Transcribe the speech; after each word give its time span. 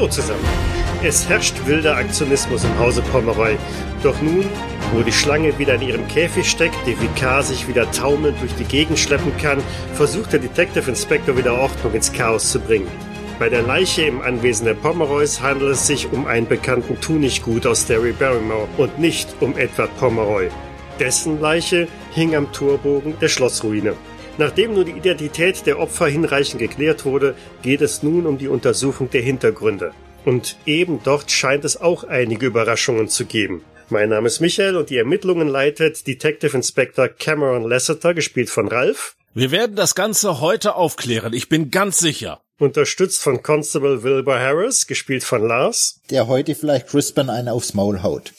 Hallo 0.00 0.08
zusammen. 0.08 0.44
Es 1.04 1.28
herrscht 1.28 1.54
wilder 1.66 1.94
Aktionismus 1.94 2.64
im 2.64 2.78
Hause 2.78 3.02
Pomeroy. 3.12 3.58
Doch 4.02 4.18
nun, 4.22 4.46
wo 4.94 5.02
die 5.02 5.12
Schlange 5.12 5.58
wieder 5.58 5.74
in 5.74 5.82
ihrem 5.82 6.08
Käfig 6.08 6.48
steckt, 6.48 6.78
die 6.86 6.98
Vikar 6.98 7.42
sich 7.42 7.68
wieder 7.68 7.90
taumelnd 7.90 8.40
durch 8.40 8.54
die 8.54 8.64
Gegend 8.64 8.98
schleppen 8.98 9.36
kann, 9.36 9.58
versucht 9.92 10.32
der 10.32 10.40
Detective 10.40 10.88
Inspector 10.88 11.36
wieder 11.36 11.52
Ordnung 11.52 11.92
ins 11.92 12.10
Chaos 12.14 12.50
zu 12.50 12.60
bringen. 12.60 12.88
Bei 13.38 13.50
der 13.50 13.60
Leiche 13.60 14.04
im 14.04 14.22
Anwesen 14.22 14.64
der 14.64 14.72
Pomeroys 14.72 15.42
handelt 15.42 15.72
es 15.72 15.86
sich 15.86 16.10
um 16.10 16.26
einen 16.26 16.48
bekannten 16.48 16.98
Tunichtgut 16.98 17.66
aus 17.66 17.84
Derry 17.84 18.12
Barrymore 18.12 18.68
und 18.78 18.98
nicht 18.98 19.28
um 19.40 19.58
Edward 19.58 19.94
Pomeroy. 19.98 20.48
Dessen 20.98 21.42
Leiche 21.42 21.88
hing 22.14 22.34
am 22.34 22.50
Torbogen 22.52 23.18
der 23.20 23.28
Schlossruine. 23.28 23.92
Nachdem 24.38 24.74
nun 24.74 24.86
die 24.86 24.92
Identität 24.92 25.66
der 25.66 25.78
Opfer 25.78 26.06
hinreichend 26.06 26.60
geklärt 26.60 27.04
wurde, 27.04 27.34
geht 27.62 27.80
es 27.80 28.02
nun 28.02 28.26
um 28.26 28.38
die 28.38 28.48
Untersuchung 28.48 29.10
der 29.10 29.22
Hintergründe. 29.22 29.92
Und 30.24 30.56
eben 30.66 31.00
dort 31.02 31.30
scheint 31.30 31.64
es 31.64 31.80
auch 31.80 32.04
einige 32.04 32.46
Überraschungen 32.46 33.08
zu 33.08 33.26
geben. 33.26 33.64
Mein 33.88 34.10
Name 34.10 34.28
ist 34.28 34.40
Michael 34.40 34.76
und 34.76 34.90
die 34.90 34.98
Ermittlungen 34.98 35.48
leitet 35.48 36.06
Detective 36.06 36.56
Inspector 36.56 37.08
Cameron 37.08 37.68
Lasseter, 37.68 38.14
gespielt 38.14 38.48
von 38.48 38.68
Ralph. 38.68 39.16
Wir 39.34 39.50
werden 39.50 39.76
das 39.76 39.94
Ganze 39.94 40.40
heute 40.40 40.74
aufklären, 40.74 41.32
ich 41.32 41.48
bin 41.48 41.70
ganz 41.70 41.98
sicher. 41.98 42.40
Unterstützt 42.58 43.22
von 43.22 43.42
Constable 43.42 44.02
Wilbur 44.02 44.38
Harris, 44.38 44.86
gespielt 44.86 45.24
von 45.24 45.46
Lars. 45.46 46.00
Der 46.10 46.26
heute 46.28 46.54
vielleicht 46.54 46.88
Crispin 46.88 47.30
einen 47.30 47.48
aufs 47.48 47.74
Maul 47.74 48.02
haut. 48.02 48.34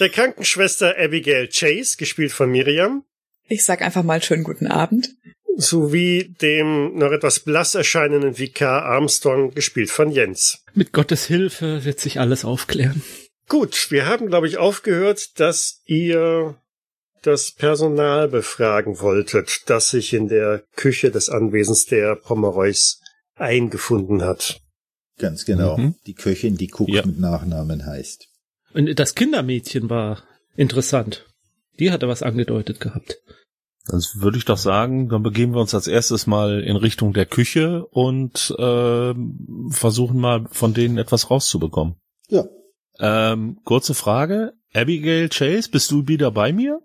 Der 0.00 0.08
Krankenschwester 0.08 0.94
Abigail 0.98 1.48
Chase, 1.48 1.96
gespielt 1.98 2.32
von 2.32 2.50
Miriam. 2.50 3.04
Ich 3.52 3.66
sag 3.66 3.82
einfach 3.82 4.02
mal 4.02 4.22
schönen 4.22 4.44
guten 4.44 4.66
Abend. 4.66 5.10
Sowie 5.58 6.34
dem 6.40 6.94
noch 6.96 7.12
etwas 7.12 7.40
blass 7.40 7.74
erscheinenden 7.74 8.38
Vikar 8.38 8.82
Armstrong, 8.86 9.52
gespielt 9.52 9.90
von 9.90 10.10
Jens. 10.10 10.64
Mit 10.72 10.94
Gottes 10.94 11.26
Hilfe 11.26 11.84
wird 11.84 12.00
sich 12.00 12.18
alles 12.18 12.46
aufklären. 12.46 13.02
Gut, 13.50 13.90
wir 13.90 14.06
haben, 14.06 14.28
glaube 14.28 14.48
ich, 14.48 14.56
aufgehört, 14.56 15.38
dass 15.38 15.82
ihr 15.84 16.56
das 17.20 17.52
Personal 17.52 18.28
befragen 18.28 19.00
wolltet, 19.00 19.64
das 19.66 19.90
sich 19.90 20.14
in 20.14 20.28
der 20.28 20.62
Küche 20.74 21.10
des 21.10 21.28
Anwesens 21.28 21.84
der 21.84 22.16
Pomeroys 22.16 23.02
eingefunden 23.34 24.22
hat. 24.22 24.62
Ganz 25.18 25.44
genau. 25.44 25.76
Mhm. 25.76 25.94
Die 26.06 26.14
Köchin, 26.14 26.56
die 26.56 26.70
Cook 26.72 26.88
Ja. 26.88 27.04
mit 27.04 27.20
Nachnamen 27.20 27.84
heißt. 27.84 28.28
Und 28.72 28.98
das 28.98 29.14
Kindermädchen 29.14 29.90
war 29.90 30.22
interessant. 30.56 31.26
Die 31.78 31.90
hatte 31.90 32.08
was 32.08 32.22
angedeutet 32.22 32.80
gehabt. 32.80 33.18
Das 33.86 34.20
würde 34.20 34.38
ich 34.38 34.44
doch 34.44 34.58
sagen, 34.58 35.08
dann 35.08 35.22
begeben 35.22 35.54
wir 35.54 35.60
uns 35.60 35.74
als 35.74 35.88
erstes 35.88 36.26
mal 36.26 36.62
in 36.62 36.76
Richtung 36.76 37.12
der 37.12 37.26
Küche 37.26 37.84
und 37.86 38.54
ähm, 38.58 39.68
versuchen 39.70 40.20
mal 40.20 40.46
von 40.50 40.72
denen 40.72 40.98
etwas 40.98 41.30
rauszubekommen. 41.30 41.96
Ja. 42.28 42.44
Ähm, 43.00 43.58
kurze 43.64 43.94
Frage, 43.94 44.52
Abigail 44.72 45.28
Chase, 45.28 45.68
bist 45.70 45.90
du 45.90 46.06
wieder 46.06 46.30
bei 46.30 46.52
mir? 46.52 46.80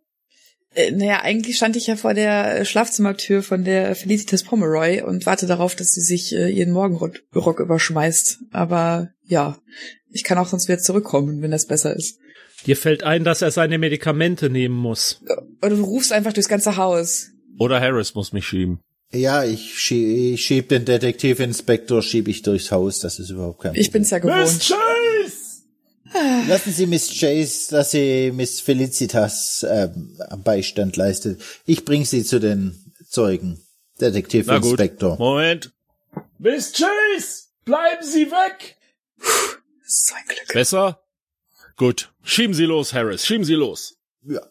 Äh, 0.73 0.91
naja, 0.91 1.21
eigentlich 1.21 1.57
stand 1.57 1.75
ich 1.75 1.87
ja 1.87 1.95
vor 1.95 2.13
der 2.13 2.59
äh, 2.59 2.65
Schlafzimmertür 2.65 3.43
von 3.43 3.63
der 3.63 3.95
Felicitas 3.95 4.43
Pomeroy 4.43 5.01
und 5.01 5.25
warte 5.25 5.45
darauf, 5.45 5.75
dass 5.75 5.91
sie 5.91 6.01
sich 6.01 6.33
äh, 6.33 6.49
ihren 6.49 6.71
Morgenrock 6.71 7.19
Rock 7.35 7.59
überschmeißt. 7.59 8.39
Aber 8.51 9.09
ja, 9.23 9.57
ich 10.09 10.23
kann 10.23 10.37
auch 10.37 10.47
sonst 10.47 10.67
wieder 10.67 10.79
zurückkommen, 10.79 11.41
wenn 11.41 11.51
das 11.51 11.67
besser 11.67 11.95
ist. 11.95 12.19
Dir 12.65 12.75
fällt 12.75 13.03
ein, 13.03 13.23
dass 13.23 13.41
er 13.41 13.51
seine 13.51 13.77
Medikamente 13.77 14.49
nehmen 14.49 14.75
muss. 14.75 15.21
Oder 15.61 15.75
du 15.75 15.83
rufst 15.83 16.11
einfach 16.11 16.33
durchs 16.33 16.49
ganze 16.49 16.75
Haus. 16.77 17.27
Oder 17.59 17.79
Harris 17.79 18.13
muss 18.15 18.33
mich 18.33 18.45
schieben. 18.47 18.79
Ja, 19.11 19.43
ich, 19.43 19.79
schie 19.79 20.33
ich 20.33 20.45
schieb 20.45 20.67
den 20.69 20.83
Detektivinspektor, 20.83 22.01
schieb 22.01 22.27
ich 22.27 22.41
durchs 22.41 22.71
Haus, 22.71 22.99
das 22.99 23.19
ist 23.19 23.29
überhaupt 23.29 23.61
kein 23.61 23.73
Ich 23.75 23.87
Problem. 23.87 23.91
bin's 24.01 24.09
ja 24.09 24.19
gewohnt. 24.19 24.59
Chase! 24.59 25.63
Lassen 26.47 26.71
Sie 26.71 26.87
Miss 26.87 27.09
Chase, 27.19 27.71
dass 27.71 27.91
sie 27.91 28.31
Miss 28.33 28.59
Felicitas 28.61 29.65
ähm, 29.69 30.17
am 30.29 30.41
Beistand 30.41 30.95
leistet. 30.97 31.41
Ich 31.65 31.85
bring 31.85 32.05
sie 32.05 32.23
zu 32.23 32.39
den 32.39 32.93
Zeugen. 33.09 33.59
Na 33.99 34.07
gut, 34.07 34.15
Detektivinspektor. 34.15 35.17
Moment. 35.17 35.71
Miss 36.39 36.71
Chase, 36.73 37.45
bleiben 37.65 38.03
Sie 38.05 38.29
weg! 38.31 38.77
So 39.85 40.15
ein 40.15 40.23
Glück. 40.27 40.53
Besser? 40.53 40.99
Gut, 41.77 42.11
schieben 42.23 42.55
Sie 42.55 42.65
los, 42.65 42.93
Harris, 42.93 43.25
schieben 43.25 43.45
Sie 43.45 43.53
los. 43.53 43.95
Ja. 44.23 44.41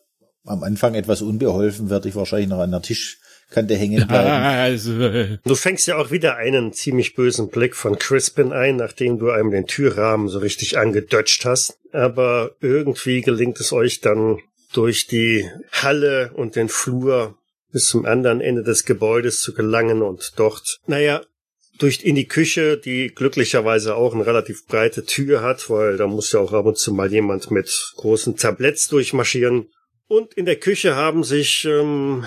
Am 0.45 0.63
Anfang 0.63 0.95
etwas 0.95 1.23
unbeholfen 1.23 1.91
werde 1.91 2.09
ich 2.09 2.15
wahrscheinlich 2.15 2.49
noch 2.49 2.61
an 2.61 2.71
der 2.71 2.81
Tischkante 2.81 3.75
hängen 3.75 4.07
bleiben. 4.09 4.31
Also, 4.31 5.37
Du 5.45 5.55
fängst 5.57 5.89
ja 5.89 5.97
auch 5.97 6.13
wieder 6.13 6.37
einen 6.37 6.73
ziemlich 6.73 7.15
bösen 7.15 7.49
Blick 7.49 7.75
von 7.75 7.99
Crispin 7.99 8.53
ein, 8.53 8.77
nachdem 8.77 9.19
du 9.19 9.31
einem 9.31 9.51
den 9.51 9.67
Türrahmen 9.67 10.29
so 10.29 10.39
richtig 10.39 10.79
angedötscht 10.79 11.45
hast. 11.45 11.79
Aber 11.93 12.53
irgendwie 12.61 13.23
gelingt 13.23 13.59
es 13.59 13.73
euch 13.73 14.01
dann 14.01 14.39
durch 14.73 15.09
die 15.09 15.51
Halle 15.73 16.31
und 16.35 16.55
den 16.55 16.69
Flur 16.69 17.37
bis 17.73 17.89
zum 17.89 18.07
anderen 18.07 18.41
Ende 18.41 18.63
des 18.63 18.85
Gebäudes 18.85 19.41
zu 19.41 19.53
gelangen 19.53 20.01
und 20.03 20.35
dort, 20.37 20.79
naja, 20.87 21.23
durch 21.79 22.05
in 22.05 22.15
die 22.15 22.29
Küche, 22.29 22.79
die 22.79 23.09
glücklicherweise 23.15 23.95
auch 23.95 24.15
eine 24.15 24.27
relativ 24.27 24.67
breite 24.67 25.05
Tür 25.05 25.43
hat, 25.43 25.69
weil 25.69 25.97
da 25.97 26.07
muss 26.07 26.33
ja 26.33 26.41
auch 26.41 26.53
ab 26.53 26.67
und 26.67 26.79
zu 26.79 26.93
mal 26.93 27.13
jemand 27.13 27.51
mit 27.51 27.93
großen 27.97 28.37
Tabletts 28.37 28.89
durchmarschieren. 28.89 29.69
Und 30.09 30.35
in 30.35 30.47
der 30.47 30.57
Küche 30.57 30.95
haben 30.95 31.25
sich 31.25 31.65
ähm, 31.65 32.27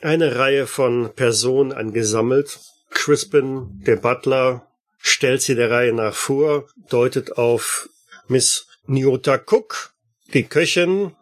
eine 0.00 0.36
Reihe 0.36 0.66
von 0.66 1.12
Personen 1.14 1.72
angesammelt. 1.72 2.58
Crispin, 2.90 3.82
der 3.86 3.96
Butler, 3.96 4.66
stellt 4.98 5.42
sie 5.42 5.54
der 5.54 5.70
Reihe 5.70 5.92
nach 5.92 6.14
vor, 6.14 6.68
deutet 6.88 7.36
auf 7.36 7.88
Miss 8.26 8.66
Nyota 8.86 9.36
Cook, 9.36 9.92
die 10.32 10.44
Köchin, 10.44 11.12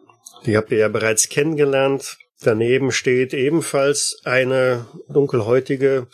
die 0.45 0.55
habt 0.55 0.71
ihr 0.71 0.77
ja 0.77 0.87
bereits 0.87 1.29
kennengelernt. 1.29 2.17
Daneben 2.41 2.91
steht 2.91 3.33
ebenfalls 3.33 4.21
eine 4.23 4.85
dunkelhäutige, 5.09 6.07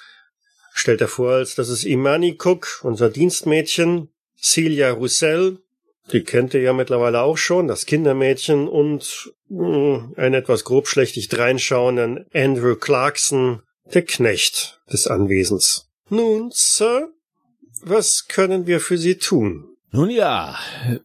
stellt 0.74 1.02
er 1.02 1.08
vor, 1.08 1.34
als 1.34 1.56
das 1.56 1.70
ist 1.70 1.86
Imani 1.86 2.38
Cook, 2.44 2.82
unser 2.84 3.10
Dienstmädchen, 3.10 4.10
Celia 4.38 4.92
Roussel, 4.92 5.60
die 6.12 6.24
kennt 6.24 6.54
ihr 6.54 6.62
ja 6.62 6.74
mittlerweile 6.74 7.22
auch 7.22 7.38
schon, 7.38 7.68
das 7.68 7.86
Kindermädchen 7.86 8.68
und 8.68 9.32
mh, 9.48 10.12
einen 10.18 10.34
etwas 10.34 10.66
grobschlächtig 10.66 11.30
dreinschauenden 11.30 12.26
Andrew 12.34 12.76
Clarkson, 12.76 13.62
der 13.94 14.02
Knecht 14.02 14.82
des 14.92 15.08
Anwesens. 15.08 15.90
Nun, 16.10 16.50
Sir, 16.52 17.10
was 17.82 18.28
können 18.28 18.68
wir 18.68 18.80
für 18.80 18.98
Sie 18.98 19.18
tun? 19.18 19.66
Nun 19.92 20.10
ja, 20.10 20.58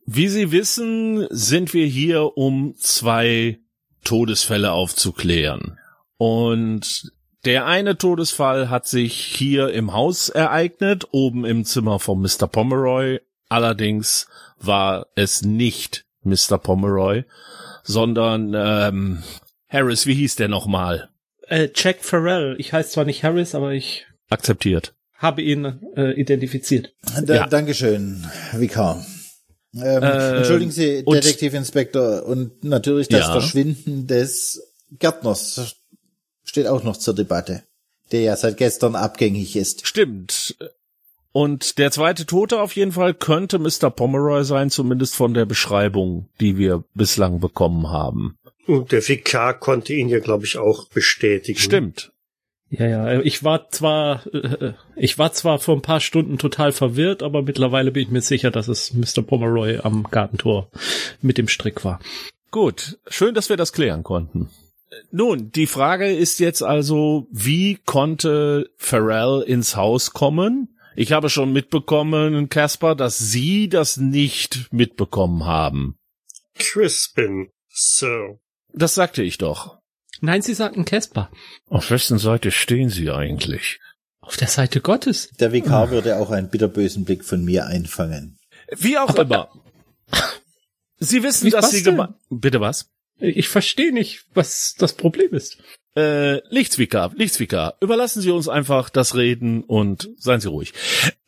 wie 0.06 0.28
Sie 0.28 0.50
wissen, 0.50 1.26
sind 1.30 1.74
wir 1.74 1.86
hier, 1.86 2.36
um 2.36 2.74
zwei 2.76 3.58
Todesfälle 4.02 4.72
aufzuklären. 4.72 5.78
Und 6.16 7.12
der 7.44 7.66
eine 7.66 7.96
Todesfall 7.96 8.68
hat 8.70 8.86
sich 8.86 9.14
hier 9.14 9.70
im 9.70 9.92
Haus 9.92 10.28
ereignet, 10.28 11.06
oben 11.12 11.44
im 11.44 11.64
Zimmer 11.64 11.98
von 11.98 12.20
Mr. 12.20 12.46
Pomeroy. 12.48 13.20
Allerdings 13.48 14.26
war 14.58 15.06
es 15.14 15.42
nicht 15.42 16.04
Mr. 16.22 16.58
Pomeroy, 16.58 17.24
sondern 17.84 18.54
ähm, 18.56 19.22
Harris, 19.68 20.06
wie 20.06 20.14
hieß 20.14 20.36
der 20.36 20.48
nochmal? 20.48 21.08
Äh, 21.46 21.68
Jack 21.74 21.98
Farrell. 22.04 22.56
Ich 22.58 22.72
heiße 22.72 22.90
zwar 22.90 23.04
nicht 23.04 23.22
Harris, 23.22 23.54
aber 23.54 23.72
ich 23.72 24.06
Akzeptiert. 24.28 24.94
habe 25.14 25.40
ihn 25.42 25.64
äh, 25.96 26.12
identifiziert. 26.20 26.92
Da, 27.22 27.34
Ja. 27.34 27.46
Dankeschön, 27.46 28.26
Vikar. 28.52 29.04
Ähm, 29.74 29.82
Ähm, 30.02 30.02
entschuldigen 30.36 30.70
Sie, 30.70 31.02
und- 31.04 31.14
Detektivinspektor, 31.16 32.24
und 32.26 32.64
natürlich 32.64 33.08
das 33.08 33.20
Ja. 33.20 33.32
Verschwinden 33.32 34.06
des 34.06 34.62
Gärtners 34.98 35.76
steht 36.48 36.66
auch 36.66 36.82
noch 36.82 36.96
zur 36.96 37.14
Debatte, 37.14 37.62
der 38.10 38.22
ja 38.22 38.36
seit 38.36 38.56
gestern 38.56 38.96
abgängig 38.96 39.54
ist. 39.56 39.86
Stimmt. 39.86 40.56
Und 41.30 41.78
der 41.78 41.90
zweite 41.90 42.26
Tote 42.26 42.60
auf 42.60 42.74
jeden 42.74 42.92
Fall 42.92 43.14
könnte 43.14 43.58
Mr. 43.58 43.90
Pomeroy 43.90 44.44
sein, 44.44 44.70
zumindest 44.70 45.14
von 45.14 45.34
der 45.34 45.44
Beschreibung, 45.44 46.28
die 46.40 46.56
wir 46.56 46.84
bislang 46.94 47.38
bekommen 47.38 47.90
haben. 47.90 48.38
Und 48.66 48.92
der 48.92 49.06
Vikar 49.06 49.54
konnte 49.54 49.92
ihn 49.94 50.08
ja, 50.08 50.18
glaube 50.20 50.46
ich, 50.46 50.58
auch 50.58 50.88
bestätigen. 50.88 51.58
Stimmt. 51.58 52.12
Ja, 52.70 52.86
ja. 52.86 53.20
Ich 53.20 53.44
war 53.44 53.70
zwar, 53.70 54.26
äh, 54.34 54.72
ich 54.96 55.18
war 55.18 55.32
zwar 55.32 55.58
vor 55.58 55.76
ein 55.76 55.82
paar 55.82 56.00
Stunden 56.00 56.38
total 56.38 56.72
verwirrt, 56.72 57.22
aber 57.22 57.42
mittlerweile 57.42 57.92
bin 57.92 58.02
ich 58.02 58.10
mir 58.10 58.20
sicher, 58.20 58.50
dass 58.50 58.68
es 58.68 58.92
Mr. 58.92 59.22
Pomeroy 59.22 59.78
am 59.82 60.04
Gartentor 60.10 60.68
mit 61.22 61.38
dem 61.38 61.48
Strick 61.48 61.84
war. 61.84 62.00
Gut, 62.50 62.98
schön, 63.06 63.34
dass 63.34 63.48
wir 63.48 63.56
das 63.56 63.72
klären 63.72 64.02
konnten. 64.02 64.50
Nun, 65.10 65.50
die 65.52 65.66
Frage 65.66 66.10
ist 66.12 66.38
jetzt 66.40 66.62
also, 66.62 67.26
wie 67.30 67.76
konnte 67.84 68.70
Pharrell 68.76 69.42
ins 69.42 69.76
Haus 69.76 70.12
kommen? 70.12 70.78
Ich 70.96 71.12
habe 71.12 71.30
schon 71.30 71.52
mitbekommen, 71.52 72.48
Caspar, 72.48 72.96
dass 72.96 73.18
Sie 73.18 73.68
das 73.68 73.98
nicht 73.98 74.72
mitbekommen 74.72 75.44
haben. 75.44 75.98
Crispin, 76.58 77.50
Sir. 77.68 78.38
Das 78.72 78.94
sagte 78.94 79.22
ich 79.22 79.38
doch. 79.38 79.78
Nein, 80.20 80.42
Sie 80.42 80.54
sagten 80.54 80.84
Casper. 80.84 81.30
Auf 81.68 81.90
wessen 81.90 82.18
Seite 82.18 82.50
stehen 82.50 82.90
Sie 82.90 83.10
eigentlich? 83.10 83.78
Auf 84.20 84.36
der 84.36 84.48
Seite 84.48 84.80
Gottes. 84.80 85.30
Der 85.38 85.52
Vikar 85.52 85.90
würde 85.90 86.16
auch 86.18 86.30
einen 86.30 86.50
bitterbösen 86.50 87.04
Blick 87.04 87.24
von 87.24 87.44
mir 87.44 87.66
einfangen. 87.66 88.36
Wie 88.76 88.98
auch 88.98 89.14
immer. 89.14 89.48
Sie 90.98 91.22
wissen, 91.22 91.46
Wie- 91.46 91.50
dass 91.50 91.70
Sie 91.70 91.82
denn? 91.84 91.94
geme- 91.96 92.14
Bitte 92.28 92.60
was? 92.60 92.90
Ich 93.18 93.48
verstehe 93.48 93.92
nicht, 93.92 94.26
was 94.34 94.74
das 94.78 94.94
Problem 94.94 95.32
ist. 95.32 95.58
Äh, 95.96 96.40
Lichtsvika, 96.50 97.10
Lichtsvika, 97.14 97.74
überlassen 97.80 98.22
Sie 98.22 98.30
uns 98.30 98.48
einfach 98.48 98.88
das 98.90 99.16
Reden 99.16 99.64
und 99.64 100.10
seien 100.16 100.40
Sie 100.40 100.48
ruhig. 100.48 100.72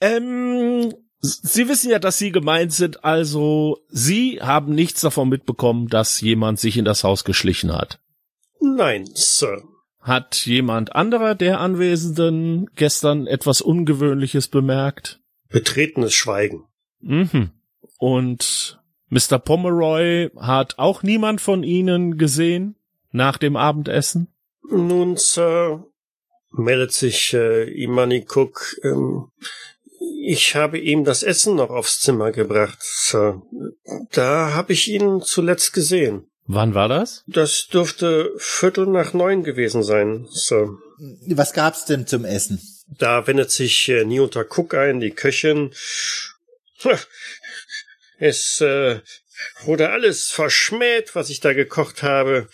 Ähm, 0.01 0.95
Sie 1.23 1.69
wissen 1.69 1.91
ja, 1.91 1.99
dass 1.99 2.19
Sie 2.19 2.33
gemeint 2.33 2.73
sind, 2.73 3.05
also 3.05 3.85
Sie 3.89 4.41
haben 4.41 4.75
nichts 4.75 5.01
davon 5.01 5.29
mitbekommen, 5.29 5.89
dass 5.89 6.21
jemand 6.21 6.61
sich 6.61 6.77
in 6.77 6.85
das 6.85 7.05
Haus 7.05 7.25
geschlichen 7.25 7.73
hat. 7.73 8.01
Nein, 8.61 9.09
Sir. 9.15 9.63
Hat 10.01 10.47
jemand 10.47 10.95
anderer 10.95 11.35
der 11.35 11.61
Anwesenden 11.61 12.71
gestern 12.75 13.27
etwas 13.27 13.61
Ungewöhnliches 13.61 14.49
bemerkt? 14.49 15.21
Betretenes 15.49 16.15
Schweigen. 16.15 16.65
Mhm. 17.01 17.51
Und 17.99 18.80
Mr. 19.11 19.39
Pomeroy 19.39 20.31
hat 20.37 20.79
auch 20.79 21.03
niemand 21.03 21.41
von 21.41 21.63
Ihnen 21.65 22.17
gesehen 22.17 22.77
nach 23.11 23.39
dem 23.39 23.57
Abendessen? 23.57 24.29
Nun, 24.71 25.17
Sir, 25.17 25.85
meldet 26.53 26.93
sich 26.93 27.35
äh, 27.35 27.65
Imani 27.65 28.25
Cook. 28.29 28.77
Ähm, 28.85 29.31
ich 30.23 30.55
habe 30.55 30.79
ihm 30.79 31.05
das 31.05 31.23
Essen 31.23 31.57
noch 31.57 31.71
aufs 31.71 32.01
Zimmer 32.01 32.31
gebracht, 32.31 32.79
Sir. 32.81 33.43
Da 34.13 34.55
habe 34.55 34.73
ich 34.73 34.89
ihn 34.89 35.21
zuletzt 35.23 35.73
gesehen. 35.73 36.31
Wann 36.47 36.75
war 36.75 36.89
das? 36.89 37.25
Das 37.27 37.69
dürfte 37.69 38.33
Viertel 38.37 38.87
nach 38.87 39.13
neun 39.13 39.43
gewesen 39.43 39.83
sein, 39.83 40.27
Sir. 40.31 40.79
Was 41.27 41.53
gab's 41.53 41.85
denn 41.85 42.07
zum 42.07 42.25
Essen? 42.25 42.61
Da 42.87 43.27
wendet 43.27 43.51
sich 43.51 43.89
äh, 43.89 44.05
Niota 44.05 44.45
Cook 44.49 44.75
ein, 44.75 45.01
die 45.01 45.11
Köchin. 45.11 45.73
Es 48.21 48.61
äh, 48.61 49.01
wurde 49.65 49.91
alles 49.91 50.31
verschmäht, 50.31 51.17
was 51.17 51.31
ich 51.31 51.41
da 51.41 51.53
gekocht 51.53 52.05
habe. 52.05 52.49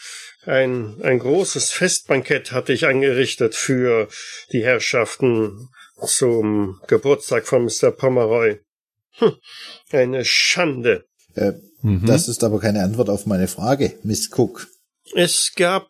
Ein, 0.47 1.03
ein 1.03 1.19
großes 1.19 1.73
Festbankett 1.73 2.53
hatte 2.53 2.73
ich 2.73 2.87
angerichtet 2.87 3.55
für 3.55 4.09
die 4.53 4.65
Herrschaften 4.65 5.69
zum 6.07 6.81
Geburtstag 6.87 7.47
von 7.47 7.65
Mr. 7.65 7.91
Pomeroy. 7.91 8.61
Hm, 9.19 9.37
eine 9.93 10.25
Schande. 10.25 11.05
Äh, 11.35 11.53
Mhm. 11.87 12.05
Das 12.05 12.27
ist 12.27 12.43
aber 12.43 12.59
keine 12.59 12.83
Antwort 12.83 13.09
auf 13.09 13.27
meine 13.27 13.47
Frage, 13.47 13.97
Miss 14.03 14.29
Cook. 14.37 14.67
Es 15.15 15.53
gab 15.55 15.89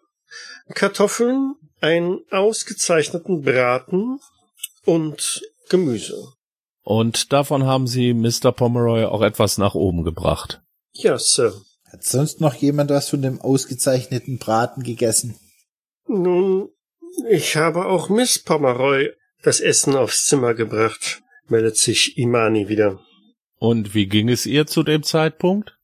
Kartoffeln, 0.75 1.55
einen 1.81 2.20
ausgezeichneten 2.31 3.40
Braten 3.40 4.19
und 4.84 5.43
Gemüse. 5.70 6.32
Und 6.86 7.32
davon 7.32 7.64
haben 7.64 7.88
Sie 7.88 8.14
Mr. 8.14 8.52
Pomeroy 8.52 9.06
auch 9.06 9.20
etwas 9.20 9.58
nach 9.58 9.74
oben 9.74 10.04
gebracht. 10.04 10.62
Ja, 10.92 11.18
Sir. 11.18 11.52
Hat 11.90 12.04
sonst 12.04 12.40
noch 12.40 12.54
jemand 12.54 12.90
was 12.90 13.08
von 13.08 13.22
dem 13.22 13.40
ausgezeichneten 13.40 14.38
Braten 14.38 14.84
gegessen? 14.84 15.36
Nun, 16.06 16.68
ich 17.28 17.56
habe 17.56 17.86
auch 17.86 18.08
Miss 18.08 18.38
Pomeroy 18.38 19.10
das 19.42 19.58
Essen 19.58 19.96
aufs 19.96 20.26
Zimmer 20.26 20.54
gebracht, 20.54 21.22
meldet 21.48 21.76
sich 21.76 22.16
Imani 22.18 22.68
wieder. 22.68 23.00
Und 23.58 23.96
wie 23.96 24.06
ging 24.06 24.28
es 24.28 24.46
ihr 24.46 24.68
zu 24.68 24.84
dem 24.84 25.02
Zeitpunkt? 25.02 25.76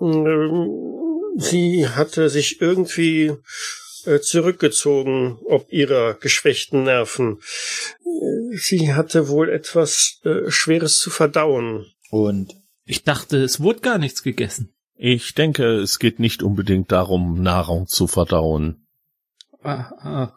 Ähm, 0.00 0.68
Sie 1.36 1.86
hatte 1.86 2.28
sich 2.28 2.60
irgendwie 2.60 3.36
äh, 4.04 4.20
zurückgezogen, 4.20 5.38
ob 5.44 5.70
ihrer 5.72 6.14
geschwächten 6.14 6.84
Nerven. 6.84 7.40
Sie 8.52 8.94
hatte 8.94 9.28
wohl 9.28 9.48
etwas 9.50 10.20
äh, 10.24 10.50
Schweres 10.50 10.98
zu 10.98 11.10
verdauen. 11.10 11.86
Und 12.10 12.54
Ich 12.84 13.04
dachte, 13.04 13.38
es 13.38 13.60
wurde 13.60 13.80
gar 13.80 13.98
nichts 13.98 14.22
gegessen. 14.22 14.72
Ich 14.96 15.34
denke, 15.34 15.78
es 15.78 15.98
geht 15.98 16.18
nicht 16.18 16.42
unbedingt 16.42 16.92
darum, 16.92 17.42
Nahrung 17.42 17.86
zu 17.86 18.06
verdauen. 18.06 18.86
Ah, 19.62 19.90
ah, 19.98 20.32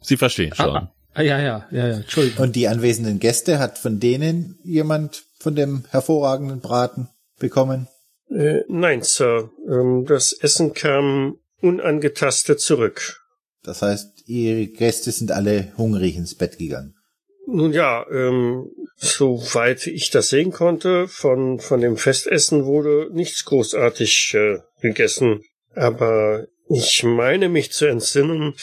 Sie 0.00 0.16
verstehen 0.16 0.54
schon. 0.54 0.76
ah, 0.76 0.94
ah, 1.14 1.22
ja, 1.22 1.38
ja, 1.40 1.66
ja, 1.70 1.88
ja, 1.88 1.96
Entschuldigung. 1.96 2.44
Und 2.46 2.56
die 2.56 2.68
anwesenden 2.68 3.18
Gäste, 3.20 3.58
hat 3.58 3.78
von 3.78 4.00
denen 4.00 4.58
jemand 4.64 5.24
von 5.38 5.54
dem 5.54 5.84
hervorragenden 5.90 6.60
Braten 6.60 7.08
bekommen? 7.38 7.86
Äh, 8.30 8.62
nein, 8.68 9.02
Sir. 9.02 9.50
Ähm, 9.68 10.04
das 10.06 10.32
Essen 10.32 10.74
kam 10.74 11.38
unangetastet 11.60 12.60
zurück. 12.60 13.20
Das 13.62 13.82
heißt, 13.82 14.24
ihre 14.26 14.66
Gäste 14.66 15.10
sind 15.12 15.30
alle 15.32 15.72
hungrig 15.76 16.16
ins 16.16 16.34
Bett 16.34 16.58
gegangen. 16.58 16.94
Nun 17.50 17.72
ja, 17.72 18.06
ähm, 18.10 18.70
soweit 18.96 19.86
ich 19.86 20.10
das 20.10 20.28
sehen 20.28 20.52
konnte, 20.52 21.08
von, 21.08 21.60
von 21.60 21.80
dem 21.80 21.96
Festessen 21.96 22.66
wurde 22.66 23.08
nichts 23.12 23.46
großartig 23.46 24.34
äh, 24.34 24.58
gegessen. 24.82 25.42
Aber 25.74 26.46
ich 26.68 27.02
meine 27.04 27.48
mich 27.48 27.72
zu 27.72 27.86
entsinnen, 27.86 28.54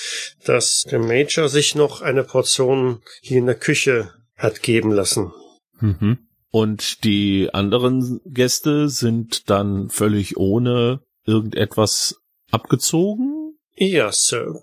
dass 0.46 0.84
der 0.84 1.00
Major 1.00 1.50
sich 1.50 1.74
noch 1.74 2.02
eine 2.02 2.24
Portion 2.24 3.02
hier 3.22 3.40
in 3.40 3.48
der 3.48 3.56
Küche 3.56 4.14
hat 4.36 4.62
geben 4.62 4.92
lassen. 4.92 5.32
Mhm. 5.80 6.20
Und 6.52 7.04
die 7.04 7.50
anderen 7.54 8.22
Gäste 8.26 8.88
sind 8.90 9.50
dann 9.50 9.90
völlig 9.90 10.38
ohne 10.38 11.02
irgendetwas 11.26 12.22
abgezogen? 12.52 13.58
Ja, 13.76 14.12
Sir. 14.12 14.62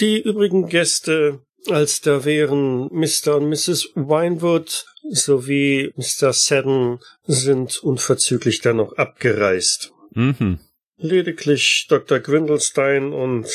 Die 0.00 0.20
übrigen 0.20 0.66
Gäste, 0.66 1.40
als 1.70 2.00
da 2.00 2.24
wären 2.24 2.88
Mr. 2.92 3.36
und 3.36 3.48
Mrs. 3.48 3.90
Winewood 3.94 4.86
sowie 5.10 5.92
Mr. 5.96 6.32
Seddon, 6.32 6.98
sind 7.24 7.82
unverzüglich 7.82 8.60
dann 8.60 8.76
noch 8.76 8.96
abgereist. 8.96 9.92
Mhm. 10.14 10.58
Lediglich 10.96 11.86
Dr. 11.88 12.20
Gwindelstein 12.20 13.12
und 13.12 13.48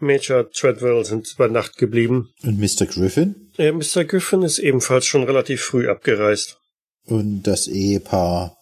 Major 0.00 0.50
Treadwell 0.50 1.04
sind 1.04 1.30
über 1.34 1.48
Nacht 1.48 1.76
geblieben. 1.76 2.30
Und 2.42 2.58
Mr. 2.58 2.86
Griffin? 2.86 3.50
Äh, 3.58 3.72
Mr. 3.72 4.04
Griffin 4.04 4.42
ist 4.42 4.58
ebenfalls 4.58 5.04
schon 5.06 5.24
relativ 5.24 5.62
früh 5.62 5.88
abgereist. 5.88 6.58
Und 7.04 7.42
das 7.42 7.68
Ehepaar 7.68 8.56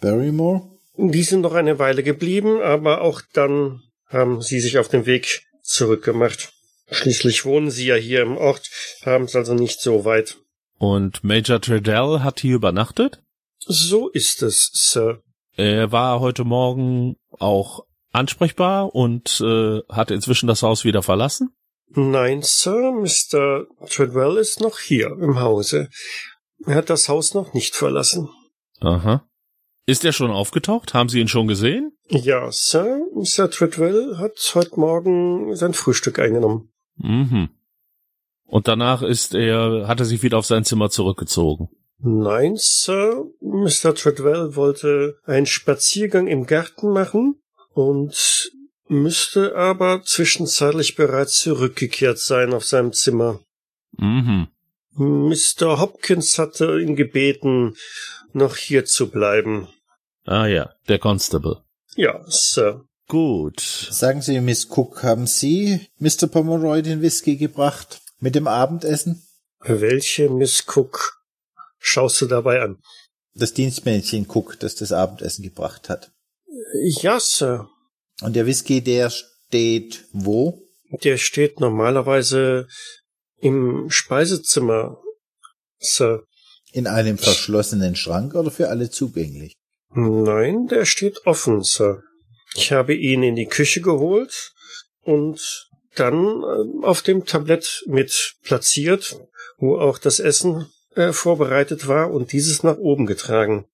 Barrymore? 0.00 0.68
Die 0.98 1.22
sind 1.22 1.40
noch 1.40 1.54
eine 1.54 1.78
Weile 1.78 2.02
geblieben, 2.02 2.60
aber 2.60 3.00
auch 3.00 3.22
dann 3.32 3.80
haben 4.08 4.42
sie 4.42 4.60
sich 4.60 4.78
auf 4.78 4.88
den 4.88 5.06
Weg 5.06 5.42
zurückgemacht. 5.62 6.52
Schließlich 6.90 7.44
wohnen 7.44 7.70
sie 7.70 7.86
ja 7.86 7.96
hier 7.96 8.22
im 8.22 8.36
Ort, 8.36 8.70
haben 9.04 9.24
es 9.24 9.34
also 9.34 9.54
nicht 9.54 9.80
so 9.80 10.04
weit. 10.04 10.38
Und 10.78 11.24
Major 11.24 11.60
Treadell 11.60 12.20
hat 12.20 12.40
hier 12.40 12.56
übernachtet? 12.56 13.22
So 13.58 14.08
ist 14.08 14.42
es, 14.42 14.70
Sir. 14.72 15.22
Er 15.56 15.90
war 15.90 16.20
heute 16.20 16.44
Morgen 16.44 17.16
auch 17.30 17.86
ansprechbar 18.12 18.94
und 18.94 19.40
äh, 19.40 19.80
hat 19.88 20.10
inzwischen 20.10 20.46
das 20.46 20.62
Haus 20.62 20.84
wieder 20.84 21.02
verlassen? 21.02 21.54
Nein, 21.88 22.42
Sir, 22.42 22.92
Mr. 22.92 23.66
Treadwell 23.88 24.36
ist 24.36 24.60
noch 24.60 24.78
hier 24.78 25.06
im 25.06 25.40
Hause. 25.40 25.88
Er 26.66 26.76
hat 26.76 26.90
das 26.90 27.08
Haus 27.08 27.34
noch 27.34 27.54
nicht 27.54 27.74
verlassen. 27.74 28.28
Aha. 28.80 29.26
Ist 29.86 30.04
er 30.04 30.12
schon 30.12 30.30
aufgetaucht? 30.30 30.94
Haben 30.94 31.08
Sie 31.08 31.20
ihn 31.20 31.28
schon 31.28 31.46
gesehen? 31.46 31.96
Ja, 32.08 32.50
Sir, 32.50 33.00
Mr. 33.14 33.50
Treadwell 33.50 34.18
hat 34.18 34.52
heute 34.54 34.78
Morgen 34.78 35.54
sein 35.54 35.74
Frühstück 35.74 36.18
eingenommen. 36.18 36.72
Mhm. 36.96 37.50
Und 38.44 38.68
danach 38.68 39.02
ist 39.02 39.34
er, 39.34 39.88
hat 39.88 40.00
er 40.00 40.06
sich 40.06 40.22
wieder 40.22 40.38
auf 40.38 40.46
sein 40.46 40.64
Zimmer 40.64 40.90
zurückgezogen. 40.90 41.68
Nein, 41.98 42.54
Sir, 42.56 43.24
Mr. 43.40 43.94
Treadwell 43.94 44.54
wollte 44.54 45.18
einen 45.24 45.46
Spaziergang 45.46 46.26
im 46.26 46.46
Garten 46.46 46.90
machen 46.90 47.40
und 47.72 48.52
müsste 48.88 49.56
aber 49.56 50.02
zwischenzeitlich 50.02 50.94
bereits 50.94 51.40
zurückgekehrt 51.40 52.18
sein 52.18 52.52
auf 52.52 52.64
seinem 52.64 52.92
Zimmer. 52.92 53.40
Mhm. 53.92 54.48
Mr. 54.92 55.80
Hopkins 55.80 56.38
hatte 56.38 56.80
ihn 56.80 56.96
gebeten, 56.96 57.74
noch 58.32 58.56
hier 58.56 58.84
zu 58.84 59.10
bleiben. 59.10 59.68
Ah 60.24 60.46
ja, 60.46 60.70
der 60.88 60.98
Constable. 60.98 61.62
Ja, 61.96 62.22
Sir. 62.26 62.84
Gut. 63.08 63.60
Sagen 63.60 64.20
Sie, 64.20 64.40
Miss 64.40 64.66
Cook, 64.68 65.02
haben 65.04 65.26
Sie 65.26 65.86
Mr. 65.98 66.26
Pomeroy 66.26 66.82
den 66.82 67.02
Whisky 67.02 67.36
gebracht 67.36 68.00
mit 68.18 68.34
dem 68.34 68.48
Abendessen? 68.48 69.22
Welche 69.60 70.28
Miss 70.28 70.64
Cook 70.66 71.22
schaust 71.78 72.20
du 72.20 72.26
dabei 72.26 72.62
an? 72.62 72.78
Das 73.34 73.52
Dienstmädchen 73.52 74.26
Cook, 74.28 74.58
das 74.58 74.74
das 74.74 74.92
Abendessen 74.92 75.42
gebracht 75.42 75.88
hat. 75.88 76.10
Ja, 77.00 77.20
Sir. 77.20 77.68
Und 78.22 78.34
der 78.34 78.46
Whisky, 78.46 78.80
der 78.80 79.10
steht 79.10 80.04
wo? 80.12 80.62
Der 81.04 81.16
steht 81.16 81.60
normalerweise 81.60 82.66
im 83.38 83.90
Speisezimmer, 83.90 85.00
Sir. 85.78 86.24
In 86.72 86.86
einem 86.86 87.18
verschlossenen 87.18 87.94
Schrank 87.94 88.34
oder 88.34 88.50
für 88.50 88.68
alle 88.68 88.90
zugänglich? 88.90 89.54
Nein, 89.90 90.66
der 90.66 90.84
steht 90.84 91.24
offen, 91.26 91.62
Sir. 91.62 92.02
Ich 92.56 92.72
habe 92.72 92.94
ihn 92.94 93.22
in 93.22 93.36
die 93.36 93.46
Küche 93.46 93.82
geholt 93.82 94.54
und 95.02 95.68
dann 95.94 96.42
äh, 96.42 96.84
auf 96.86 97.02
dem 97.02 97.26
Tablett 97.26 97.84
mit 97.86 98.36
platziert, 98.42 99.20
wo 99.58 99.78
auch 99.78 99.98
das 99.98 100.20
Essen 100.20 100.66
äh, 100.94 101.12
vorbereitet 101.12 101.86
war 101.86 102.10
und 102.10 102.32
dieses 102.32 102.62
nach 102.62 102.78
oben 102.78 103.06
getragen. 103.06 103.66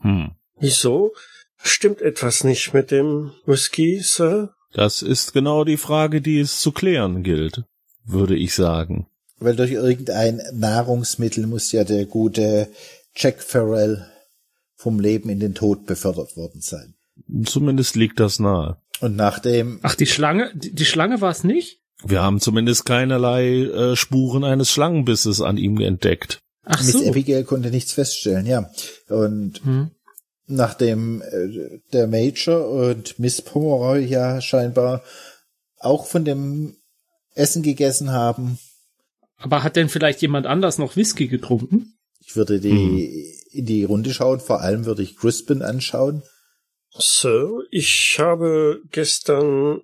Hm. 0.00 0.32
Wieso? 0.58 1.14
Stimmt 1.62 2.02
etwas 2.02 2.44
nicht 2.44 2.74
mit 2.74 2.90
dem 2.90 3.32
Whisky, 3.46 4.00
Sir? 4.02 4.54
Das 4.72 5.02
ist 5.02 5.32
genau 5.32 5.64
die 5.64 5.76
Frage, 5.76 6.20
die 6.20 6.40
es 6.40 6.60
zu 6.60 6.72
klären 6.72 7.22
gilt, 7.22 7.62
würde 8.04 8.36
ich 8.36 8.54
sagen. 8.54 9.06
Weil 9.38 9.56
durch 9.56 9.72
irgendein 9.72 10.40
Nahrungsmittel 10.52 11.46
muss 11.46 11.72
ja 11.72 11.84
der 11.84 12.06
gute 12.06 12.68
Jack 13.14 13.42
Farrell 13.42 14.06
vom 14.76 14.98
Leben 15.00 15.28
in 15.28 15.40
den 15.40 15.54
Tod 15.54 15.86
befördert 15.86 16.36
worden 16.36 16.60
sein. 16.60 16.94
Zumindest 17.44 17.96
liegt 17.96 18.20
das 18.20 18.38
nahe. 18.38 18.78
Und 19.00 19.16
nachdem 19.16 19.80
Ach, 19.82 19.94
die 19.94 20.06
Schlange, 20.06 20.50
die, 20.54 20.74
die 20.74 20.84
Schlange 20.84 21.20
war 21.20 21.30
es 21.30 21.44
nicht? 21.44 21.80
Wir 22.04 22.22
haben 22.22 22.40
zumindest 22.40 22.84
keinerlei 22.84 23.64
äh, 23.64 23.96
Spuren 23.96 24.44
eines 24.44 24.70
Schlangenbisses 24.70 25.40
an 25.40 25.56
ihm 25.56 25.78
entdeckt. 25.80 26.40
Ach 26.64 26.82
Miss 26.82 26.92
so. 26.92 27.08
Abigail 27.08 27.44
konnte 27.44 27.70
nichts 27.70 27.92
feststellen, 27.92 28.46
ja. 28.46 28.70
Und 29.08 29.60
Hm. 29.64 29.90
nachdem 30.46 31.22
äh, 31.22 31.80
der 31.92 32.06
Major 32.06 32.68
und 32.68 33.18
Miss 33.18 33.42
Pomeroy 33.42 34.04
ja 34.04 34.40
scheinbar 34.40 35.02
auch 35.78 36.06
von 36.06 36.24
dem 36.24 36.76
Essen 37.34 37.62
gegessen 37.62 38.10
haben, 38.12 38.58
Aber 39.38 39.62
hat 39.64 39.74
denn 39.76 39.88
vielleicht 39.88 40.22
jemand 40.22 40.46
anders 40.46 40.78
noch 40.78 40.96
Whisky 40.96 41.26
getrunken? 41.28 41.94
ich 42.24 42.36
würde 42.36 42.60
die 42.60 43.32
in 43.50 43.66
die 43.66 43.82
Runde 43.84 44.14
schauen, 44.14 44.38
vor 44.40 44.60
allem 44.60 44.84
würde 44.86 45.02
ich 45.02 45.16
Crispin 45.16 45.62
anschauen. 45.62 46.22
Sir, 46.98 47.62
ich 47.70 48.16
habe 48.18 48.80
gestern 48.90 49.82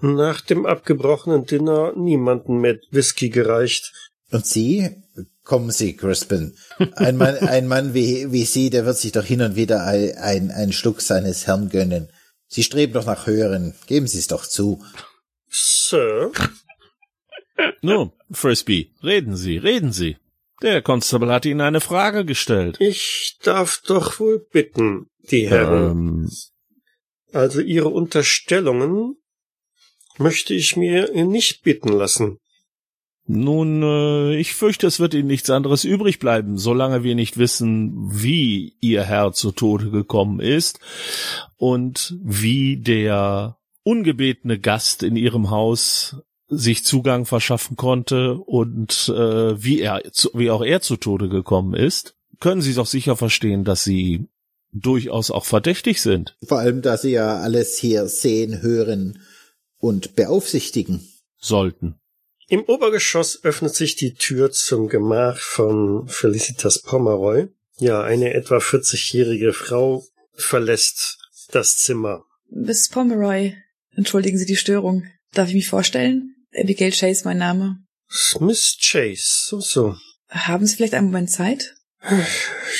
nach 0.00 0.40
dem 0.40 0.66
abgebrochenen 0.66 1.44
Dinner 1.44 1.92
niemanden 1.96 2.58
mit 2.58 2.86
Whisky 2.90 3.30
gereicht. 3.30 3.92
Und 4.30 4.46
Sie? 4.46 4.90
Kommen 5.44 5.70
Sie, 5.70 5.96
Crispin. 5.96 6.56
Ein 6.96 7.16
Mann, 7.16 7.36
ein 7.36 7.66
Mann 7.66 7.94
wie, 7.94 8.30
wie 8.32 8.44
Sie, 8.44 8.70
der 8.70 8.84
wird 8.84 8.98
sich 8.98 9.12
doch 9.12 9.24
hin 9.24 9.40
und 9.40 9.56
wieder 9.56 9.84
ein, 9.84 10.16
ein, 10.18 10.50
einen 10.50 10.72
Schluck 10.72 11.00
seines 11.00 11.46
Herrn 11.46 11.70
gönnen. 11.70 12.12
Sie 12.46 12.62
streben 12.62 12.92
doch 12.92 13.06
nach 13.06 13.26
Höheren. 13.26 13.74
Geben 13.86 14.06
Sie 14.06 14.18
es 14.18 14.26
doch 14.26 14.46
zu. 14.46 14.84
Sir, 15.48 16.30
Nun, 17.80 18.12
Frisbee, 18.30 18.90
reden 19.02 19.36
Sie, 19.36 19.56
reden 19.56 19.92
Sie. 19.92 20.16
Der 20.62 20.82
Constable 20.82 21.32
hat 21.32 21.46
Ihnen 21.46 21.60
eine 21.60 21.80
Frage 21.80 22.24
gestellt. 22.24 22.76
ich 22.80 23.38
darf 23.42 23.80
doch 23.86 24.18
wohl 24.18 24.40
bitten, 24.52 25.08
die 25.30 25.48
Herren. 25.48 25.90
Ähm, 25.90 26.30
Also 27.32 27.60
Ihre 27.60 27.88
Unterstellungen 27.88 29.16
möchte 30.18 30.54
ich 30.54 30.76
mir 30.76 31.12
nicht 31.24 31.62
bitten 31.62 31.90
lassen. 31.90 32.38
nun, 33.26 33.82
äh, 33.82 34.36
ich 34.36 34.54
fürchte, 34.54 34.86
es 34.86 35.00
wird 35.00 35.12
Ihnen 35.14 35.28
nichts 35.28 35.50
anderes 35.50 35.84
übrig 35.84 36.18
bleiben, 36.18 36.56
solange 36.56 37.04
wir 37.04 37.14
nicht 37.14 37.36
wissen, 37.36 37.92
wie 38.10 38.76
Ihr 38.80 39.04
Herr 39.04 39.32
zu 39.32 39.52
Tode 39.52 39.90
gekommen 39.90 40.40
ist 40.40 40.80
und 41.56 42.16
wie 42.22 42.78
der 42.78 43.58
ungebetene 43.82 44.58
Gast 44.58 45.02
in 45.02 45.16
Ihrem 45.16 45.50
Haus 45.50 46.16
sich 46.48 46.84
Zugang 46.84 47.26
verschaffen 47.26 47.76
konnte 47.76 48.38
und 48.38 49.12
äh, 49.14 49.62
wie 49.62 49.80
er, 49.80 50.00
wie 50.32 50.50
auch 50.50 50.64
er 50.64 50.80
zu 50.80 50.96
Tode 50.96 51.28
gekommen 51.28 51.74
ist, 51.74 52.16
können 52.40 52.62
Sie 52.62 52.72
doch 52.72 52.86
sicher 52.86 53.16
verstehen, 53.16 53.64
dass 53.64 53.84
Sie 53.84 54.26
durchaus 54.72 55.30
auch 55.30 55.44
verdächtig 55.44 56.00
sind. 56.00 56.36
Vor 56.46 56.58
allem, 56.58 56.82
da 56.82 56.96
Sie 56.96 57.10
ja 57.10 57.38
alles 57.38 57.78
hier 57.78 58.08
sehen, 58.08 58.62
hören 58.62 59.20
und 59.78 60.16
beaufsichtigen. 60.16 61.08
Sollten. 61.40 62.00
Im 62.48 62.64
Obergeschoss 62.64 63.44
öffnet 63.44 63.74
sich 63.74 63.94
die 63.96 64.14
Tür 64.14 64.50
zum 64.50 64.88
Gemach 64.88 65.38
von 65.38 66.08
Felicitas 66.08 66.82
Pomeroy. 66.82 67.48
Ja, 67.76 68.02
eine 68.02 68.34
etwa 68.34 68.56
40-jährige 68.56 69.52
Frau 69.52 70.04
verlässt 70.32 71.18
das 71.52 71.76
Zimmer. 71.76 72.24
Miss 72.50 72.88
Pomeroy, 72.88 73.54
entschuldigen 73.94 74.38
Sie 74.38 74.46
die 74.46 74.56
Störung. 74.56 75.04
Darf 75.32 75.48
ich 75.48 75.54
mich 75.54 75.68
vorstellen? 75.68 76.34
Abigail 76.58 76.90
Chase, 76.90 77.22
mein 77.24 77.38
Name. 77.38 77.84
Miss 78.40 78.78
Chase, 78.80 79.22
so, 79.46 79.60
so. 79.60 79.96
Haben 80.30 80.66
Sie 80.66 80.76
vielleicht 80.76 80.94
einen 80.94 81.08
Moment 81.08 81.30
Zeit? 81.30 81.74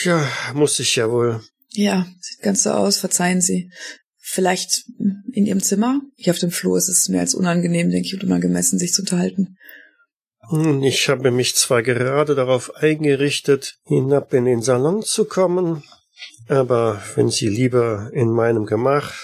Ja, 0.04 0.26
muss 0.54 0.80
ich 0.80 0.97
ja 0.97 1.11
wohl. 1.11 1.42
Ja, 1.70 2.06
sieht 2.20 2.40
ganz 2.42 2.62
so 2.62 2.70
aus, 2.70 2.98
verzeihen 2.98 3.40
Sie. 3.40 3.70
Vielleicht 4.18 4.84
in 5.32 5.46
Ihrem 5.46 5.62
Zimmer? 5.62 6.00
Hier 6.16 6.32
auf 6.32 6.38
dem 6.38 6.50
Flur 6.50 6.76
ist 6.76 6.88
es 6.88 7.08
mehr 7.08 7.20
als 7.20 7.34
unangenehm, 7.34 7.90
denke 7.90 8.06
ich, 8.06 8.14
und 8.14 8.25
unangemessen, 8.25 8.78
sich 8.78 8.92
zu 8.92 9.02
unterhalten. 9.02 9.56
Hm, 10.50 10.82
Ich 10.82 11.08
habe 11.08 11.30
mich 11.30 11.54
zwar 11.56 11.82
gerade 11.82 12.34
darauf 12.34 12.75
eingerichtet, 12.76 13.78
hinab 13.84 14.32
in 14.34 14.44
den 14.44 14.62
Salon 14.62 15.02
zu 15.02 15.25
kommen, 15.25 15.82
aber 16.48 17.02
wenn 17.14 17.30
Sie 17.30 17.48
lieber 17.48 18.10
in 18.12 18.30
meinem 18.30 18.66
Gemach, 18.66 19.14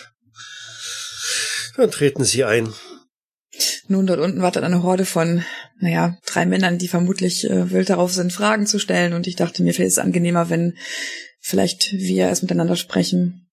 dann 1.77 1.91
treten 1.91 2.25
Sie 2.25 2.45
ein. 2.45 2.73
Nun, 3.89 4.07
dort 4.07 4.21
unten 4.21 4.43
wartet 4.43 4.65
eine 4.65 4.83
Horde 4.83 5.05
von, 5.05 5.45
naja, 5.79 6.17
drei 6.27 6.47
Männern, 6.47 6.79
die 6.79 6.89
vermutlich 6.89 7.45
äh, 7.49 7.71
wild 7.71 7.91
darauf 7.91 8.13
sind, 8.13 8.33
Fragen 8.33 8.67
zu 8.67 8.79
stellen. 8.79 9.13
Und 9.13 9.27
ich 9.27 9.37
dachte 9.37 9.63
mir, 9.63 9.71
ist 9.71 9.79
es 9.79 9.99
angenehmer, 9.99 10.49
wenn 10.49 10.77
vielleicht 11.45 11.93
wir 11.93 12.25
erst 12.25 12.43
miteinander 12.43 12.75
sprechen. 12.75 13.47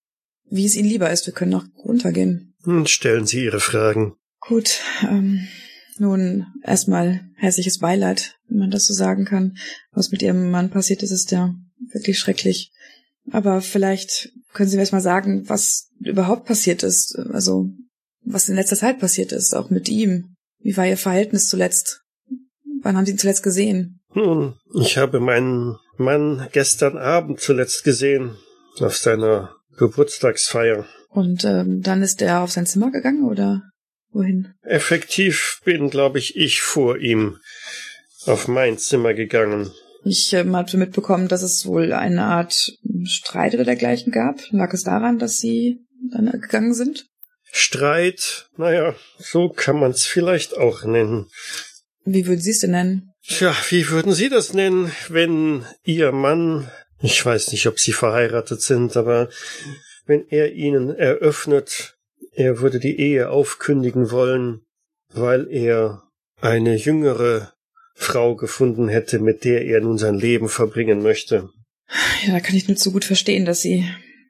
Wie 0.49 0.65
es 0.65 0.75
Ihnen 0.75 0.87
lieber 0.87 1.11
ist, 1.11 1.25
wir 1.25 1.33
können 1.33 1.51
noch 1.51 1.65
runtergehen. 1.77 2.55
Hm, 2.63 2.85
Stellen 2.85 3.25
Sie 3.25 3.43
Ihre 3.43 3.59
Fragen. 3.59 4.15
Gut, 4.39 4.79
ähm, 5.03 5.47
nun 5.97 6.47
erstmal 6.63 7.21
herzliches 7.35 7.79
Beileid, 7.79 8.37
wenn 8.47 8.59
man 8.59 8.71
das 8.71 8.85
so 8.85 8.93
sagen 8.93 9.25
kann. 9.25 9.57
Was 9.91 10.11
mit 10.11 10.21
Ihrem 10.21 10.49
Mann 10.51 10.69
passiert 10.69 11.03
ist, 11.03 11.11
ist 11.11 11.31
ja 11.31 11.53
wirklich 11.91 12.17
schrecklich. 12.17 12.71
Aber 13.29 13.61
vielleicht 13.61 14.31
können 14.53 14.69
Sie 14.69 14.77
mir 14.77 14.83
erst 14.83 14.93
mal 14.93 15.01
sagen, 15.01 15.47
was 15.49 15.89
überhaupt 15.99 16.45
passiert 16.45 16.83
ist. 16.83 17.17
Also, 17.17 17.69
was 18.23 18.47
in 18.47 18.55
letzter 18.55 18.77
Zeit 18.77 18.99
passiert 18.99 19.33
ist, 19.33 19.53
auch 19.53 19.69
mit 19.69 19.89
ihm. 19.89 20.35
Wie 20.59 20.77
war 20.77 20.87
Ihr 20.87 20.97
Verhältnis 20.97 21.49
zuletzt? 21.49 22.01
Wann 22.81 22.95
haben 22.95 23.05
Sie 23.05 23.11
ihn 23.11 23.17
zuletzt 23.17 23.43
gesehen? 23.43 24.00
Nun, 24.13 24.55
ich 24.73 24.97
habe 24.97 25.19
meinen 25.19 25.77
Mann 25.97 26.47
gestern 26.51 26.97
Abend 26.97 27.39
zuletzt 27.39 27.83
gesehen, 27.83 28.37
auf 28.79 28.97
seiner 28.97 29.55
Geburtstagsfeier. 29.77 30.85
Und 31.09 31.43
ähm, 31.45 31.81
dann 31.81 32.01
ist 32.01 32.21
er 32.21 32.41
auf 32.41 32.51
sein 32.51 32.65
Zimmer 32.65 32.91
gegangen 32.91 33.25
oder 33.25 33.63
wohin? 34.11 34.53
Effektiv 34.61 35.61
bin, 35.63 35.89
glaube 35.89 36.19
ich, 36.19 36.35
ich 36.35 36.61
vor 36.61 36.97
ihm 36.97 37.37
auf 38.25 38.47
mein 38.47 38.77
Zimmer 38.77 39.13
gegangen. 39.13 39.71
Ich 40.03 40.33
ähm, 40.33 40.55
hatte 40.55 40.77
mitbekommen, 40.77 41.27
dass 41.27 41.43
es 41.43 41.65
wohl 41.65 41.93
eine 41.93 42.23
Art 42.23 42.73
Streit 43.03 43.53
oder 43.53 43.65
dergleichen 43.65 44.11
gab. 44.11 44.41
Lag 44.51 44.73
es 44.73 44.83
daran, 44.83 45.19
dass 45.19 45.37
Sie 45.37 45.79
dann 46.11 46.31
gegangen 46.31 46.73
sind? 46.73 47.05
Streit, 47.51 48.47
naja, 48.57 48.95
so 49.17 49.49
kann 49.49 49.79
man's 49.79 50.05
vielleicht 50.05 50.57
auch 50.57 50.83
nennen. 50.85 51.27
Wie 52.05 52.25
würden 52.25 52.41
Sie 52.41 52.51
es 52.51 52.59
denn 52.59 52.71
nennen? 52.71 53.10
Tja, 53.27 53.55
wie 53.69 53.89
würden 53.89 54.13
Sie 54.13 54.29
das 54.29 54.53
nennen, 54.53 54.91
wenn 55.09 55.65
Ihr 55.83 56.11
Mann, 56.11 56.69
ich 57.01 57.23
weiß 57.25 57.51
nicht, 57.51 57.67
ob 57.67 57.79
Sie 57.79 57.93
verheiratet 57.93 58.61
sind, 58.61 58.97
aber 58.97 59.29
wenn 60.05 60.27
er 60.29 60.53
Ihnen 60.53 60.89
eröffnet, 60.89 61.97
er 62.33 62.59
würde 62.59 62.79
die 62.79 62.99
Ehe 62.99 63.29
aufkündigen 63.29 64.11
wollen, 64.11 64.61
weil 65.13 65.47
er 65.51 66.03
eine 66.41 66.75
jüngere 66.75 67.53
Frau 67.93 68.35
gefunden 68.35 68.87
hätte, 68.87 69.19
mit 69.19 69.43
der 69.43 69.65
er 69.65 69.81
nun 69.81 69.97
sein 69.97 70.15
Leben 70.15 70.49
verbringen 70.49 71.03
möchte. 71.03 71.49
Ja, 72.25 72.33
da 72.33 72.39
kann 72.39 72.55
ich 72.55 72.67
nur 72.67 72.77
zu 72.77 72.91
gut 72.91 73.05
verstehen, 73.05 73.45
dass 73.45 73.61
Sie 73.61 73.85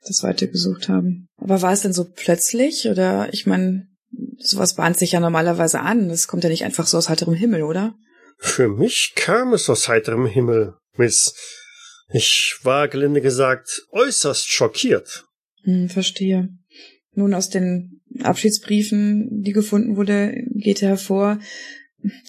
das 0.05 0.23
weitergesucht 0.23 0.89
haben. 0.89 1.27
Aber 1.37 1.61
war 1.61 1.71
es 1.71 1.81
denn 1.81 1.93
so 1.93 2.05
plötzlich? 2.05 2.87
Oder 2.89 3.29
ich 3.33 3.45
meine, 3.45 3.87
sowas 4.39 4.75
bahnt 4.75 4.97
sich 4.97 5.13
ja 5.13 5.19
normalerweise 5.19 5.79
an. 5.79 6.09
Das 6.09 6.27
kommt 6.27 6.43
ja 6.43 6.49
nicht 6.49 6.65
einfach 6.65 6.87
so 6.87 6.97
aus 6.97 7.07
heiterem 7.07 7.35
Himmel, 7.35 7.63
oder? 7.63 7.95
Für 8.43 8.67
mich 8.67 9.13
kam 9.15 9.53
es 9.53 9.69
aus 9.69 9.87
heiterem 9.87 10.25
Himmel, 10.25 10.73
Miss. 10.97 11.35
Ich 12.11 12.57
war 12.63 12.87
gelinde 12.87 13.21
gesagt 13.21 13.83
äußerst 13.91 14.51
schockiert. 14.51 15.25
Hm, 15.63 15.89
verstehe. 15.89 16.49
Nun, 17.13 17.35
aus 17.35 17.49
den 17.49 18.01
Abschiedsbriefen, 18.21 19.43
die 19.43 19.53
gefunden 19.53 19.95
wurde, 19.95 20.33
geht 20.55 20.81
hervor, 20.81 21.39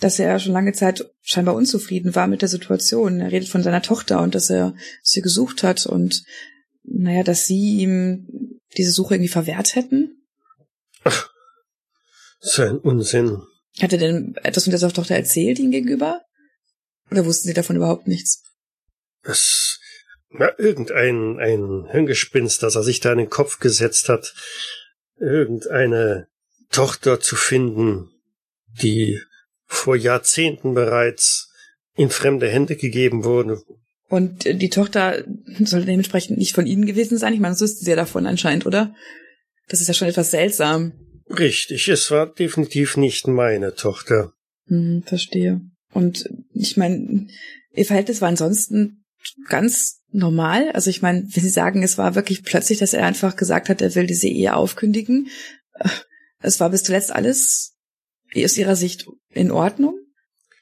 dass 0.01 0.19
er 0.19 0.39
schon 0.39 0.53
lange 0.53 0.75
Zeit 0.75 1.11
scheinbar 1.23 1.55
unzufrieden 1.55 2.15
war 2.15 2.27
mit 2.27 2.43
der 2.43 2.49
Situation. 2.49 3.21
Er 3.21 3.33
redet 3.33 3.49
von 3.49 3.63
seiner 3.63 3.83
Tochter 3.83 4.21
und 4.21 4.35
dass 4.35 4.51
er 4.51 4.75
sie 5.03 5.23
gesucht 5.23 5.63
hat 5.63 5.87
und 5.87 6.25
naja, 6.85 7.23
dass 7.23 7.47
sie 7.47 7.79
ihm 7.79 8.61
diese 8.77 8.91
Suche 8.91 9.15
irgendwie 9.15 9.29
verwehrt 9.29 9.77
hätten. 9.77 10.27
So 12.41 12.63
ein 12.63 12.79
Unsinn. 12.79 13.43
Hat 13.81 13.93
er 13.93 13.99
denn 13.99 14.35
etwas 14.43 14.65
von 14.65 14.71
dieser 14.71 14.93
Tochter 14.93 15.15
erzählt 15.15 15.59
ihm 15.59 15.71
gegenüber? 15.71 16.23
Oder 17.11 17.25
wussten 17.25 17.49
sie 17.49 17.55
davon 17.55 17.77
überhaupt 17.77 18.07
nichts? 18.07 18.43
Das, 19.23 19.79
na, 20.31 20.51
irgendein, 20.59 21.39
ein 21.39 21.87
Hirngespinst, 21.91 22.63
das 22.63 22.75
er 22.75 22.83
sich 22.83 23.01
da 23.01 23.13
in 23.13 23.19
den 23.19 23.31
Kopf 23.31 23.59
gesetzt 23.61 24.09
hat, 24.09 24.35
irgendeine 25.19 26.29
Tochter 26.71 27.21
zu 27.21 27.37
finden. 27.37 28.13
die 28.81 29.21
vor 29.67 29.97
Jahrzehnten 29.97 30.75
bereits 30.75 31.51
in 31.95 32.11
fremde 32.11 32.49
Hände 32.49 32.77
gegeben 32.77 33.25
wurde. 33.25 33.63
Und 34.09 34.45
die 34.45 34.71
Tochter 34.71 35.25
soll 35.65 35.85
dementsprechend 35.85 36.39
nicht 36.39 36.55
von 36.55 36.67
Ihnen 36.67 36.85
gewesen 36.85 37.17
sein. 37.17 37.33
Ich 37.33 37.41
meine, 37.41 37.55
das 37.55 37.63
wüssten 37.63 37.85
Sie 37.85 37.91
ja 37.91 37.97
davon 37.97 38.27
anscheinend, 38.27 38.67
oder? 38.67 38.95
Das 39.69 39.81
ist 39.81 39.89
ja 39.89 39.95
schon 39.95 40.09
etwas 40.09 40.31
seltsam. 40.31 40.93
Richtig, 41.39 41.89
es 41.89 42.11
war 42.11 42.27
definitiv 42.27 42.97
nicht 42.97 43.27
meine 43.27 43.75
Tochter. 43.75 44.33
Hm, 44.67 45.03
verstehe. 45.05 45.61
Und 45.93 46.29
ich 46.53 46.77
meine, 46.77 47.29
Ihr 47.75 47.87
Verhältnis 47.87 48.21
war 48.21 48.29
ansonsten 48.29 49.05
ganz 49.49 50.01
normal. 50.11 50.71
Also 50.73 50.91
ich 50.91 51.01
meine, 51.01 51.23
wenn 51.23 51.43
Sie 51.43 51.49
sagen, 51.49 51.83
es 51.83 51.97
war 51.97 52.15
wirklich 52.15 52.45
plötzlich, 52.45 52.79
dass 52.79 52.93
er 52.93 53.07
einfach 53.07 53.37
gesagt 53.37 53.69
hat, 53.69 53.81
er 53.81 53.95
will 53.95 54.07
diese 54.07 54.29
Ehe 54.29 54.55
aufkündigen. 54.55 55.29
Äh, 55.75 55.89
es 56.41 56.61
war 56.61 56.71
bis 56.71 56.83
zuletzt 56.83 57.13
alles 57.13 57.75
aus 58.37 58.57
Ihrer 58.57 58.77
Sicht 58.77 59.07
in 59.31 59.51
Ordnung? 59.51 59.99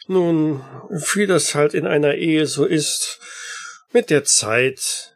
Nun, 0.07 0.61
wie 1.15 1.27
das 1.27 1.55
halt 1.55 1.75
in 1.75 1.87
einer 1.87 2.15
Ehe 2.15 2.47
so 2.47 2.65
ist, 2.65 3.21
mit 3.93 4.11
der 4.11 4.25
Zeit 4.25 5.15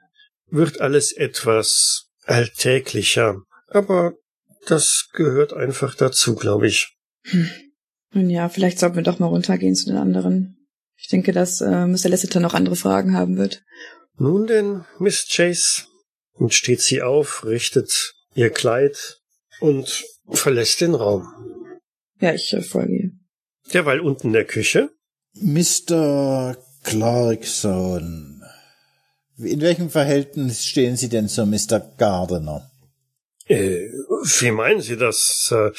wird 0.49 0.81
alles 0.81 1.13
etwas 1.13 2.07
alltäglicher. 2.25 3.43
Aber 3.69 4.15
das 4.67 5.09
gehört 5.13 5.53
einfach 5.53 5.95
dazu, 5.95 6.35
glaube 6.35 6.67
ich. 6.67 6.97
Hm. 7.25 7.51
Nun 8.13 8.31
ja, 8.31 8.49
vielleicht 8.49 8.79
sollten 8.79 8.97
wir 8.97 9.03
doch 9.03 9.19
mal 9.19 9.27
runtergehen 9.27 9.75
zu 9.75 9.87
den 9.87 9.97
anderen. 9.97 10.69
Ich 10.97 11.09
denke, 11.09 11.33
dass 11.33 11.61
äh, 11.61 11.87
Mr. 11.87 12.09
Lasseter 12.09 12.41
noch 12.41 12.55
andere 12.55 12.77
Fragen 12.77 13.15
haben 13.15 13.37
wird. 13.37 13.63
Nun 14.17 14.47
denn, 14.47 14.85
Miss 14.99 15.27
Chase. 15.29 15.85
Und 16.33 16.55
steht 16.55 16.81
sie 16.81 17.03
auf, 17.03 17.45
richtet 17.45 18.15
ihr 18.35 18.51
Kleid 18.51 19.21
und 19.61 20.05
verlässt 20.29 20.81
den 20.81 20.95
Raum. 20.95 21.29
Ja, 22.21 22.33
ich 22.33 22.53
äh, 22.53 22.63
folge 22.63 22.93
ihr. 22.93 23.11
Derweil 23.73 24.01
unten 24.01 24.29
in 24.29 24.33
der 24.33 24.45
Küche. 24.45 24.91
Mr. 25.35 26.57
Clarkson. 26.85 28.43
In 29.37 29.61
welchem 29.61 29.91
Verhältnis 29.91 30.65
stehen 30.65 30.97
Sie 30.97 31.09
denn 31.09 31.29
zu 31.29 31.45
Mr. 31.45 31.81
Gardiner? 31.99 32.71
Äh, 33.47 33.91
wie 34.41 34.51
meinen 34.51 34.81
Sie 34.81 34.97
das? 34.97 35.51
Äh, 35.53 35.71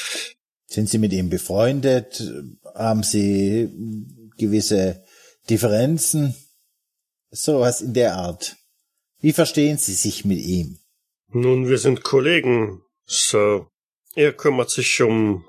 Sind 0.67 0.89
Sie 0.89 0.98
mit 0.98 1.13
ihm 1.13 1.29
befreundet? 1.29 2.22
Haben 2.75 3.03
Sie 3.03 3.69
gewisse 4.38 5.03
Differenzen? 5.50 6.36
Sowas 7.31 7.81
in 7.81 7.93
der 7.93 8.15
Art. 8.15 8.55
Wie 9.19 9.34
verstehen 9.34 9.77
Sie 9.77 9.93
sich 9.93 10.25
mit 10.25 10.39
ihm? 10.39 10.79
Nun, 11.29 11.67
wir 11.67 11.77
sind 11.77 12.03
Kollegen, 12.03 12.81
Sir. 13.05 13.67
Er 14.15 14.31
kümmert 14.34 14.69
sich 14.69 15.01
um 15.01 15.45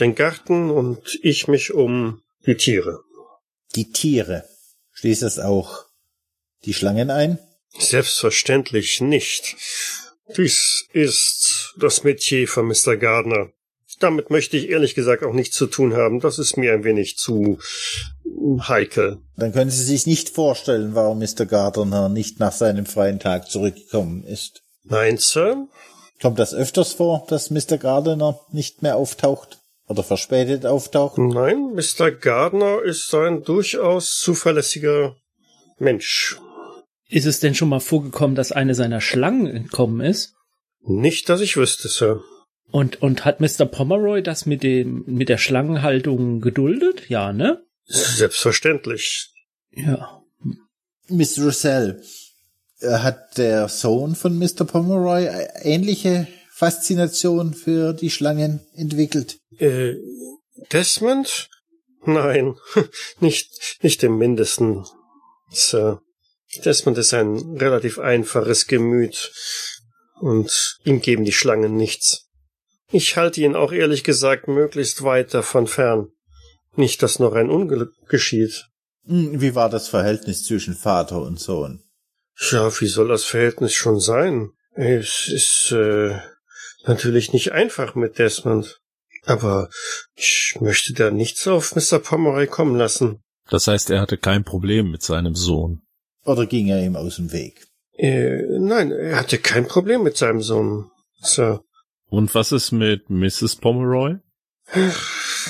den 0.00 0.14
Garten 0.14 0.70
und 0.70 1.18
ich 1.22 1.48
mich 1.48 1.72
um 1.72 2.22
die 2.46 2.56
Tiere. 2.56 3.00
Die 3.74 3.92
Tiere. 3.92 4.44
Schließt 4.92 5.22
das 5.22 5.38
auch 5.38 5.84
die 6.64 6.74
Schlangen 6.74 7.10
ein? 7.10 7.38
Selbstverständlich 7.78 9.00
nicht. 9.00 9.56
Dies 10.36 10.86
ist 10.92 11.74
das 11.78 12.04
Metier 12.04 12.48
von 12.48 12.66
Mr. 12.66 12.96
Gardner. 12.96 13.50
Damit 14.00 14.30
möchte 14.30 14.56
ich 14.56 14.68
ehrlich 14.70 14.94
gesagt 14.94 15.22
auch 15.22 15.32
nichts 15.32 15.56
zu 15.56 15.66
tun 15.66 15.94
haben. 15.94 16.20
Das 16.20 16.38
ist 16.38 16.56
mir 16.56 16.72
ein 16.72 16.84
wenig 16.84 17.16
zu 17.18 17.58
heikel. 18.66 19.18
Dann 19.36 19.52
können 19.52 19.70
Sie 19.70 19.84
sich 19.84 20.06
nicht 20.06 20.30
vorstellen, 20.30 20.94
warum 20.94 21.18
Mr. 21.18 21.46
Gardner 21.46 22.08
nicht 22.08 22.40
nach 22.40 22.52
seinem 22.52 22.86
freien 22.86 23.20
Tag 23.20 23.50
zurückgekommen 23.50 24.24
ist. 24.24 24.62
Nein, 24.84 25.18
Sir. 25.18 25.68
Kommt 26.20 26.38
das 26.38 26.54
öfters 26.54 26.92
vor, 26.94 27.26
dass 27.28 27.50
Mr. 27.50 27.78
Gardner 27.78 28.40
nicht 28.50 28.82
mehr 28.82 28.96
auftaucht? 28.96 29.58
Oder 29.88 30.02
verspätet 30.02 30.64
auftaucht? 30.64 31.18
Nein, 31.18 31.74
Mr. 31.74 32.10
Gardner 32.10 32.82
ist 32.82 33.12
ein 33.14 33.42
durchaus 33.42 34.18
zuverlässiger 34.18 35.16
Mensch. 35.78 36.38
Ist 37.12 37.26
es 37.26 37.40
denn 37.40 37.54
schon 37.54 37.68
mal 37.68 37.80
vorgekommen, 37.80 38.34
dass 38.34 38.52
eine 38.52 38.74
seiner 38.74 39.02
Schlangen 39.02 39.46
entkommen 39.46 40.00
ist? 40.00 40.32
Nicht, 40.80 41.28
dass 41.28 41.42
ich 41.42 41.58
wüsste, 41.58 41.88
Sir. 41.88 42.22
Und, 42.70 43.02
und 43.02 43.26
hat 43.26 43.38
Mr. 43.38 43.66
Pomeroy 43.66 44.22
das 44.22 44.46
mit 44.46 44.62
dem, 44.62 45.04
mit 45.06 45.28
der 45.28 45.36
Schlangenhaltung 45.36 46.40
geduldet? 46.40 47.10
Ja, 47.10 47.34
ne? 47.34 47.62
Selbstverständlich. 47.84 49.30
Ja. 49.72 50.22
Miss 51.08 51.38
Russell, 51.38 52.02
äh, 52.80 52.88
hat 52.88 53.36
der 53.36 53.68
Sohn 53.68 54.14
von 54.14 54.38
Mr. 54.38 54.64
Pomeroy 54.64 55.28
ähnliche 55.60 56.28
Faszination 56.50 57.52
für 57.52 57.92
die 57.92 58.08
Schlangen 58.08 58.60
entwickelt? 58.72 59.38
Äh, 59.58 59.96
Desmond? 60.72 61.50
Nein, 62.06 62.54
nicht, 63.20 63.50
nicht 63.82 64.02
im 64.02 64.16
mindesten, 64.16 64.86
Sir. 65.50 66.00
Desmond 66.64 66.98
ist 66.98 67.14
ein 67.14 67.56
relativ 67.56 67.98
einfaches 67.98 68.66
Gemüt 68.66 69.32
und 70.20 70.78
ihm 70.84 71.00
geben 71.00 71.24
die 71.24 71.32
Schlangen 71.32 71.76
nichts. 71.76 72.28
Ich 72.90 73.16
halte 73.16 73.40
ihn 73.40 73.56
auch 73.56 73.72
ehrlich 73.72 74.04
gesagt 74.04 74.48
möglichst 74.48 75.02
weit 75.02 75.32
davon 75.32 75.66
fern. 75.66 76.08
Nicht, 76.76 77.02
dass 77.02 77.18
noch 77.18 77.32
ein 77.32 77.50
Unglück 77.50 77.92
geschieht. 78.08 78.66
Hm, 79.06 79.40
Wie 79.40 79.54
war 79.54 79.70
das 79.70 79.88
Verhältnis 79.88 80.44
zwischen 80.44 80.74
Vater 80.74 81.22
und 81.22 81.40
Sohn? 81.40 81.82
Ja, 82.50 82.70
wie 82.80 82.86
soll 82.86 83.08
das 83.08 83.24
Verhältnis 83.24 83.72
schon 83.74 84.00
sein? 84.00 84.50
Es 84.74 85.28
ist 85.28 85.72
äh, 85.72 86.18
natürlich 86.84 87.32
nicht 87.32 87.52
einfach 87.52 87.94
mit 87.94 88.18
Desmond. 88.18 88.78
Aber 89.24 89.68
ich 90.14 90.56
möchte 90.60 90.92
da 90.94 91.10
nichts 91.10 91.46
auf 91.46 91.76
Mr. 91.76 91.98
Pomeroy 92.00 92.46
kommen 92.46 92.76
lassen. 92.76 93.22
Das 93.48 93.68
heißt, 93.68 93.90
er 93.90 94.00
hatte 94.00 94.18
kein 94.18 94.44
Problem 94.44 94.90
mit 94.90 95.02
seinem 95.02 95.34
Sohn. 95.34 95.82
Oder 96.24 96.46
ging 96.46 96.68
er 96.68 96.84
ihm 96.84 96.96
aus 96.96 97.16
dem 97.16 97.32
Weg? 97.32 97.66
Äh, 97.94 98.42
nein, 98.58 98.90
er 98.90 99.18
hatte 99.18 99.38
kein 99.38 99.66
Problem 99.66 100.02
mit 100.02 100.16
seinem 100.16 100.40
Sohn, 100.40 100.90
Sir. 101.20 101.62
Und 102.06 102.34
was 102.34 102.52
ist 102.52 102.72
mit 102.72 103.10
Mrs. 103.10 103.56
Pomeroy? 103.56 104.16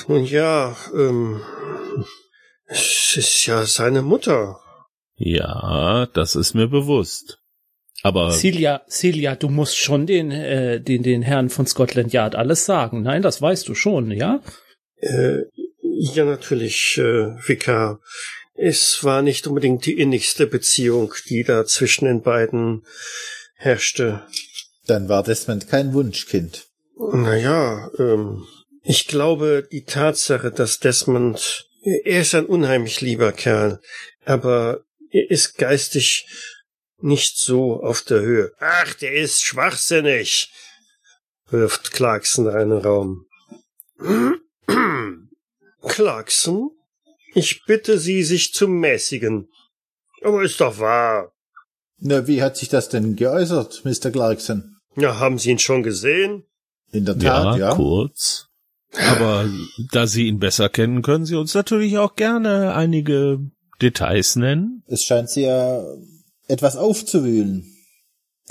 Nun 0.07 0.25
ja, 0.25 0.75
ähm, 0.93 1.41
es 2.65 3.15
ist 3.17 3.45
ja 3.45 3.65
seine 3.65 4.01
Mutter. 4.01 4.59
Ja, 5.15 6.07
das 6.13 6.35
ist 6.35 6.53
mir 6.53 6.67
bewusst. 6.67 7.39
Aber 8.01 8.31
Celia, 8.31 8.81
Celia, 8.89 9.35
du 9.35 9.47
musst 9.47 9.77
schon 9.77 10.05
den, 10.05 10.31
äh, 10.31 10.81
den, 10.81 11.03
den 11.03 11.21
Herrn 11.21 11.49
von 11.49 11.65
Scotland 11.65 12.11
Yard 12.11 12.35
alles 12.35 12.65
sagen. 12.65 13.01
Nein, 13.01 13.21
das 13.21 13.41
weißt 13.41 13.67
du 13.67 13.75
schon, 13.75 14.11
ja? 14.11 14.41
Äh, 14.97 15.43
ja, 15.81 16.25
natürlich, 16.25 16.97
äh, 16.97 17.35
Vikar. 17.47 17.99
Es 18.55 19.03
war 19.03 19.21
nicht 19.21 19.47
unbedingt 19.47 19.85
die 19.85 19.99
innigste 19.99 20.45
Beziehung, 20.47 21.13
die 21.27 21.43
da 21.43 21.65
zwischen 21.65 22.05
den 22.05 22.21
beiden 22.21 22.85
herrschte. 23.55 24.25
Dann 24.85 25.09
war 25.09 25.23
Desmond 25.23 25.67
kein 25.69 25.93
Wunschkind. 25.93 26.67
Naja, 26.97 27.89
ähm, 27.97 28.45
ich 28.83 29.07
glaube, 29.07 29.67
die 29.71 29.85
Tatsache, 29.85 30.51
dass 30.51 30.79
Desmond, 30.79 31.67
er 31.81 32.21
ist 32.21 32.35
ein 32.35 32.45
unheimlich 32.45 33.01
lieber 33.01 33.31
Kerl, 33.31 33.79
aber 34.25 34.83
er 35.09 35.31
ist 35.31 35.57
geistig 35.57 36.27
nicht 36.97 37.37
so 37.37 37.81
auf 37.81 38.01
der 38.01 38.21
Höhe. 38.21 38.51
Ach, 38.59 38.93
der 38.95 39.13
ist 39.13 39.43
schwachsinnig, 39.43 40.51
wirft 41.49 41.91
Clarkson 41.91 42.47
einen 42.47 42.77
Raum. 42.77 43.25
Clarkson, 45.87 46.71
ich 47.35 47.63
bitte 47.65 47.99
Sie, 47.99 48.23
sich 48.23 48.53
zu 48.53 48.67
mäßigen. 48.67 49.49
Aber 50.21 50.43
ist 50.43 50.61
doch 50.61 50.79
wahr. 50.79 51.33
Na, 51.99 52.27
wie 52.27 52.41
hat 52.41 52.57
sich 52.57 52.69
das 52.69 52.89
denn 52.89 53.15
geäußert, 53.15 53.83
Mr. 53.85 54.11
Clarkson? 54.11 54.77
Ja, 54.95 55.19
haben 55.19 55.39
Sie 55.39 55.51
ihn 55.51 55.59
schon 55.59 55.83
gesehen? 55.83 56.45
In 56.91 57.05
der 57.05 57.17
Tat, 57.17 57.57
ja, 57.57 57.69
ja. 57.69 57.75
kurz. 57.75 58.47
Aber 58.91 59.49
da 59.91 60.05
Sie 60.05 60.27
ihn 60.27 60.39
besser 60.39 60.69
kennen, 60.69 61.01
können 61.01 61.25
Sie 61.25 61.35
uns 61.35 61.53
natürlich 61.53 61.97
auch 61.97 62.15
gerne 62.15 62.75
einige 62.75 63.39
Details 63.81 64.35
nennen. 64.35 64.83
Es 64.87 65.03
scheint 65.03 65.29
sie 65.29 65.43
ja 65.43 65.83
etwas 66.47 66.75
aufzuwühlen, 66.75 67.65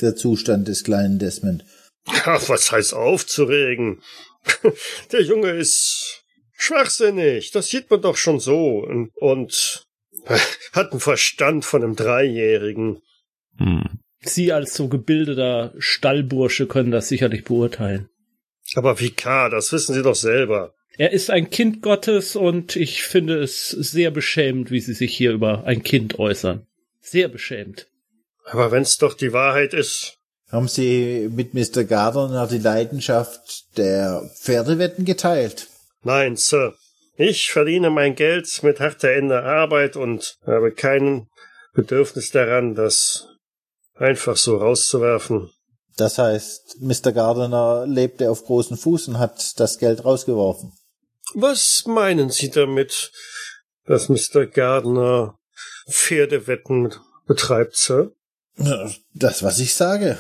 der 0.01 0.17
Zustand 0.17 0.69
des 0.69 0.85
kleinen 0.85 1.19
Desmond. 1.19 1.65
Ach, 2.07 2.49
was 2.49 2.73
heißt 2.73 2.95
aufzuregen? 2.95 4.03
Der 5.13 5.23
Junge 5.23 5.51
ist 5.51 6.22
schwachsinnig, 6.63 7.51
das 7.51 7.69
sieht 7.69 7.91
man 7.91 8.03
doch 8.03 8.17
schon 8.17 8.41
so. 8.41 8.79
Und, 8.79 9.11
und 9.17 9.85
hat 10.73 10.93
einen 10.93 11.01
Verstand 11.01 11.65
von 11.65 11.83
einem 11.83 11.97
Dreijährigen. 11.97 13.03
Hm. 13.59 14.01
Sie 14.21 14.53
als 14.53 14.75
so 14.75 14.89
gebildeter 14.89 15.75
Stallbursche 15.79 16.67
können 16.67 16.93
das 16.93 17.09
sicherlich 17.09 17.45
beurteilen. 17.45 18.09
Aber 18.77 19.01
Vikar, 19.01 19.51
das 19.51 19.73
wissen 19.73 19.95
Sie 19.95 20.03
doch 20.03 20.15
selber. 20.15 20.75
Er 20.97 21.13
ist 21.13 21.31
ein 21.31 21.51
Kind 21.51 21.83
Gottes 21.83 22.37
und 22.37 22.77
ich 22.77 23.03
finde 23.03 23.43
es 23.43 23.69
sehr 23.71 24.11
beschämend, 24.11 24.71
wie 24.71 24.81
Sie 24.81 24.93
sich 24.93 25.17
hier 25.17 25.33
über 25.33 25.65
ein 25.65 25.83
Kind 25.83 26.19
äußern. 26.19 26.67
Sehr 27.01 27.29
beschämt. 27.29 27.89
Aber 28.45 28.71
wenn's 28.71 28.99
doch 28.99 29.15
die 29.15 29.33
Wahrheit 29.33 29.75
ist. 29.75 30.19
Haben 30.51 30.69
Sie 30.69 31.29
mit 31.35 31.55
Mr. 31.55 31.85
Gardner 31.85 32.47
die 32.47 32.59
Leidenschaft 32.59 33.77
der 33.79 34.31
Pferdewetten 34.41 35.05
geteilt? 35.05 35.69
Nein, 36.03 36.37
Sir. 36.37 36.75
Ich 37.17 37.53
verdiene 37.53 37.91
mein 37.91 38.15
Geld 38.15 38.63
mit 38.63 38.81
harter 38.81 39.13
Ende 39.13 39.43
Arbeit 39.43 39.97
und 39.97 40.37
habe 40.47 40.73
kein 40.73 41.29
Bedürfnis 41.75 42.31
daran, 42.31 42.75
das 42.75 43.29
einfach 43.95 44.37
so 44.37 44.57
rauszuwerfen. 44.57 45.51
Das 45.97 46.19
heißt, 46.19 46.79
Mr. 46.81 47.13
Gardner 47.13 47.87
lebte 47.87 48.31
auf 48.31 48.45
großen 48.45 48.77
Fuß 48.77 49.09
und 49.09 49.19
hat 49.19 49.61
das 49.61 49.79
Geld 49.79 50.05
rausgeworfen. 50.05 50.73
Was 51.35 51.85
meinen 51.87 52.31
Sie 52.31 52.51
damit, 52.51 53.13
dass 53.85 54.09
Mr. 54.09 54.47
Gardner 54.47 55.39
Pferdewetten 55.89 56.95
betreibt, 57.27 57.77
Sir? 57.77 58.13
Das, 59.15 59.43
was 59.43 59.59
ich 59.59 59.75
sage. 59.75 60.19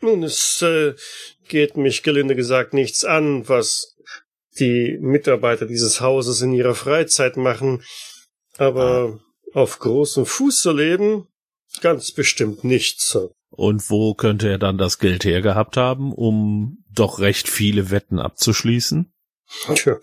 Nun, 0.00 0.22
es 0.22 0.62
äh, 0.62 0.94
geht 1.48 1.76
mich 1.76 2.02
gelinde 2.02 2.36
gesagt 2.36 2.72
nichts 2.72 3.04
an, 3.04 3.48
was 3.48 3.96
die 4.60 4.98
Mitarbeiter 5.00 5.66
dieses 5.66 6.00
Hauses 6.00 6.42
in 6.42 6.52
ihrer 6.52 6.74
Freizeit 6.74 7.36
machen, 7.36 7.82
aber 8.56 9.18
ah. 9.54 9.58
auf 9.58 9.78
großem 9.78 10.26
Fuß 10.26 10.60
zu 10.60 10.72
leben, 10.72 11.28
ganz 11.80 12.12
bestimmt 12.12 12.64
nicht, 12.64 13.00
Sir. 13.00 13.30
Und 13.50 13.88
wo 13.90 14.14
könnte 14.14 14.48
er 14.48 14.58
dann 14.58 14.78
das 14.78 14.98
Geld 14.98 15.24
hergehabt 15.24 15.76
haben, 15.76 16.12
um 16.12 16.84
doch 16.92 17.18
recht 17.18 17.48
viele 17.48 17.90
Wetten 17.90 18.18
abzuschließen? 18.18 19.10
Tja, 19.74 19.98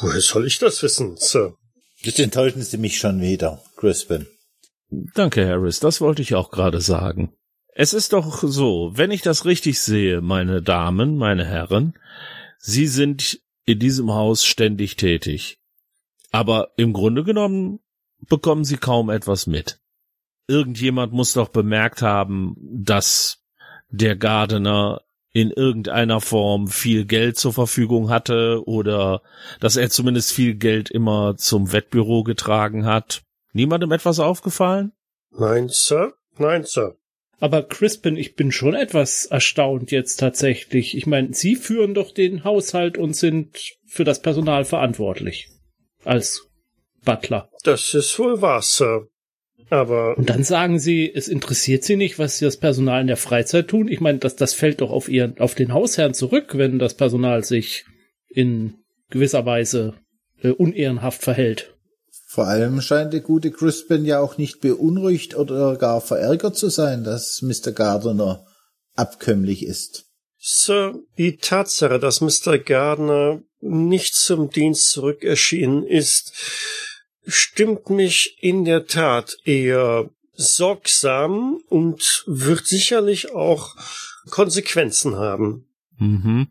woher 0.00 0.20
soll 0.20 0.46
ich 0.46 0.58
das 0.58 0.82
wissen, 0.82 1.16
Sir? 1.16 1.54
Jetzt 1.98 2.18
enttäuschen 2.18 2.62
Sie 2.62 2.78
mich 2.78 2.98
schon 2.98 3.20
wieder, 3.20 3.62
Crispin. 3.76 4.26
Danke, 5.14 5.46
Harris, 5.46 5.80
das 5.80 6.00
wollte 6.00 6.22
ich 6.22 6.34
auch 6.34 6.50
gerade 6.50 6.80
sagen. 6.80 7.32
Es 7.74 7.94
ist 7.94 8.12
doch 8.12 8.42
so, 8.42 8.90
wenn 8.94 9.10
ich 9.10 9.22
das 9.22 9.44
richtig 9.46 9.80
sehe, 9.80 10.20
meine 10.20 10.62
Damen, 10.62 11.16
meine 11.16 11.46
Herren, 11.46 11.94
Sie 12.64 12.86
sind 12.86 13.40
in 13.64 13.80
diesem 13.80 14.12
Haus 14.12 14.44
ständig 14.44 14.94
tätig. 14.94 15.58
Aber 16.30 16.70
im 16.76 16.92
Grunde 16.92 17.24
genommen 17.24 17.80
bekommen 18.28 18.64
Sie 18.64 18.76
kaum 18.76 19.10
etwas 19.10 19.48
mit. 19.48 19.80
Irgendjemand 20.46 21.12
muss 21.12 21.32
doch 21.32 21.48
bemerkt 21.48 22.02
haben, 22.02 22.56
dass 22.60 23.42
der 23.90 24.14
Gardener 24.14 25.02
in 25.32 25.50
irgendeiner 25.50 26.20
Form 26.20 26.68
viel 26.68 27.04
Geld 27.04 27.36
zur 27.36 27.52
Verfügung 27.52 28.10
hatte 28.10 28.62
oder 28.64 29.22
dass 29.58 29.76
er 29.76 29.90
zumindest 29.90 30.30
viel 30.30 30.54
Geld 30.54 30.88
immer 30.88 31.36
zum 31.36 31.72
Wettbüro 31.72 32.22
getragen 32.22 32.84
hat. 32.84 33.22
Niemandem 33.52 33.90
etwas 33.90 34.20
aufgefallen? 34.20 34.92
Nein, 35.30 35.68
Sir. 35.68 36.14
Nein, 36.38 36.64
Sir. 36.64 36.96
Aber 37.42 37.64
Crispin, 37.64 38.16
ich 38.16 38.36
bin 38.36 38.52
schon 38.52 38.74
etwas 38.74 39.26
erstaunt 39.26 39.90
jetzt 39.90 40.20
tatsächlich. 40.20 40.96
Ich 40.96 41.06
meine, 41.06 41.34
Sie 41.34 41.56
führen 41.56 41.92
doch 41.92 42.12
den 42.12 42.44
Haushalt 42.44 42.96
und 42.96 43.16
sind 43.16 43.74
für 43.84 44.04
das 44.04 44.22
Personal 44.22 44.64
verantwortlich. 44.64 45.48
Als 46.04 46.48
Butler. 47.04 47.50
Das 47.64 47.94
ist 47.94 48.16
wohl 48.20 48.40
wahr, 48.42 48.62
Sir. 48.62 49.08
Aber. 49.70 50.16
Und 50.16 50.30
dann 50.30 50.44
sagen 50.44 50.78
Sie, 50.78 51.12
es 51.12 51.26
interessiert 51.26 51.82
Sie 51.82 51.96
nicht, 51.96 52.20
was 52.20 52.38
das 52.38 52.58
Personal 52.58 53.00
in 53.00 53.08
der 53.08 53.16
Freizeit 53.16 53.66
tun. 53.66 53.88
Ich 53.88 54.00
meine, 54.00 54.18
das, 54.18 54.36
das 54.36 54.54
fällt 54.54 54.80
doch 54.80 54.92
auf 54.92 55.08
Ihren, 55.08 55.40
auf 55.40 55.56
den 55.56 55.72
Hausherrn 55.72 56.14
zurück, 56.14 56.56
wenn 56.56 56.78
das 56.78 56.94
Personal 56.94 57.42
sich 57.42 57.86
in 58.28 58.74
gewisser 59.10 59.44
Weise 59.44 59.94
äh, 60.42 60.50
unehrenhaft 60.50 61.20
verhält. 61.20 61.71
Vor 62.32 62.46
allem 62.46 62.80
scheint 62.80 63.12
der 63.12 63.20
gute 63.20 63.50
Crispin 63.50 64.06
ja 64.06 64.18
auch 64.18 64.38
nicht 64.38 64.62
beunruhigt 64.62 65.36
oder 65.36 65.76
gar 65.76 66.00
verärgert 66.00 66.56
zu 66.56 66.70
sein, 66.70 67.04
dass 67.04 67.42
Mr. 67.42 67.72
Gardner 67.72 68.46
abkömmlich 68.94 69.66
ist. 69.66 70.06
Sir, 70.38 70.94
die 71.18 71.36
Tatsache, 71.36 71.98
dass 71.98 72.22
Mr. 72.22 72.56
Gardner 72.56 73.42
nicht 73.60 74.14
zum 74.14 74.48
Dienst 74.48 74.92
zurück 74.92 75.24
erschienen 75.24 75.84
ist, 75.84 76.32
stimmt 77.26 77.90
mich 77.90 78.38
in 78.40 78.64
der 78.64 78.86
Tat 78.86 79.36
eher 79.44 80.08
sorgsam 80.32 81.60
und 81.68 82.24
wird 82.26 82.66
sicherlich 82.66 83.34
auch 83.34 83.76
Konsequenzen 84.30 85.16
haben. 85.16 85.66
Mhm. 85.98 86.48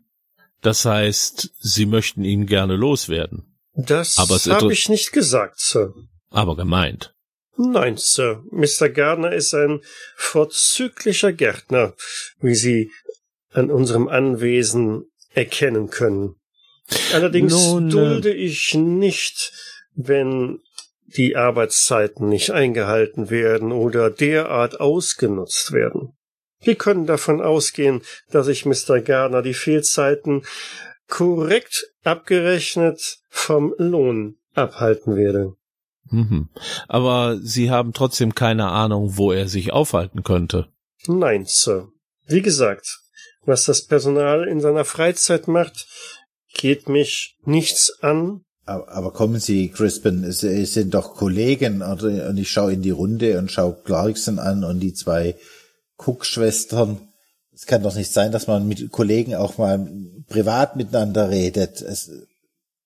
Das 0.60 0.84
heißt, 0.84 1.50
Sie 1.58 1.86
möchten 1.86 2.22
ihn 2.22 2.46
gerne 2.46 2.76
loswerden. 2.76 3.51
Das 3.74 4.16
habe 4.18 4.72
ich 4.72 4.88
nicht 4.88 5.12
gesagt, 5.12 5.60
Sir. 5.60 5.94
Aber 6.30 6.56
gemeint. 6.56 7.14
Nein, 7.56 7.96
Sir. 7.96 8.42
Mr. 8.50 8.88
Gardner 8.88 9.32
ist 9.32 9.54
ein 9.54 9.80
vorzüglicher 10.16 11.32
Gärtner, 11.32 11.94
wie 12.40 12.54
Sie 12.54 12.90
an 13.52 13.70
unserem 13.70 14.08
Anwesen 14.08 15.10
erkennen 15.34 15.90
können. 15.90 16.36
Allerdings 17.12 17.52
Nun, 17.52 17.88
äh, 17.88 17.90
dulde 17.90 18.32
ich 18.32 18.74
nicht, 18.74 19.52
wenn 19.94 20.60
die 21.06 21.36
Arbeitszeiten 21.36 22.28
nicht 22.28 22.50
eingehalten 22.50 23.30
werden 23.30 23.72
oder 23.72 24.10
derart 24.10 24.80
ausgenutzt 24.80 25.72
werden. 25.72 26.16
Wir 26.60 26.76
können 26.76 27.06
davon 27.06 27.40
ausgehen, 27.40 28.02
dass 28.30 28.48
ich 28.48 28.64
Mr. 28.64 29.00
Gardner 29.00 29.42
die 29.42 29.54
Fehlzeiten 29.54 30.44
korrekt 31.12 31.92
abgerechnet 32.04 33.18
vom 33.28 33.74
Lohn 33.76 34.36
abhalten 34.54 35.14
werde. 35.14 35.56
Mhm. 36.10 36.48
Aber 36.88 37.38
Sie 37.42 37.70
haben 37.70 37.92
trotzdem 37.92 38.34
keine 38.34 38.68
Ahnung, 38.68 39.18
wo 39.18 39.30
er 39.30 39.46
sich 39.46 39.74
aufhalten 39.74 40.22
könnte. 40.22 40.68
Nein, 41.06 41.44
Sir. 41.46 41.88
Wie 42.26 42.40
gesagt, 42.40 42.98
was 43.44 43.66
das 43.66 43.84
Personal 43.84 44.48
in 44.48 44.62
seiner 44.62 44.86
Freizeit 44.86 45.48
macht, 45.48 45.86
geht 46.54 46.88
mich 46.88 47.36
nichts 47.44 47.98
an. 48.00 48.40
Aber, 48.64 49.12
kommen 49.12 49.38
Sie, 49.38 49.68
Crispin, 49.68 50.24
es, 50.24 50.42
es 50.42 50.72
sind 50.72 50.94
doch 50.94 51.14
Kollegen 51.14 51.82
und 51.82 52.38
ich 52.38 52.50
schaue 52.50 52.72
in 52.72 52.80
die 52.80 52.90
Runde 52.90 53.38
und 53.38 53.52
schaue 53.52 53.76
Clarkson 53.84 54.38
an 54.38 54.64
und 54.64 54.80
die 54.80 54.94
zwei 54.94 55.36
Cook-Schwestern. 55.98 57.11
Es 57.54 57.66
kann 57.66 57.82
doch 57.82 57.94
nicht 57.94 58.12
sein, 58.12 58.32
dass 58.32 58.46
man 58.46 58.66
mit 58.66 58.90
Kollegen 58.90 59.34
auch 59.34 59.58
mal 59.58 59.86
privat 60.28 60.76
miteinander 60.76 61.30
redet. 61.30 61.82
Es, 61.82 62.10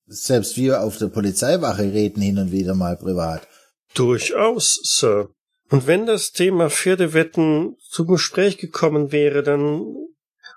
selbst 0.07 0.57
wir 0.57 0.83
auf 0.83 0.99
der 0.99 1.09
Polizeiwache 1.09 1.93
reden 1.93 2.23
hin 2.23 2.39
und 2.39 2.53
wieder 2.53 2.75
mal 2.75 2.97
privat. 2.97 3.47
Durchaus, 3.95 4.81
Sir. 4.83 5.31
Und 5.69 5.87
wenn 5.87 6.07
das 6.07 6.33
Thema 6.33 6.71
Pferdewetten 6.71 7.77
zum 7.81 8.07
Gespräch 8.07 8.59
gekommen 8.59 9.11
wäre, 9.11 9.43
dann 9.43 9.85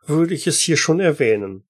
würde 0.05 0.33
ich 0.33 0.45
es 0.47 0.59
hier 0.59 0.77
schon 0.77 0.99
erwähnen. 0.99 1.63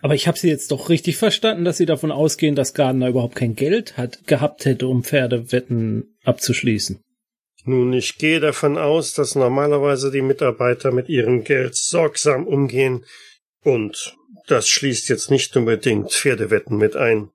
Aber 0.00 0.14
ich 0.14 0.28
habe 0.28 0.38
Sie 0.38 0.48
jetzt 0.48 0.70
doch 0.70 0.90
richtig 0.90 1.16
verstanden, 1.16 1.64
dass 1.64 1.78
Sie 1.78 1.86
davon 1.86 2.12
ausgehen, 2.12 2.54
dass 2.54 2.74
Gardner 2.74 3.08
überhaupt 3.08 3.36
kein 3.36 3.54
Geld 3.54 3.96
hat, 3.96 4.26
gehabt 4.26 4.64
hätte, 4.64 4.86
um 4.86 5.02
Pferdewetten 5.02 6.18
abzuschließen. 6.24 7.00
Nun, 7.64 7.92
ich 7.94 8.18
gehe 8.18 8.40
davon 8.40 8.76
aus, 8.76 9.14
dass 9.14 9.34
normalerweise 9.34 10.10
die 10.10 10.22
Mitarbeiter 10.22 10.92
mit 10.92 11.08
ihrem 11.08 11.44
Geld 11.44 11.74
sorgsam 11.74 12.46
umgehen 12.46 13.04
und 13.62 14.16
das 14.46 14.68
schließt 14.68 15.08
jetzt 15.08 15.30
nicht 15.30 15.56
unbedingt 15.56 16.12
Pferdewetten 16.12 16.76
mit 16.76 16.96
ein. 16.96 17.30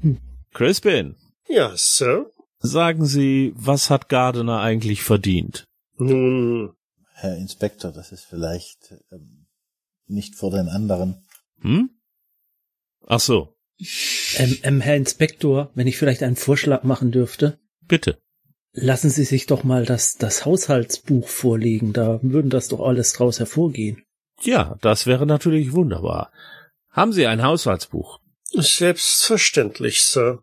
Hm. 0.00 0.18
Crispin. 0.52 1.16
Ja, 1.48 1.72
Sir. 1.76 2.30
Sagen 2.60 3.04
Sie, 3.04 3.52
was 3.56 3.90
hat 3.90 4.08
Gardner 4.08 4.60
eigentlich 4.60 5.02
verdient? 5.02 5.66
Nun. 5.98 6.72
Herr 7.12 7.36
Inspektor, 7.36 7.92
das 7.92 8.10
ist 8.10 8.24
vielleicht 8.24 8.94
ähm, 9.12 9.46
nicht 10.06 10.34
vor 10.34 10.50
den 10.50 10.68
anderen. 10.68 11.26
Hm? 11.60 11.90
Ach 13.06 13.20
so. 13.20 13.54
Ähm, 14.36 14.58
ähm, 14.62 14.80
Herr 14.80 14.96
Inspektor, 14.96 15.70
wenn 15.74 15.86
ich 15.86 15.98
vielleicht 15.98 16.22
einen 16.22 16.36
Vorschlag 16.36 16.84
machen 16.84 17.12
dürfte. 17.12 17.58
Bitte. 17.82 18.18
Lassen 18.76 19.08
Sie 19.08 19.24
sich 19.24 19.46
doch 19.46 19.62
mal 19.62 19.84
das, 19.84 20.16
das 20.16 20.44
Haushaltsbuch 20.44 21.28
vorlegen, 21.28 21.92
da 21.92 22.18
würden 22.22 22.50
das 22.50 22.68
doch 22.68 22.80
alles 22.80 23.12
draus 23.12 23.38
hervorgehen. 23.38 24.02
Ja, 24.42 24.76
das 24.80 25.06
wäre 25.06 25.26
natürlich 25.26 25.72
wunderbar. 25.72 26.32
Haben 26.90 27.12
Sie 27.12 27.26
ein 27.26 27.44
Haushaltsbuch? 27.44 28.18
Selbstverständlich, 28.50 30.02
Sir. 30.02 30.42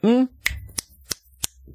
Hm? 0.00 0.28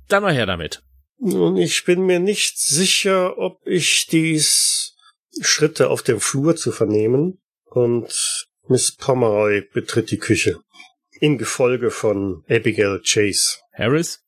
Dann 0.10 0.24
mal 0.24 0.34
her 0.34 0.46
damit. 0.46 0.84
Nun, 1.18 1.56
ich 1.56 1.86
bin 1.86 2.02
mir 2.02 2.20
nicht 2.20 2.60
sicher, 2.60 3.38
ob 3.38 3.66
ich 3.66 4.08
dies 4.08 4.96
Schritte 5.40 5.90
auf 5.90 6.04
dem 6.04 6.20
Flur 6.20 6.58
zu 6.58 6.74
vernehmen 6.74 7.40
und 7.64 8.48
Miss 8.68 8.96
Pomeroy 8.96 9.62
betritt 9.74 10.12
die 10.12 10.18
Küche. 10.18 10.60
In 11.22 11.38
Gefolge 11.38 11.90
von 11.90 12.44
Abigail 12.50 13.02
Chase. 13.02 13.60
Harris? 13.74 14.25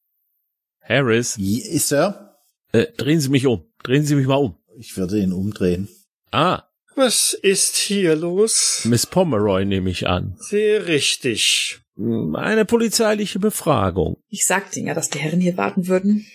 Harris? 0.88 1.36
Ja, 1.38 1.80
Sir? 1.80 2.36
Äh, 2.72 2.88
drehen 2.98 3.20
Sie 3.20 3.30
mich 3.30 3.46
um. 3.46 3.64
Drehen 3.84 4.06
Sie 4.06 4.16
mich 4.16 4.28
mal 4.28 4.36
um. 4.36 4.56
Ich 4.78 4.98
würde 4.98 5.20
ihn 5.20 5.34
umdrehen. 5.34 5.88
Ah. 6.32 6.64
Was 6.96 7.34
ist 7.34 7.76
hier 7.76 8.16
los? 8.16 8.82
Miss 8.86 9.06
Pomeroy 9.06 9.66
nehme 9.66 9.90
ich 9.90 10.08
an. 10.08 10.36
Sehr 10.40 10.88
richtig. 10.88 11.80
Hm, 11.96 12.36
eine 12.36 12.66
polizeiliche 12.66 13.40
Befragung. 13.40 14.18
Ich 14.30 14.46
sagte 14.46 14.80
Ihnen 14.80 14.88
ja, 14.88 14.94
dass 14.94 15.10
die 15.10 15.20
Herren 15.20 15.40
hier 15.40 15.58
warten 15.58 15.88
würden. 15.88 16.26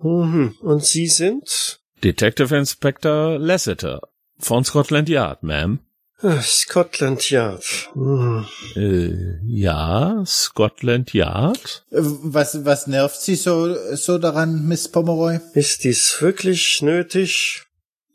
Mhm. 0.00 0.54
Und 0.60 0.84
Sie 0.84 1.08
sind? 1.08 1.80
Detective 2.02 2.56
Inspector 2.56 3.38
Lasseter 3.38 4.00
von 4.38 4.64
Scotland 4.64 5.08
Yard, 5.08 5.42
Ma'am. 5.42 5.78
Ah, 6.20 6.42
Scotland 6.42 7.30
Yard. 7.30 7.90
Hm. 7.94 8.44
Äh, 8.74 9.38
ja, 9.46 10.24
Scotland 10.26 11.12
Yard. 11.12 11.84
Äh, 11.90 11.98
Was, 12.00 12.64
was 12.64 12.88
nervt 12.88 13.20
Sie 13.20 13.36
so, 13.36 13.74
so 13.94 14.18
daran, 14.18 14.66
Miss 14.66 14.88
Pomeroy? 14.88 15.38
Ist 15.54 15.84
dies 15.84 16.16
wirklich 16.20 16.82
nötig? 16.82 17.62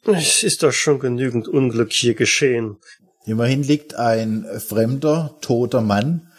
Es 0.05 0.43
ist 0.43 0.63
doch 0.63 0.73
schon 0.73 0.99
genügend 0.99 1.47
Unglück 1.47 1.93
hier 1.93 2.13
geschehen. 2.13 2.77
Immerhin 3.25 3.63
liegt 3.63 3.95
ein 3.95 4.45
fremder, 4.59 5.37
toter 5.39 5.79
Mann 5.79 6.29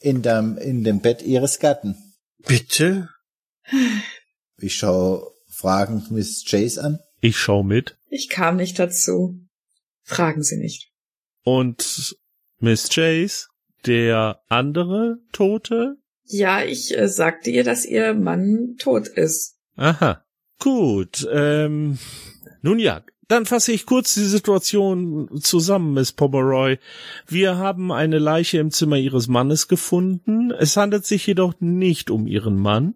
in 0.00 0.22
dem, 0.22 0.58
in 0.58 0.82
dem 0.82 1.00
Bett 1.00 1.22
Ihres 1.22 1.60
Gatten. 1.60 1.94
Bitte? 2.38 3.08
Ich 4.58 4.74
schaue 4.74 5.30
fragend 5.48 6.10
Miss 6.10 6.44
Chase 6.44 6.82
an. 6.82 6.98
Ich 7.20 7.38
schau 7.38 7.62
mit. 7.62 7.96
Ich 8.08 8.28
kam 8.28 8.56
nicht 8.56 8.80
dazu. 8.80 9.38
Fragen 10.02 10.42
Sie 10.42 10.56
nicht. 10.56 10.91
Und 11.44 12.16
Miss 12.58 12.88
Chase, 12.88 13.48
der 13.86 14.40
andere 14.48 15.18
Tote? 15.32 15.96
Ja, 16.24 16.62
ich 16.62 16.96
äh, 16.96 17.08
sagte 17.08 17.50
ihr, 17.50 17.64
dass 17.64 17.84
ihr 17.84 18.14
Mann 18.14 18.76
tot 18.78 19.08
ist. 19.08 19.58
Aha. 19.76 20.24
Gut. 20.58 21.26
Ähm, 21.32 21.98
nun 22.62 22.78
ja, 22.78 23.02
dann 23.26 23.46
fasse 23.46 23.72
ich 23.72 23.86
kurz 23.86 24.14
die 24.14 24.24
Situation 24.24 25.28
zusammen, 25.40 25.94
Miss 25.94 26.12
Pomeroy. 26.12 26.78
Wir 27.26 27.56
haben 27.56 27.90
eine 27.90 28.18
Leiche 28.18 28.58
im 28.58 28.70
Zimmer 28.70 28.96
Ihres 28.96 29.26
Mannes 29.26 29.68
gefunden. 29.68 30.50
Es 30.50 30.76
handelt 30.76 31.06
sich 31.06 31.26
jedoch 31.26 31.54
nicht 31.58 32.10
um 32.10 32.26
Ihren 32.26 32.56
Mann. 32.56 32.94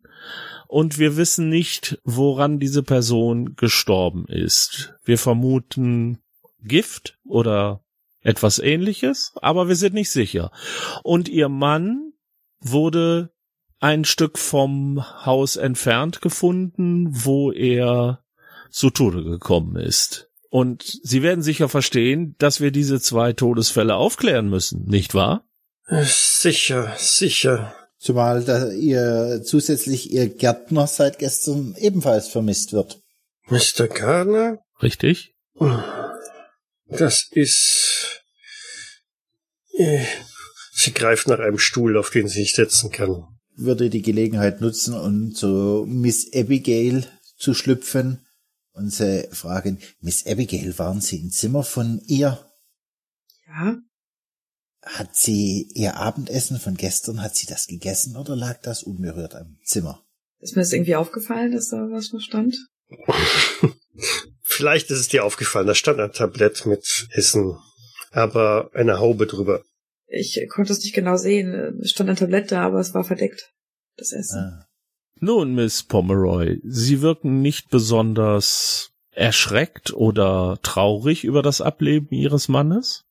Und 0.69 0.99
wir 0.99 1.17
wissen 1.17 1.49
nicht, 1.49 2.01
woran 2.05 2.59
diese 2.59 2.83
Person 2.83 3.57
gestorben 3.57 4.27
ist. 4.29 4.95
Wir 5.05 5.17
vermuten 5.17 6.19
Gift 6.63 7.19
oder 7.25 7.81
etwas 8.27 8.59
ähnliches, 8.59 9.33
aber 9.41 9.69
wir 9.69 9.77
sind 9.77 9.95
nicht 9.95 10.11
sicher. 10.11 10.51
Und 11.03 11.29
Ihr 11.29 11.49
Mann 11.49 12.13
wurde 12.59 13.31
ein 13.79 14.05
Stück 14.05 14.39
vom 14.39 15.05
Haus 15.25 15.57
entfernt 15.57 16.21
gefunden, 16.21 17.09
wo 17.11 17.53
er 17.53 18.25
zu 18.71 18.91
Tode 18.91 19.23
gekommen 19.23 19.77
ist. 19.77 20.29
Und 20.51 20.83
Sie 21.03 21.23
werden 21.23 21.43
sicher 21.43 21.69
verstehen, 21.69 22.35
dass 22.39 22.61
wir 22.61 22.71
diese 22.71 23.01
zwei 23.01 23.33
Todesfälle 23.33 23.95
aufklären 23.95 24.49
müssen, 24.49 24.85
nicht 24.87 25.15
wahr? 25.15 25.45
Sicher, 25.89 26.93
sicher. 26.97 27.75
Zumal 27.99 28.45
da 28.45 28.71
ihr 28.71 29.43
zusätzlich 29.45 30.13
ihr 30.13 30.29
Gärtner 30.29 30.87
seit 30.87 31.19
gestern 31.19 31.75
ebenfalls 31.79 32.29
vermisst 32.29 32.73
wird. 32.73 33.01
Mr. 33.49 33.87
Gardner? 33.89 34.59
Richtig? 34.83 35.35
Das 36.89 37.29
ist... 37.31 38.16
Äh, 39.77 40.05
Sie 40.73 40.93
greift 40.93 41.27
nach 41.27 41.39
einem 41.39 41.59
Stuhl, 41.59 41.97
auf 41.97 42.11
den 42.11 42.29
sie 42.29 42.41
sich 42.41 42.55
setzen 42.55 42.91
kann. 42.91 43.25
Würde 43.55 43.89
die 43.89 44.03
Gelegenheit 44.03 44.61
nutzen, 44.61 44.93
um 44.95 45.35
zu 45.35 45.87
Miss 45.89 46.31
Abigail 46.35 47.07
zu 47.39 47.55
schlüpfen 47.55 48.27
und 48.73 48.91
sie 48.93 49.27
fragen, 49.33 49.79
Miss 50.01 50.27
Abigail, 50.27 50.79
waren 50.79 51.01
Sie 51.01 51.19
im 51.19 51.31
Zimmer 51.31 51.63
von 51.63 52.03
ihr? 52.07 52.45
Ja, 53.47 53.79
Hat 54.83 55.17
sie 55.17 55.71
ihr 55.75 55.97
Abendessen 55.97 56.61
von 56.61 56.77
gestern, 56.77 57.23
hat 57.23 57.35
sie 57.35 57.47
das 57.47 57.67
gegessen 57.67 58.17
oder 58.17 58.37
lag 58.37 58.61
das 58.61 58.83
unberührt 58.83 59.35
am 59.35 59.57
Zimmer? 59.65 60.03
ist 60.41 60.55
mir 60.57 60.63
das 60.63 60.73
irgendwie 60.73 60.97
aufgefallen, 60.97 61.53
dass 61.53 61.69
da 61.69 61.79
was 61.91 62.13
noch 62.13 62.21
stand? 62.21 62.55
Vielleicht 64.43 64.91
ist 64.91 65.01
es 65.01 65.09
dir 65.09 65.25
aufgefallen, 65.25 65.67
da 65.67 65.75
stand 65.75 65.99
ein 66.01 66.13
Tablett 66.13 66.67
mit 66.67 67.09
Essen, 67.13 67.59
aber 68.17 68.71
eine 68.73 68.99
Haube 68.99 69.27
drüber. 69.27 69.63
Ich 70.09 70.41
konnte 70.49 70.73
es 70.73 70.83
nicht 70.83 70.95
genau 70.95 71.17
sehen. 71.17 71.81
Es 71.83 71.91
stand 71.91 72.09
ein 72.09 72.17
Tablett 72.17 72.51
da, 72.51 72.63
aber 72.63 72.81
es 72.81 72.95
war 72.95 73.05
verdeckt. 73.05 73.53
Das 73.97 74.13
Essen. 74.13 74.39
Ah. 74.39 74.67
Nun, 75.21 75.55
Miss 75.55 75.83
Pomeroy, 75.83 76.59
Sie 76.65 77.03
wirken 77.03 77.41
nicht 77.41 77.69
besonders 77.71 78.91
erschreckt 79.11 79.93
oder 79.93 80.59
traurig 80.63 81.25
über 81.25 81.43
das 81.43 81.61
Ableben 81.61 82.11
Ihres 82.11 82.49
Mannes? 82.49 83.05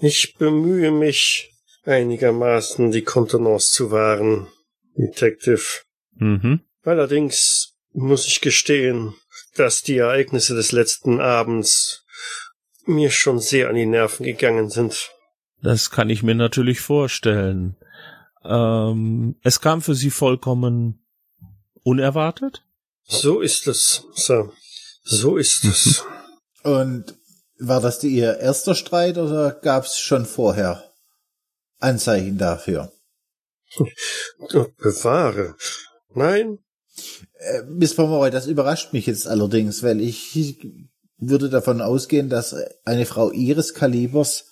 Ich 0.00 0.34
bemühe 0.36 0.90
mich, 0.90 1.52
einigermaßen 1.84 2.90
die 2.90 3.02
Kontenance 3.02 3.72
zu 3.72 3.90
wahren, 3.90 4.48
Detective. 4.96 5.62
Mhm. 6.14 6.60
Allerdings 6.82 7.74
muss 7.92 8.26
ich 8.26 8.40
gestehen, 8.40 9.14
dass 9.54 9.82
die 9.82 9.98
Ereignisse 9.98 10.54
des 10.54 10.72
letzten 10.72 11.20
Abends 11.20 12.01
mir 12.86 13.10
schon 13.10 13.38
sehr 13.38 13.68
an 13.68 13.74
die 13.76 13.86
Nerven 13.86 14.24
gegangen 14.24 14.70
sind. 14.70 15.10
Das 15.62 15.90
kann 15.90 16.10
ich 16.10 16.22
mir 16.22 16.34
natürlich 16.34 16.80
vorstellen. 16.80 17.76
Ähm, 18.44 19.36
es 19.42 19.60
kam 19.60 19.80
für 19.82 19.94
Sie 19.94 20.10
vollkommen 20.10 21.06
unerwartet? 21.84 22.64
So 23.04 23.40
ist 23.40 23.66
es, 23.68 24.04
Sir. 24.14 24.52
So 25.04 25.36
ist 25.36 25.64
es. 25.64 26.04
Und 26.64 27.14
war 27.58 27.80
das 27.80 27.98
die- 28.00 28.08
Ihr 28.16 28.38
erster 28.38 28.74
Streit 28.74 29.18
oder 29.18 29.52
gab 29.52 29.84
es 29.84 29.98
schon 29.98 30.26
vorher 30.26 30.82
Anzeichen 31.78 32.38
dafür? 32.38 32.92
Bewahre. 34.78 35.56
Nein, 36.14 36.58
Äh, 37.38 37.62
Miss 37.68 37.94
Pomeroy, 37.96 38.30
das 38.30 38.46
überrascht 38.46 38.92
mich 38.92 39.06
jetzt 39.06 39.26
allerdings, 39.26 39.82
weil 39.82 40.00
ich 40.00 40.36
würde 41.28 41.48
davon 41.48 41.80
ausgehen, 41.80 42.28
dass 42.28 42.54
eine 42.84 43.06
Frau 43.06 43.30
ihres 43.30 43.74
Kalibers 43.74 44.46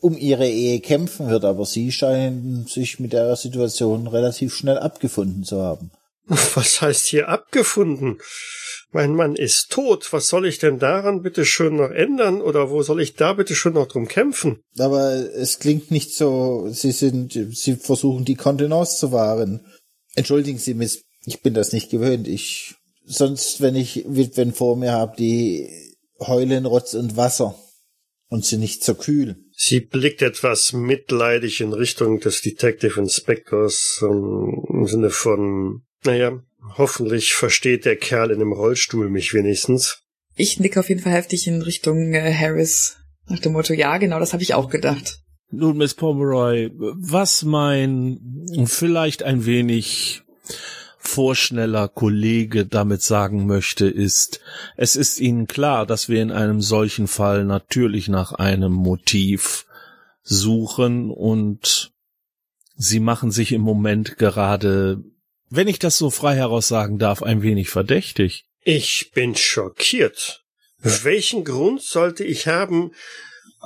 um 0.00 0.16
ihre 0.16 0.48
Ehe 0.48 0.80
kämpfen 0.80 1.28
wird, 1.28 1.44
aber 1.44 1.64
Sie 1.64 1.90
scheinen 1.90 2.66
sich 2.66 3.00
mit 3.00 3.12
der 3.12 3.34
Situation 3.36 4.06
relativ 4.06 4.54
schnell 4.54 4.78
abgefunden 4.78 5.44
zu 5.44 5.60
haben. 5.60 5.90
was 6.54 6.80
heißt 6.80 7.06
hier 7.06 7.28
abgefunden? 7.28 8.18
Mein 8.92 9.14
Mann 9.14 9.36
ist 9.36 9.70
tot. 9.70 10.12
Was 10.12 10.28
soll 10.28 10.46
ich 10.46 10.58
denn 10.58 10.78
daran 10.78 11.22
bitte 11.22 11.44
schön 11.44 11.76
noch 11.76 11.90
ändern? 11.90 12.40
Oder 12.40 12.70
wo 12.70 12.82
soll 12.82 13.00
ich 13.00 13.14
da 13.14 13.34
bitte 13.34 13.54
schön 13.54 13.74
noch 13.74 13.88
drum 13.88 14.08
kämpfen? 14.08 14.60
Aber 14.78 15.12
es 15.12 15.58
klingt 15.58 15.90
nicht 15.90 16.14
so, 16.14 16.68
Sie 16.70 16.92
sind, 16.92 17.38
Sie 17.52 17.76
versuchen 17.76 18.24
die 18.24 18.36
Kontenance 18.36 18.98
zu 18.98 19.12
wahren. 19.12 19.66
Entschuldigen 20.14 20.58
Sie, 20.58 20.74
Miss, 20.74 21.02
ich 21.24 21.42
bin 21.42 21.54
das 21.54 21.72
nicht 21.72 21.90
gewöhnt. 21.90 22.26
Ich, 22.26 22.74
sonst, 23.04 23.60
wenn 23.60 23.76
ich 23.76 24.04
Witwen 24.08 24.54
vor 24.54 24.76
mir 24.76 24.92
habe, 24.92 25.16
die 25.16 25.85
heulen 26.20 26.66
Rotz 26.66 26.94
und 26.94 27.16
Wasser 27.16 27.54
und 28.28 28.44
sind 28.44 28.60
nicht 28.60 28.84
so 28.84 28.94
kühl. 28.94 29.36
Sie 29.52 29.80
blickt 29.80 30.22
etwas 30.22 30.72
mitleidig 30.72 31.60
in 31.60 31.72
Richtung 31.72 32.20
des 32.20 32.42
Detective 32.42 33.00
Inspectors 33.00 34.00
ähm, 34.02 34.64
im 34.68 34.86
Sinne 34.86 35.10
von, 35.10 35.82
naja, 36.04 36.42
hoffentlich 36.76 37.34
versteht 37.34 37.84
der 37.84 37.96
Kerl 37.96 38.30
in 38.30 38.40
dem 38.40 38.52
Rollstuhl 38.52 39.08
mich 39.08 39.32
wenigstens. 39.32 40.02
Ich 40.34 40.60
nicke 40.60 40.80
auf 40.80 40.88
jeden 40.88 41.00
Fall 41.00 41.12
heftig 41.12 41.46
in 41.46 41.62
Richtung 41.62 42.12
äh, 42.12 42.32
Harris. 42.32 42.96
Nach 43.28 43.38
dem 43.38 43.52
Motto, 43.52 43.72
ja, 43.72 43.96
genau, 43.98 44.20
das 44.20 44.32
habe 44.32 44.42
ich 44.42 44.54
auch 44.54 44.68
gedacht. 44.68 45.20
Nun, 45.50 45.76
Miss 45.76 45.94
Pomeroy, 45.94 46.70
was 46.74 47.44
mein 47.44 48.18
vielleicht 48.66 49.22
ein 49.22 49.46
wenig 49.46 50.22
vorschneller 51.16 51.88
Kollege 51.88 52.66
damit 52.66 53.00
sagen 53.00 53.46
möchte, 53.46 53.86
ist, 53.86 54.40
es 54.76 54.96
ist 54.96 55.18
Ihnen 55.18 55.46
klar, 55.46 55.86
dass 55.86 56.10
wir 56.10 56.20
in 56.20 56.30
einem 56.30 56.60
solchen 56.60 57.08
Fall 57.08 57.46
natürlich 57.46 58.08
nach 58.08 58.32
einem 58.32 58.72
Motiv 58.72 59.64
suchen 60.22 61.10
und 61.10 61.90
Sie 62.76 63.00
machen 63.00 63.30
sich 63.30 63.52
im 63.52 63.62
Moment 63.62 64.18
gerade, 64.18 65.02
wenn 65.48 65.68
ich 65.68 65.78
das 65.78 65.96
so 65.96 66.10
frei 66.10 66.34
heraus 66.34 66.68
sagen 66.68 66.98
darf, 66.98 67.22
ein 67.22 67.40
wenig 67.40 67.70
verdächtig. 67.70 68.44
Ich 68.62 69.12
bin 69.14 69.34
schockiert. 69.34 70.44
Welchen 70.80 71.44
Grund 71.44 71.80
sollte 71.80 72.24
ich 72.24 72.46
haben, 72.46 72.92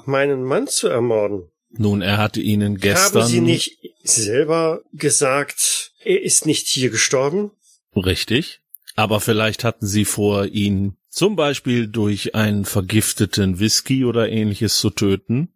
meinen 0.06 0.44
Mann 0.44 0.68
zu 0.68 0.86
ermorden? 0.86 1.50
Nun, 1.70 2.00
er 2.00 2.18
hatte 2.18 2.40
Ihnen 2.40 2.76
gestern. 2.76 3.22
Haben 3.22 3.28
Sie 3.28 3.40
nicht 3.40 3.76
selber 4.04 4.82
gesagt, 4.92 5.89
er 6.02 6.22
ist 6.22 6.46
nicht 6.46 6.68
hier 6.68 6.90
gestorben? 6.90 7.52
Richtig. 7.94 8.60
Aber 8.96 9.20
vielleicht 9.20 9.64
hatten 9.64 9.86
sie 9.86 10.04
vor, 10.04 10.46
ihn 10.46 10.96
zum 11.08 11.36
Beispiel 11.36 11.88
durch 11.88 12.34
einen 12.34 12.64
vergifteten 12.64 13.58
Whisky 13.58 14.04
oder 14.04 14.28
ähnliches 14.28 14.78
zu 14.78 14.90
töten. 14.90 15.52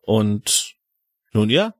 Und 0.00 0.74
nun 1.32 1.50
ja, 1.50 1.74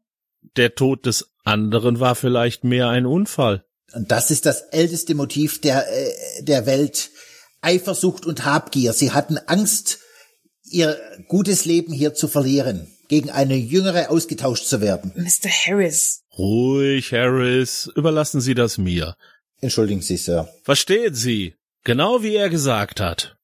der 0.57 0.75
Tod 0.75 1.07
des 1.07 1.31
anderen 1.44 2.01
war 2.01 2.14
vielleicht 2.14 2.64
mehr 2.64 2.88
ein 2.88 3.07
Unfall. 3.07 3.64
Und 3.92 4.11
das 4.11 4.31
ist 4.31 4.46
das 4.46 4.62
älteste 4.62 5.14
Motiv 5.14 5.61
der, 5.61 5.87
äh, 5.88 6.42
der 6.42 6.66
Welt. 6.66 7.11
Eifersucht 7.61 8.27
und 8.27 8.44
Habgier. 8.44 8.92
Sie 8.92 9.12
hatten 9.12 9.38
Angst, 9.38 10.01
ihr 10.64 10.98
gutes 11.29 11.64
Leben 11.64 11.92
hier 11.92 12.12
zu 12.12 12.27
verlieren, 12.27 12.88
gegen 13.09 13.31
eine 13.31 13.55
jüngere 13.55 14.11
ausgetauscht 14.11 14.66
zu 14.66 14.81
werden. 14.81 15.12
Mr. 15.14 15.48
Harris. 15.48 16.22
Ruhig, 16.38 17.12
Harris, 17.12 17.90
überlassen 17.95 18.40
Sie 18.40 18.55
das 18.55 18.79
mir. 18.79 19.16
Entschuldigen 19.61 20.03
Sie, 20.03 20.16
Sir. 20.16 20.49
Verstehen 20.62 21.14
Sie, 21.14 21.55
genau 21.85 22.23
wie 22.23 22.35
er 22.35 22.49
gesagt 22.49 23.01
hat. 23.01 23.37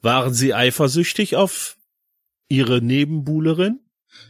Waren 0.00 0.32
Sie 0.32 0.54
eifersüchtig 0.54 1.36
auf 1.36 1.76
Ihre 2.48 2.80
Nebenbuhlerin? 2.80 3.80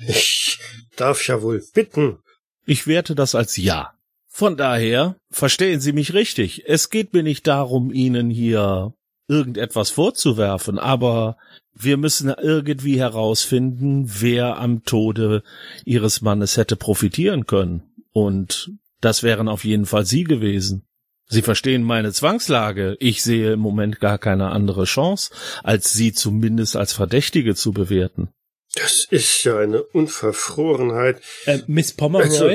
Ich 0.06 0.58
darf 0.96 1.26
ja 1.28 1.42
wohl 1.42 1.62
bitten. 1.74 2.18
Ich 2.64 2.86
werte 2.86 3.14
das 3.14 3.34
als 3.34 3.56
Ja. 3.56 3.92
Von 4.28 4.56
daher, 4.56 5.16
verstehen 5.30 5.80
Sie 5.80 5.92
mich 5.92 6.12
richtig. 6.12 6.64
Es 6.66 6.90
geht 6.90 7.12
mir 7.12 7.22
nicht 7.22 7.46
darum, 7.46 7.92
Ihnen 7.92 8.28
hier 8.30 8.92
irgendetwas 9.28 9.90
vorzuwerfen, 9.90 10.78
aber 10.78 11.36
wir 11.72 11.96
müssen 11.96 12.28
irgendwie 12.28 12.98
herausfinden, 12.98 14.10
wer 14.20 14.58
am 14.58 14.84
Tode 14.84 15.42
Ihres 15.84 16.22
Mannes 16.22 16.56
hätte 16.56 16.76
profitieren 16.76 17.46
können. 17.46 17.85
Und 18.16 18.70
das 19.02 19.22
wären 19.22 19.46
auf 19.46 19.64
jeden 19.64 19.84
Fall 19.84 20.06
Sie 20.06 20.24
gewesen. 20.24 20.88
Sie 21.28 21.42
verstehen 21.42 21.82
meine 21.82 22.14
Zwangslage. 22.14 22.96
Ich 22.98 23.22
sehe 23.22 23.52
im 23.52 23.60
Moment 23.60 24.00
gar 24.00 24.16
keine 24.16 24.52
andere 24.52 24.84
Chance, 24.84 25.34
als 25.62 25.92
Sie 25.92 26.14
zumindest 26.14 26.76
als 26.76 26.94
Verdächtige 26.94 27.54
zu 27.54 27.72
bewerten. 27.72 28.30
Das 28.74 29.06
ist 29.10 29.44
ja 29.44 29.58
eine 29.58 29.82
Unverfrorenheit. 29.82 31.20
Äh, 31.44 31.58
Miss 31.66 31.92
Pomeroy. 31.92 32.24
Also, 32.24 32.46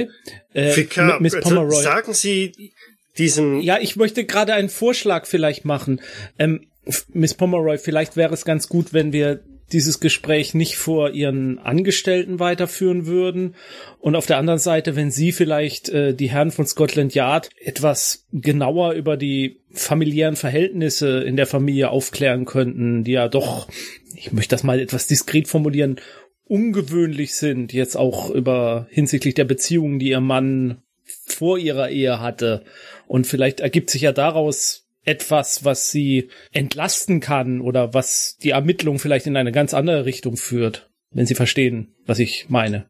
äh, 0.54 0.76
Vicar, 0.76 1.20
Miss 1.20 1.36
also 1.36 1.50
Pomeroy. 1.50 1.84
sagen 1.84 2.16
Sie 2.16 2.74
diesen 3.20 3.62
Ja, 3.62 3.78
ich 3.80 3.96
möchte 3.98 4.26
gerade 4.26 4.56
einen 4.56 4.70
Vorschlag 4.70 5.28
vielleicht 5.28 5.64
machen. 5.64 6.02
Ähm, 6.40 6.72
Miss 7.14 7.36
Pomeroy, 7.36 7.78
vielleicht 7.78 8.16
wäre 8.16 8.34
es 8.34 8.46
ganz 8.46 8.68
gut, 8.68 8.94
wenn 8.94 9.14
wir 9.14 9.44
dieses 9.74 10.00
Gespräch 10.00 10.54
nicht 10.54 10.76
vor 10.76 11.12
ihren 11.12 11.60
Angestellten 11.60 12.40
weiterführen 12.40 13.06
würden. 13.06 13.56
Und 14.00 14.16
auf 14.16 14.26
der 14.26 14.38
anderen 14.38 14.60
Seite, 14.60 14.96
wenn 14.96 15.12
Sie 15.12 15.32
vielleicht 15.32 15.90
äh, 15.90 16.14
die 16.14 16.30
Herren 16.30 16.52
von 16.52 16.66
Scotland 16.66 17.14
Yard 17.14 17.50
etwas 17.64 18.26
genauer 18.32 18.94
über 18.94 19.18
die 19.18 19.60
familiären 19.72 20.36
Verhältnisse 20.36 21.24
in 21.24 21.36
der 21.36 21.48
Familie 21.48 21.90
aufklären 21.90 22.46
könnten, 22.46 23.04
die 23.04 23.14
ja 23.14 23.28
doch, 23.28 23.68
ich 24.16 24.32
möchte 24.32 24.56
das 24.56 24.64
mal 24.64 24.80
etwas 24.80 25.08
diskret 25.08 25.48
formulieren, 25.48 26.00
ungewöhnlich 26.46 27.36
sind, 27.36 27.72
jetzt 27.72 27.96
auch 27.96 28.30
über 28.30 28.88
hinsichtlich 28.90 29.36
der 29.36 29.46
Beziehungen, 29.46 30.00
die 30.00 30.10
ihr 30.10 30.20
Mann 30.20 30.82
vor 31.26 31.58
ihrer 31.58 31.90
Ehe 31.90 32.20
hatte. 32.20 32.64
Und 33.08 33.26
vielleicht 33.26 33.62
ergibt 33.62 33.90
sich 33.90 34.02
ja 34.02 34.12
daraus 34.12 34.86
etwas, 35.04 35.66
was 35.66 35.92
sie 35.92 36.30
entlasten 36.52 37.20
kann 37.20 37.62
oder 37.62 37.94
was 37.94 38.38
die 38.42 38.52
Ermittlung 38.52 39.00
vielleicht 39.00 39.28
in 39.28 39.38
eine 39.38 39.52
ganz 39.52 39.74
andere 39.74 40.06
Richtung 40.06 40.38
führt, 40.38 40.90
wenn 41.12 41.26
Sie 41.26 41.36
verstehen, 41.36 41.96
was 42.06 42.20
ich 42.20 42.48
meine. 42.50 42.90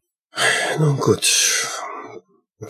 Nun 0.78 0.98
gut. 0.98 1.68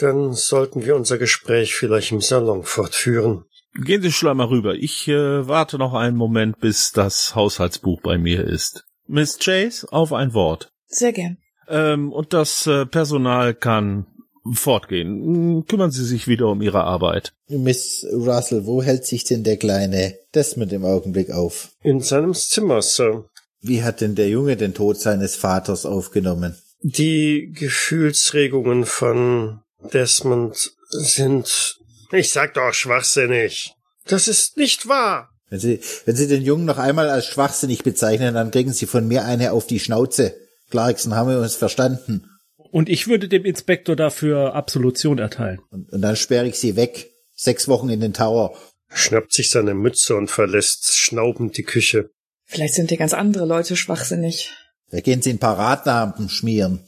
Dann 0.01 0.33
sollten 0.33 0.87
wir 0.87 0.97
unser 0.97 1.19
Gespräch 1.19 1.75
vielleicht 1.75 2.13
im 2.13 2.21
Salon 2.21 2.63
fortführen. 2.63 3.45
Gehen 3.75 4.03
Sie 4.03 4.13
schon 4.13 4.37
mal 4.37 4.47
rüber. 4.47 4.75
Ich 4.75 5.09
äh, 5.09 5.47
warte 5.47 5.79
noch 5.79 5.95
einen 5.95 6.17
Moment, 6.17 6.61
bis 6.61 6.93
das 6.93 7.35
Haushaltsbuch 7.35 8.01
bei 8.03 8.19
mir 8.19 8.45
ist. 8.45 8.85
Miss 9.07 9.39
Chase, 9.39 9.87
auf 9.91 10.13
ein 10.13 10.35
Wort. 10.35 10.73
Sehr 10.87 11.13
gern. 11.13 11.39
Ähm, 11.69 12.13
und 12.13 12.33
das 12.33 12.67
äh, 12.67 12.87
Personal 12.87 13.55
kann 13.55 14.07
fortgehen. 14.53 15.09
Hm, 15.09 15.67
Kümmern 15.67 15.91
Sie 15.91 16.05
sich 16.05 16.29
wieder 16.29 16.49
um 16.49 16.63
Ihre 16.63 16.85
Arbeit. 16.85 17.33
Miss 17.49 18.07
Russell, 18.13 18.67
wo 18.67 18.83
hält 18.83 19.07
sich 19.07 19.25
denn 19.25 19.45
der 19.45 19.57
kleine 19.57 20.15
Desmond 20.35 20.73
im 20.73 20.85
Augenblick 20.85 21.31
auf? 21.31 21.71
In 21.83 22.01
seinem 22.01 22.35
Zimmer, 22.35 22.83
Sir. 22.83 23.27
Wie 23.61 23.83
hat 23.83 24.01
denn 24.01 24.17
der 24.17 24.29
Junge 24.29 24.57
den 24.57 24.75
Tod 24.75 24.99
seines 24.99 25.37
Vaters 25.37 25.87
aufgenommen? 25.87 26.57
Die 26.81 27.53
Gefühlsregungen 27.55 28.87
von 28.87 29.61
Desmond 29.93 30.73
sind, 30.89 31.79
ich 32.11 32.33
sag 32.33 32.55
doch, 32.55 32.73
schwachsinnig. 32.73 33.75
Das 34.07 34.27
ist 34.27 34.57
nicht 34.57 34.89
wahr. 34.89 35.31
Wenn 35.49 35.61
Sie, 35.61 35.81
wenn 36.07 36.17
Sie 36.17 36.27
den 36.27 36.43
Jungen 36.43 36.65
noch 36.65 36.79
einmal 36.79 37.09
als 37.09 37.27
schwachsinnig 37.27 37.85
bezeichnen, 37.85 38.35
dann 38.35 38.51
kriegen 38.51 38.73
Sie 38.73 38.87
von 38.87 39.07
mir 39.07 39.25
eine 39.25 39.53
auf 39.53 39.67
die 39.67 39.79
Schnauze. 39.79 40.35
Clarkson, 40.71 41.15
haben 41.15 41.29
wir 41.29 41.39
uns 41.39 41.55
verstanden? 41.55 42.25
Und 42.73 42.89
ich 42.89 43.07
würde 43.07 43.29
dem 43.29 43.45
Inspektor 43.45 43.97
dafür 43.97 44.55
Absolution 44.55 45.19
erteilen. 45.19 45.61
Und, 45.69 45.93
und 45.93 46.01
dann 46.01 46.17
sperre 46.17 46.49
ich 46.49 46.59
Sie 46.59 46.75
weg. 46.75 47.11
Sechs 47.35 47.69
Wochen 47.69 47.91
in 47.91 48.01
den 48.01 48.15
Tower. 48.15 48.57
Schnappt 48.89 49.35
sich 49.35 49.51
seine 49.51 49.75
Mütze 49.75 50.17
und 50.17 50.31
verlässt 50.31 50.97
schnaubend 50.97 51.59
die 51.59 51.65
Küche. 51.65 52.09
Vielleicht 52.47 52.73
sind 52.73 52.89
hier 52.89 52.97
ganz 52.97 53.13
andere 53.13 53.45
Leute 53.45 53.77
schwachsinnig. 53.77 54.55
Da 54.91 55.01
gehen 55.01 55.21
Sie 55.21 55.31
ein 55.31 55.39
paar 55.39 55.59
Radlampen 55.59 56.31
schmieren. 56.31 56.83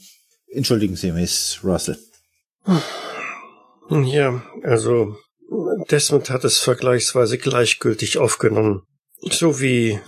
Entschuldigen 0.51 0.97
Sie, 0.97 1.12
Miss 1.12 1.61
Russell. 1.62 1.99
Ja, 3.90 4.42
also 4.62 5.18
Desmond 5.90 6.31
hat 6.31 6.44
es 6.44 6.61
vergleichsweise 6.61 7.37
gleichgültig 7.37 8.16
aufgenommen. 8.16 8.85
So 9.20 9.61
wie 9.61 10.01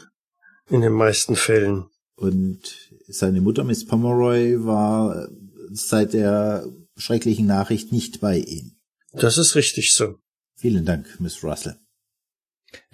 in 0.70 0.80
den 0.80 0.94
meisten 0.94 1.36
Fällen. 1.36 1.84
Und 2.16 2.60
seine 3.08 3.42
Mutter, 3.42 3.62
Miss 3.62 3.84
Pomeroy, 3.84 4.64
war 4.64 5.28
seit 5.76 6.12
der 6.12 6.66
schrecklichen 6.96 7.46
Nachricht 7.46 7.92
nicht 7.92 8.20
bei 8.20 8.38
ihm. 8.38 8.72
Das 9.12 9.38
ist 9.38 9.54
richtig 9.54 9.92
so. 9.92 10.18
Vielen 10.56 10.84
Dank, 10.84 11.20
Miss 11.20 11.42
Russell. 11.42 11.76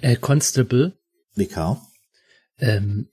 Äh, 0.01 0.16
Constable, 0.16 0.99
Vikar? 1.35 1.88
ähm, 2.59 3.09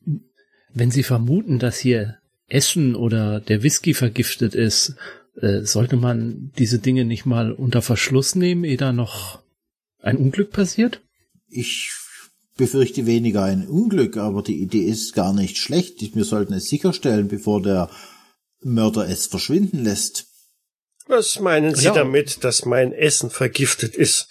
wenn 0.74 0.92
Sie 0.92 1.04
vermuten, 1.04 1.60
dass 1.60 1.78
hier 1.80 2.18
Essen 2.48 2.96
oder 2.96 3.40
der 3.40 3.64
Whisky 3.64 3.94
vergiftet 3.94 4.56
ist, 4.56 4.96
äh, 5.42 5.62
sollte 5.62 5.98
man 5.98 6.52
diese 6.58 6.80
Dinge 6.80 7.06
nicht 7.06 7.26
mal 7.26 7.52
unter 7.52 7.82
Verschluss 7.82 8.36
nehmen, 8.36 8.64
ehe 8.64 8.78
da 8.78 8.92
noch 8.92 9.42
ein 10.02 10.18
Unglück 10.18 10.52
passiert? 10.52 11.02
Ich 11.48 11.92
befürchte 12.58 13.06
weniger 13.06 13.44
ein 13.44 13.68
Unglück, 13.68 14.18
aber 14.18 14.44
die 14.44 14.62
Idee 14.62 14.84
ist 14.84 15.14
gar 15.14 15.34
nicht 15.34 15.58
schlecht. 15.58 16.16
Wir 16.16 16.26
sollten 16.26 16.54
es 16.54 16.70
sicherstellen, 16.70 17.28
bevor 17.28 17.62
der 17.62 17.90
Mörder 18.62 19.08
es 19.08 19.28
verschwinden 19.28 19.84
lässt. 19.84 20.26
Was 21.08 21.40
meinen 21.40 21.76
Sie 21.76 21.86
Ja. 21.86 21.94
damit, 21.94 22.44
dass 22.44 22.66
mein 22.66 22.94
Essen 22.94 23.30
vergiftet 23.30 23.96
ist? 23.96 24.28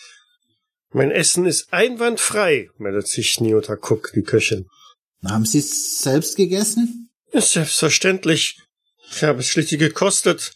Mein 0.91 1.11
Essen 1.11 1.45
ist 1.45 1.73
einwandfrei, 1.73 2.71
meldet 2.79 3.09
sich 3.09 3.41
Niota 3.41 3.75
Cook, 3.75 4.12
die 4.14 4.23
Köchin. 4.23 4.67
Haben 5.25 5.45
Sie 5.45 5.59
es 5.59 6.01
selbst 6.01 6.37
gegessen? 6.37 7.11
Ist 7.33 7.53
selbstverständlich. 7.53 8.61
Ich 9.11 9.23
habe 9.25 9.41
es 9.41 9.49
schließlich 9.49 9.81
gekostet. 9.81 10.53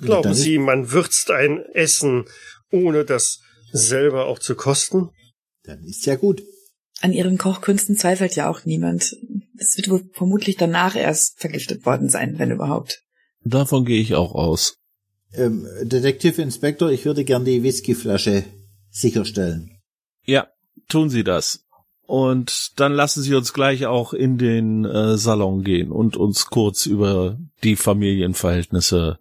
Glauben 0.00 0.34
Sie, 0.34 0.58
man 0.58 0.90
würzt 0.92 1.30
ein 1.30 1.64
Essen, 1.72 2.26
ohne 2.70 3.04
das 3.04 3.40
selber 3.72 4.26
auch 4.26 4.38
zu 4.38 4.54
kosten? 4.54 5.10
Dann 5.62 5.82
ist 5.84 6.04
ja 6.06 6.16
gut. 6.16 6.42
An 7.00 7.12
ihren 7.12 7.38
Kochkünsten 7.38 7.96
zweifelt 7.96 8.36
ja 8.36 8.48
auch 8.48 8.64
niemand. 8.64 9.16
Es 9.56 9.76
wird 9.76 9.90
wohl 9.90 10.08
vermutlich 10.12 10.56
danach 10.56 10.96
erst 10.96 11.38
vergiftet 11.38 11.86
worden 11.86 12.08
sein, 12.08 12.38
wenn 12.38 12.50
überhaupt. 12.50 13.02
Davon 13.44 13.84
gehe 13.84 14.00
ich 14.00 14.14
auch 14.14 14.34
aus. 14.34 14.78
Ähm, 15.32 15.66
Detektiv 15.82 16.38
Inspektor, 16.38 16.90
ich 16.90 17.04
würde 17.04 17.24
gern 17.24 17.44
die 17.44 17.62
Whiskyflasche 17.62 18.44
sicherstellen. 18.90 19.78
Ja, 20.24 20.48
tun 20.88 21.10
Sie 21.10 21.24
das. 21.24 21.64
Und 22.06 22.78
dann 22.80 22.92
lassen 22.92 23.22
Sie 23.22 23.34
uns 23.34 23.52
gleich 23.52 23.86
auch 23.86 24.12
in 24.12 24.38
den 24.38 24.84
äh, 24.84 25.16
Salon 25.16 25.64
gehen 25.64 25.90
und 25.90 26.16
uns 26.16 26.46
kurz 26.46 26.86
über 26.86 27.38
die 27.62 27.76
Familienverhältnisse 27.76 29.18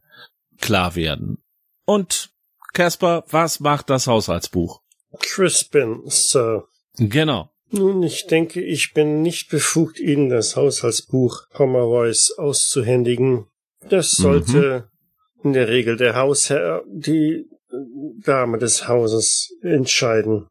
klar 0.60 0.96
werden. 0.96 1.38
Und 1.86 2.32
Casper, 2.74 3.24
was 3.30 3.60
macht 3.60 3.90
das 3.90 4.08
Haushaltsbuch? 4.08 4.82
Crispin, 5.20 6.02
Sir. 6.08 6.68
Genau. 6.98 7.50
Nun, 7.76 8.04
ich 8.04 8.28
denke, 8.28 8.62
ich 8.62 8.94
bin 8.94 9.24
nicht 9.24 9.50
befugt, 9.50 10.00
Ihnen 10.00 10.30
das 10.30 10.56
Haushaltsbuch 10.56 11.48
Pomeroys 11.50 12.32
auszuhändigen. 12.38 13.48
Das 13.90 14.12
sollte 14.12 14.90
in 15.44 15.54
der 15.54 15.68
Regel 15.70 15.98
der 15.98 16.16
Hausherr, 16.16 16.84
die 16.88 17.48
Dame 18.24 18.60
des 18.60 18.88
Hauses, 18.88 19.58
entscheiden. 19.64 20.46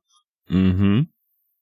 Mhm. 0.48 1.10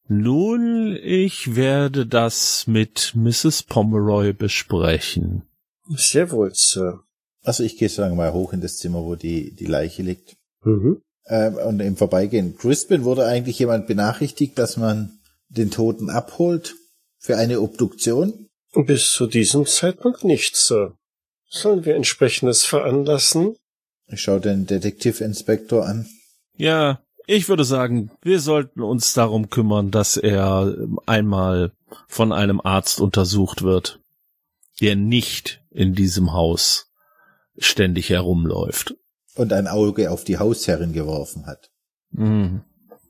Nun, 0.08 0.96
ich 1.00 1.54
werde 1.54 2.06
das 2.06 2.66
mit 2.66 3.12
Mrs. 3.14 3.62
Pomeroy 3.64 4.32
besprechen. 4.32 5.42
Sehr 5.90 6.30
wohl, 6.30 6.52
Sir. 6.54 7.04
Also 7.42 7.64
ich 7.64 7.76
gehe 7.76 7.90
sagen 7.90 8.16
mal 8.16 8.32
hoch 8.32 8.54
in 8.54 8.62
das 8.62 8.78
Zimmer, 8.78 9.04
wo 9.04 9.14
die, 9.14 9.54
die 9.54 9.66
Leiche 9.66 10.02
liegt. 10.02 10.36
Mhm. 10.64 11.02
Ähm, 11.26 11.54
und 11.56 11.80
im 11.80 11.96
Vorbeigehen. 11.96 12.56
Crispin 12.56 13.04
wurde 13.04 13.26
eigentlich 13.26 13.58
jemand 13.58 13.86
benachrichtigt, 13.86 14.58
dass 14.58 14.78
man 14.78 15.19
den 15.50 15.70
Toten 15.70 16.10
abholt 16.10 16.76
für 17.18 17.36
eine 17.36 17.60
Obduktion. 17.60 18.48
Bis 18.74 19.10
zu 19.10 19.26
diesem 19.26 19.66
Zeitpunkt 19.66 20.24
nicht, 20.24 20.56
Sir. 20.56 20.94
Sollen 21.48 21.84
wir 21.84 21.96
entsprechendes 21.96 22.64
veranlassen? 22.64 23.56
Ich 24.06 24.22
schaue 24.22 24.40
den 24.40 24.66
Detektivinspektor 24.66 25.84
an. 25.84 26.08
Ja, 26.56 27.00
ich 27.26 27.48
würde 27.48 27.64
sagen, 27.64 28.10
wir 28.22 28.40
sollten 28.40 28.80
uns 28.80 29.12
darum 29.14 29.50
kümmern, 29.50 29.90
dass 29.90 30.16
er 30.16 30.74
einmal 31.06 31.72
von 32.06 32.32
einem 32.32 32.60
Arzt 32.60 33.00
untersucht 33.00 33.62
wird, 33.62 34.00
der 34.80 34.94
nicht 34.96 35.62
in 35.70 35.94
diesem 35.94 36.32
Haus 36.32 36.90
ständig 37.58 38.10
herumläuft. 38.10 38.94
Und 39.34 39.52
ein 39.52 39.66
Auge 39.66 40.10
auf 40.10 40.24
die 40.24 40.38
Hausherrin 40.38 40.92
geworfen 40.92 41.46
hat. 41.46 41.70
Hm, 42.14 42.62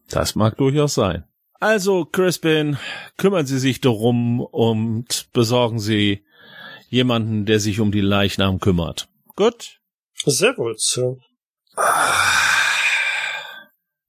Das 0.09 0.35
mag 0.35 0.57
durchaus 0.57 0.95
sein. 0.95 1.25
Also, 1.61 2.07
Crispin, 2.07 2.79
kümmern 3.19 3.45
Sie 3.45 3.59
sich 3.59 3.83
darum 3.83 4.41
und 4.41 5.29
besorgen 5.35 5.79
Sie 5.79 6.25
jemanden, 6.89 7.45
der 7.45 7.61
sich 7.61 7.81
um 7.81 7.93
die 7.93 8.01
Leichnam 8.01 8.61
kümmert. 8.61 9.09
Gut. 9.37 9.79
Sehr 10.25 10.57
wohl, 10.57 10.75
Sir. 10.79 11.19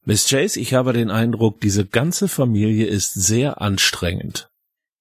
Miss 0.06 0.30
Chase, 0.30 0.60
ich 0.60 0.74
habe 0.74 0.94
den 0.94 1.12
Eindruck, 1.12 1.60
diese 1.60 1.86
ganze 1.86 2.30
Familie 2.30 2.88
ist 2.88 3.14
sehr 3.14 3.62
anstrengend. 3.62 4.50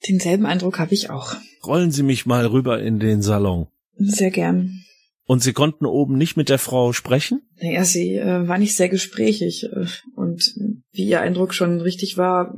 Denselben 0.08 0.44
Eindruck 0.44 0.80
habe 0.80 0.92
ich 0.92 1.08
auch. 1.08 1.36
Rollen 1.64 1.92
Sie 1.92 2.02
mich 2.02 2.26
mal 2.26 2.46
rüber 2.46 2.80
in 2.82 2.98
den 2.98 3.22
Salon. 3.22 3.68
Sehr 3.96 4.30
gern. 4.30 4.84
Und 5.30 5.44
Sie 5.44 5.52
konnten 5.52 5.86
oben 5.86 6.18
nicht 6.18 6.36
mit 6.36 6.48
der 6.48 6.58
Frau 6.58 6.92
sprechen? 6.92 7.40
Naja, 7.62 7.84
sie 7.84 8.16
äh, 8.16 8.48
war 8.48 8.58
nicht 8.58 8.76
sehr 8.76 8.88
gesprächig. 8.88 9.62
Äh, 9.62 9.86
und 10.16 10.56
wie 10.90 11.04
ihr 11.04 11.20
Eindruck 11.20 11.54
schon 11.54 11.80
richtig 11.80 12.16
war, 12.16 12.52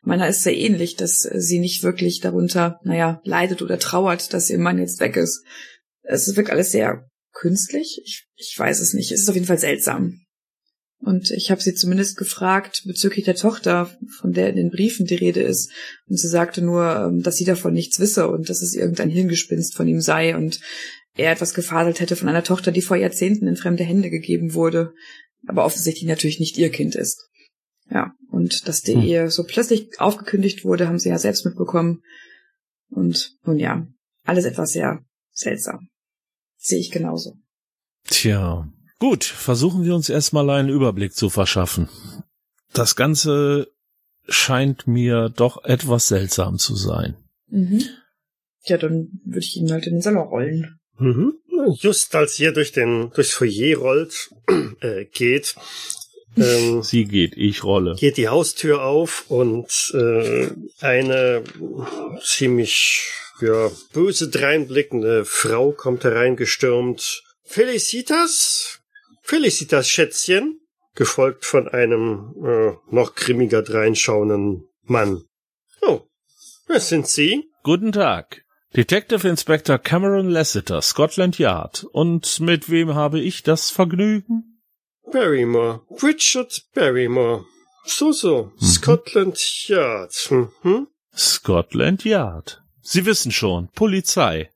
meiner 0.00 0.28
ist 0.28 0.44
sehr 0.44 0.56
ähnlich, 0.56 0.94
dass 0.94 1.22
sie 1.22 1.58
nicht 1.58 1.82
wirklich 1.82 2.20
darunter, 2.20 2.78
naja, 2.84 3.20
leidet 3.24 3.62
oder 3.62 3.80
trauert, 3.80 4.32
dass 4.32 4.48
ihr 4.48 4.60
Mann 4.60 4.78
jetzt 4.78 5.00
weg 5.00 5.16
ist. 5.16 5.42
Es 6.02 6.36
wirkt 6.36 6.50
alles 6.50 6.70
sehr 6.70 7.10
künstlich. 7.32 8.00
Ich, 8.04 8.28
ich 8.36 8.54
weiß 8.56 8.78
es 8.78 8.94
nicht. 8.94 9.10
Es 9.10 9.22
ist 9.22 9.28
auf 9.28 9.34
jeden 9.34 9.48
Fall 9.48 9.58
seltsam. 9.58 10.20
Und 11.00 11.32
ich 11.32 11.50
habe 11.50 11.60
sie 11.60 11.74
zumindest 11.74 12.16
gefragt 12.16 12.82
bezüglich 12.86 13.24
der 13.24 13.34
Tochter, 13.34 13.90
von 14.20 14.32
der 14.32 14.50
in 14.50 14.56
den 14.56 14.70
Briefen 14.70 15.04
die 15.04 15.16
Rede 15.16 15.42
ist. 15.42 15.72
Und 16.06 16.18
sie 16.18 16.28
sagte 16.28 16.62
nur, 16.62 16.94
ähm, 16.94 17.22
dass 17.24 17.38
sie 17.38 17.44
davon 17.44 17.72
nichts 17.74 17.98
wisse 17.98 18.28
und 18.28 18.48
dass 18.48 18.62
es 18.62 18.74
irgendein 18.74 19.10
Hirngespinst 19.10 19.74
von 19.74 19.88
ihm 19.88 20.00
sei 20.00 20.36
und 20.36 20.60
er 21.16 21.32
etwas 21.32 21.54
gefaselt 21.54 22.00
hätte 22.00 22.16
von 22.16 22.28
einer 22.28 22.44
Tochter, 22.44 22.72
die 22.72 22.82
vor 22.82 22.96
Jahrzehnten 22.96 23.46
in 23.46 23.56
fremde 23.56 23.84
Hände 23.84 24.10
gegeben 24.10 24.54
wurde, 24.54 24.94
aber 25.46 25.64
offensichtlich 25.64 26.08
natürlich 26.08 26.40
nicht 26.40 26.58
ihr 26.58 26.70
Kind 26.70 26.94
ist. 26.94 27.28
Ja, 27.90 28.14
und 28.30 28.66
dass 28.66 28.82
die 28.82 28.94
hm. 28.94 29.02
Ehe 29.02 29.30
so 29.30 29.44
plötzlich 29.44 30.00
aufgekündigt 30.00 30.64
wurde, 30.64 30.88
haben 30.88 30.98
sie 30.98 31.10
ja 31.10 31.18
selbst 31.18 31.44
mitbekommen. 31.44 32.02
Und 32.88 33.36
nun 33.44 33.58
ja, 33.58 33.86
alles 34.24 34.44
etwas 34.44 34.72
sehr 34.72 35.04
seltsam. 35.32 35.88
Sehe 36.56 36.80
ich 36.80 36.90
genauso. 36.90 37.36
Tja, 38.08 38.68
Gut, 38.98 39.24
versuchen 39.24 39.84
wir 39.84 39.94
uns 39.94 40.08
erstmal 40.08 40.48
einen 40.50 40.68
Überblick 40.68 41.14
zu 41.14 41.28
verschaffen. 41.28 41.90
Das 42.72 42.96
Ganze 42.96 43.68
scheint 44.26 44.86
mir 44.86 45.28
doch 45.28 45.62
etwas 45.64 46.08
seltsam 46.08 46.56
zu 46.56 46.74
sein. 46.74 47.14
Mhm. 47.48 47.82
Ja, 48.64 48.78
dann 48.78 49.20
würde 49.24 49.40
ich 49.40 49.56
ihn 49.56 49.70
halt 49.70 49.86
in 49.86 49.96
den 49.96 50.00
Salon 50.00 50.28
rollen. 50.28 50.78
Mhm. 50.98 51.34
Just 51.78 52.14
als 52.14 52.38
ihr 52.38 52.52
durch 52.52 52.72
den 52.72 53.10
durchs 53.14 53.32
Foyer 53.32 53.78
rollt, 53.78 54.30
äh, 54.80 55.06
geht, 55.06 55.54
ähm, 56.36 56.82
Sie 56.82 57.04
geht, 57.04 57.36
ich 57.36 57.64
rolle. 57.64 57.96
Geht 57.96 58.16
die 58.16 58.28
Haustür 58.28 58.82
auf 58.84 59.24
und 59.28 59.92
äh, 59.94 60.50
eine 60.80 61.44
ziemlich 62.22 63.10
ja, 63.40 63.70
böse 63.92 64.28
dreinblickende 64.28 65.24
Frau 65.24 65.72
kommt 65.72 66.04
hereingestürmt. 66.04 67.22
Felicitas, 67.42 68.80
Felicitas 69.22 69.88
Schätzchen, 69.88 70.60
gefolgt 70.94 71.44
von 71.44 71.68
einem 71.68 72.34
äh, 72.44 72.72
noch 72.94 73.14
grimmiger 73.14 73.62
dreinschauenden 73.62 74.68
Mann. 74.82 75.24
Oh, 75.82 76.02
wer 76.66 76.80
sind 76.80 77.08
Sie? 77.08 77.50
Guten 77.62 77.92
Tag. 77.92 78.43
Detective 78.76 79.28
Inspector 79.28 79.78
Cameron 79.78 80.30
Lassiter, 80.30 80.82
Scotland 80.82 81.38
Yard. 81.38 81.84
Und 81.92 82.40
mit 82.40 82.68
wem 82.68 82.94
habe 82.96 83.20
ich 83.20 83.44
das 83.44 83.70
Vergnügen? 83.70 84.60
Barrymore. 85.12 85.82
Richard 86.02 86.60
Barrymore. 86.74 87.44
So, 87.84 88.10
so. 88.10 88.50
Mhm. 88.56 88.66
Scotland 88.66 89.68
Yard. 89.68 90.28
Mhm. 90.64 90.88
Scotland 91.16 92.04
Yard. 92.04 92.64
Sie 92.80 93.06
wissen 93.06 93.30
schon, 93.30 93.68
Polizei. 93.68 94.50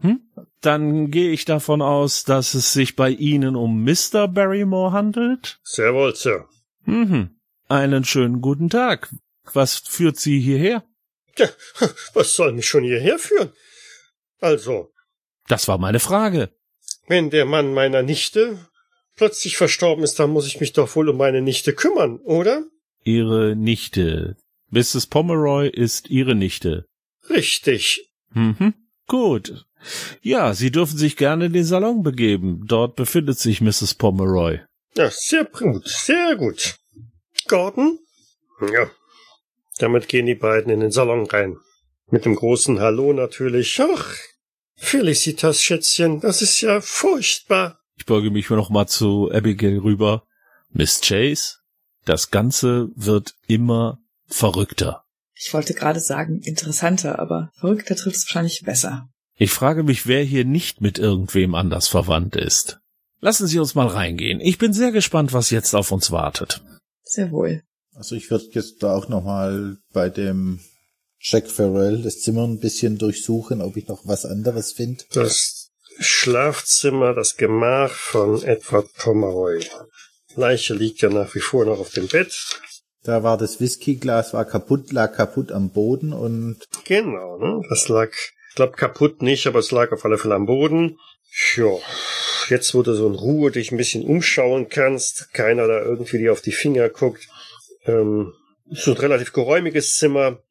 Hm? 0.00 0.20
Dann 0.60 1.12
gehe 1.12 1.30
ich 1.30 1.44
davon 1.44 1.80
aus, 1.80 2.24
dass 2.24 2.54
es 2.54 2.72
sich 2.72 2.96
bei 2.96 3.10
Ihnen 3.10 3.54
um 3.54 3.84
Mr. 3.84 4.26
Barrymore 4.26 4.90
handelt? 4.90 5.60
Sehr 5.62 5.94
wohl, 5.94 6.16
Sir. 6.16 6.48
Mhm. 6.86 7.36
Einen 7.68 8.04
schönen 8.04 8.40
guten 8.40 8.68
Tag. 8.68 9.14
Was 9.52 9.78
führt 9.78 10.18
Sie 10.18 10.40
hierher? 10.40 10.82
Was 12.14 12.34
soll 12.34 12.52
mich 12.52 12.66
schon 12.66 12.84
hierher 12.84 13.18
führen? 13.18 13.52
Also. 14.40 14.92
Das 15.48 15.68
war 15.68 15.78
meine 15.78 16.00
Frage. 16.00 16.50
Wenn 17.06 17.30
der 17.30 17.44
Mann 17.44 17.74
meiner 17.74 18.02
Nichte 18.02 18.58
plötzlich 19.16 19.56
verstorben 19.56 20.04
ist, 20.04 20.18
dann 20.18 20.30
muss 20.30 20.46
ich 20.46 20.60
mich 20.60 20.72
doch 20.72 20.94
wohl 20.96 21.08
um 21.08 21.16
meine 21.16 21.42
Nichte 21.42 21.74
kümmern, 21.74 22.18
oder? 22.18 22.64
Ihre 23.04 23.56
Nichte. 23.56 24.36
Mrs. 24.70 25.06
Pomeroy 25.06 25.68
ist 25.68 26.08
Ihre 26.08 26.34
Nichte. 26.34 26.86
Richtig. 27.28 28.12
Mhm. 28.32 28.74
Gut. 29.06 29.66
Ja, 30.22 30.54
Sie 30.54 30.70
dürfen 30.70 30.96
sich 30.96 31.16
gerne 31.16 31.46
in 31.46 31.52
den 31.52 31.64
Salon 31.64 32.02
begeben. 32.02 32.64
Dort 32.66 32.96
befindet 32.96 33.38
sich 33.38 33.60
Mrs. 33.60 33.94
Pomeroy. 33.94 34.60
Ja, 34.96 35.10
sehr 35.10 35.44
gut, 35.44 35.88
sehr 35.88 36.36
gut. 36.36 36.76
Gordon? 37.48 37.98
Ja. 38.72 38.90
Damit 39.80 40.08
gehen 40.08 40.26
die 40.26 40.34
beiden 40.34 40.70
in 40.70 40.80
den 40.80 40.90
Salon 40.90 41.24
rein. 41.26 41.56
Mit 42.10 42.26
dem 42.26 42.36
großen 42.36 42.80
Hallo 42.80 43.14
natürlich. 43.14 43.80
Ach, 43.80 44.14
Felicitas, 44.76 45.62
Schätzchen, 45.62 46.20
das 46.20 46.42
ist 46.42 46.60
ja 46.60 46.82
furchtbar. 46.82 47.80
Ich 47.96 48.04
beuge 48.04 48.30
mich 48.30 48.50
noch 48.50 48.68
mal 48.68 48.86
zu 48.86 49.30
Abigail 49.32 49.78
rüber. 49.78 50.26
Miss 50.70 51.00
Chase, 51.00 51.56
das 52.04 52.30
Ganze 52.30 52.90
wird 52.94 53.34
immer 53.46 54.00
verrückter. 54.26 55.04
Ich 55.34 55.54
wollte 55.54 55.72
gerade 55.72 56.00
sagen, 56.00 56.40
interessanter, 56.42 57.18
aber 57.18 57.50
verrückter 57.54 57.96
trifft 57.96 58.16
es 58.16 58.26
wahrscheinlich 58.26 58.62
besser. 58.62 59.08
Ich 59.36 59.50
frage 59.50 59.82
mich, 59.82 60.06
wer 60.06 60.22
hier 60.22 60.44
nicht 60.44 60.82
mit 60.82 60.98
irgendwem 60.98 61.54
anders 61.54 61.88
verwandt 61.88 62.36
ist. 62.36 62.80
Lassen 63.20 63.46
Sie 63.46 63.58
uns 63.58 63.74
mal 63.74 63.86
reingehen. 63.86 64.40
Ich 64.40 64.58
bin 64.58 64.74
sehr 64.74 64.92
gespannt, 64.92 65.32
was 65.32 65.48
jetzt 65.48 65.74
auf 65.74 65.90
uns 65.90 66.10
wartet. 66.10 66.62
Sehr 67.02 67.30
wohl. 67.30 67.62
Also 68.00 68.16
ich 68.16 68.30
würde 68.30 68.46
jetzt 68.52 68.82
da 68.82 68.96
auch 68.96 69.10
nochmal 69.10 69.76
bei 69.92 70.08
dem 70.08 70.58
Jack 71.20 71.50
Farrell 71.50 72.00
das 72.00 72.22
Zimmer 72.22 72.46
ein 72.46 72.58
bisschen 72.58 72.96
durchsuchen, 72.96 73.60
ob 73.60 73.76
ich 73.76 73.88
noch 73.88 74.06
was 74.06 74.24
anderes 74.24 74.72
finde. 74.72 75.04
Das 75.12 75.68
Schlafzimmer, 75.98 77.12
das 77.12 77.36
Gemach 77.36 77.90
von 77.90 78.42
Edward 78.42 78.90
Pomeroy. 78.94 79.60
Leiche 80.34 80.72
liegt 80.72 81.02
ja 81.02 81.10
nach 81.10 81.34
wie 81.34 81.40
vor 81.40 81.66
noch 81.66 81.78
auf 81.78 81.90
dem 81.90 82.08
Bett. 82.08 82.34
Da 83.02 83.22
war 83.22 83.36
das 83.36 83.60
Whiskyglas, 83.60 84.32
war 84.32 84.46
kaputt, 84.46 84.92
lag 84.92 85.14
kaputt 85.14 85.52
am 85.52 85.68
Boden 85.68 86.14
und. 86.14 86.56
Genau, 86.86 87.36
ne? 87.36 87.60
Das 87.68 87.88
lag 87.88 88.08
ich 88.12 88.54
glaube 88.54 88.78
kaputt 88.78 89.20
nicht, 89.20 89.46
aber 89.46 89.58
es 89.58 89.72
lag 89.72 89.92
auf 89.92 90.06
alle 90.06 90.16
Fälle 90.16 90.36
am 90.36 90.46
Boden. 90.46 90.98
Ja, 91.54 91.76
jetzt 92.48 92.74
wo 92.74 92.82
du 92.82 92.94
so 92.94 93.08
in 93.08 93.14
Ruhe 93.14 93.50
dich 93.50 93.72
ein 93.72 93.76
bisschen 93.76 94.04
umschauen 94.04 94.70
kannst, 94.70 95.34
keiner 95.34 95.66
da 95.66 95.82
irgendwie 95.82 96.16
dir 96.16 96.32
auf 96.32 96.40
die 96.40 96.52
Finger 96.52 96.88
guckt. 96.88 97.28
Ähm, 97.84 98.34
ist 98.70 98.86
ein 98.86 98.94
relativ 98.94 99.32
geräumiges 99.32 99.96
Zimmer, 99.96 100.42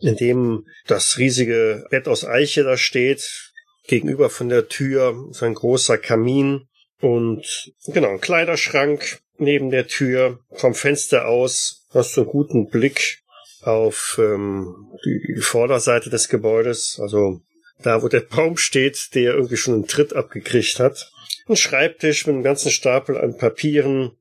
in 0.00 0.16
dem 0.16 0.66
das 0.86 1.18
riesige 1.18 1.86
Bett 1.90 2.08
aus 2.08 2.24
Eiche 2.24 2.64
da 2.64 2.76
steht. 2.76 3.52
Gegenüber 3.86 4.30
von 4.30 4.48
der 4.48 4.68
Tür 4.68 5.28
ist 5.30 5.42
ein 5.42 5.54
großer 5.54 5.98
Kamin 5.98 6.68
und 7.00 7.72
genau, 7.86 8.10
ein 8.10 8.20
Kleiderschrank 8.20 9.20
neben 9.38 9.70
der 9.70 9.86
Tür. 9.86 10.40
Vom 10.52 10.74
Fenster 10.74 11.26
aus 11.26 11.86
hast 11.90 12.16
du 12.16 12.22
einen 12.22 12.30
guten 12.30 12.68
Blick 12.68 13.22
auf 13.62 14.20
ähm, 14.20 14.90
die 15.04 15.40
Vorderseite 15.40 16.10
des 16.10 16.28
Gebäudes, 16.28 16.98
also 17.00 17.40
da 17.82 18.02
wo 18.02 18.08
der 18.08 18.20
Baum 18.20 18.56
steht, 18.56 19.14
der 19.14 19.34
irgendwie 19.34 19.56
schon 19.56 19.74
einen 19.74 19.86
Tritt 19.86 20.14
abgekriegt 20.14 20.80
hat. 20.80 21.10
Ein 21.46 21.56
Schreibtisch 21.56 22.26
mit 22.26 22.34
einem 22.34 22.42
ganzen 22.42 22.70
Stapel 22.70 23.16
an 23.16 23.36
Papieren, 23.36 24.12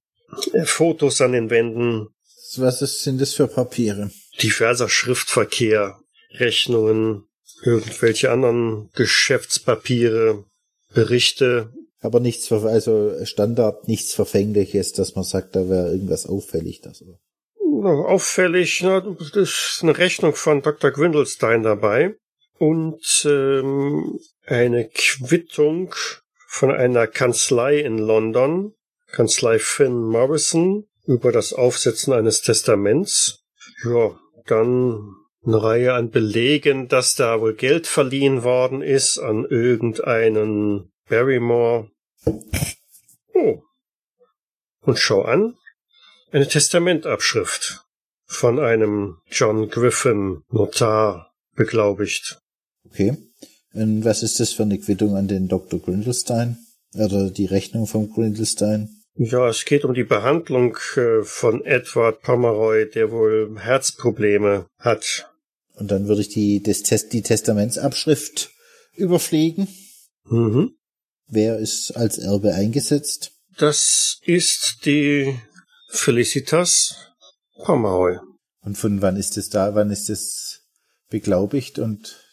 äh, 0.54 0.64
Fotos 0.64 1.22
an 1.22 1.32
den 1.32 1.50
Wänden. 1.50 2.08
Was 2.60 2.82
ist, 2.82 3.04
sind 3.04 3.22
das 3.22 3.34
für 3.34 3.48
Papiere? 3.48 4.12
Diverser 4.42 4.90
Schriftverkehr, 4.90 6.00
Rechnungen, 6.32 7.28
irgendwelche 7.64 8.32
anderen 8.32 8.90
Geschäftspapiere, 8.94 10.46
Berichte. 10.94 11.74
Aber 12.00 12.20
nichts, 12.20 12.52
also 12.52 13.14
Standard, 13.26 13.88
nichts 13.88 14.14
Verfängliches, 14.14 14.94
dass 14.94 15.16
man 15.16 15.24
sagt, 15.24 15.56
da 15.56 15.68
wäre 15.70 15.92
irgendwas 15.92 16.26
auffällig. 16.28 16.82
Das, 16.82 17.02
oder? 17.02 17.20
Auffällig, 18.08 18.82
na, 18.84 19.02
das 19.02 19.32
ist 19.34 19.80
eine 19.82 19.98
Rechnung 19.98 20.36
von 20.36 20.62
Dr. 20.62 20.92
Gwindelstein 20.92 21.64
dabei 21.64 22.16
und 22.58 23.26
ähm, 23.26 24.20
eine 24.46 24.90
Quittung 24.90 25.94
von 26.48 26.72
einer 26.72 27.08
Kanzlei 27.08 27.80
in 27.80 27.98
London, 27.98 28.74
Kanzlei 29.12 29.60
Finn 29.60 30.00
Morrison, 30.02 30.88
über 31.08 31.32
das 31.32 31.54
Aufsetzen 31.54 32.14
eines 32.14 32.42
Testaments. 32.42 33.40
Ja, 33.84 34.20
dann 34.46 35.16
eine 35.46 35.64
Reihe 35.64 35.94
an 35.94 36.12
Belegen, 36.12 36.88
dass 36.90 37.16
da 37.16 37.40
wohl 37.40 37.56
Geld 37.56 37.88
verliehen 37.88 38.44
worden 38.44 38.82
ist 38.82 39.18
an 39.18 39.46
irgendeinen 39.46 40.92
Barrymore. 41.10 41.90
Oh. 43.34 43.62
Und 44.82 45.00
schau 45.00 45.22
an, 45.22 45.56
eine 46.32 46.48
Testamentabschrift 46.48 47.86
von 48.26 48.60
einem 48.60 49.18
John 49.32 49.70
Griffin, 49.70 50.44
Notar, 50.50 51.32
beglaubigt. 51.56 52.40
Okay. 52.86 53.16
Und 53.74 54.04
was 54.04 54.24
ist 54.24 54.40
das 54.40 54.52
für 54.52 54.64
eine 54.64 54.80
Quittung 54.80 55.16
an 55.16 55.28
den 55.28 55.48
Dr. 55.48 55.80
Grindelstein? 55.80 56.58
Oder 56.94 57.30
die 57.30 57.46
Rechnung 57.46 57.88
vom 57.88 58.12
Grindelstein? 58.12 58.97
Ja, 59.20 59.48
es 59.50 59.66
geht 59.66 59.84
um 59.84 59.96
die 59.96 60.04
Behandlung 60.04 60.78
äh, 60.96 61.24
von 61.24 61.66
Edward 61.66 62.22
Pomeroy, 62.22 62.88
der 62.88 63.12
wohl 63.12 63.58
Herzprobleme 63.60 64.68
hat. 64.78 65.32
Und 65.74 65.90
dann 65.90 66.08
würde 66.08 66.22
ich 66.22 66.30
die, 66.30 66.62
das 66.62 66.84
Test, 66.84 67.14
die 67.14 67.24
Testamentsabschrift 67.24 68.52
überfliegen. 68.94 69.68
Mhm. 70.26 70.76
Wer 71.28 71.58
ist 71.58 71.98
als 71.98 72.20
Erbe 72.20 72.54
eingesetzt? 72.54 73.32
Das 73.58 74.20
ist 74.24 74.86
die 74.86 75.40
Felicitas 75.90 76.96
Pomeroy. 77.64 78.20
Und 78.62 78.78
von 78.78 79.02
wann 79.02 79.18
ist 79.18 79.36
es 79.38 79.50
da? 79.50 79.74
Wann 79.74 79.90
ist 79.90 80.12
es 80.12 80.62
beglaubigt 81.10 81.80
und 81.80 82.24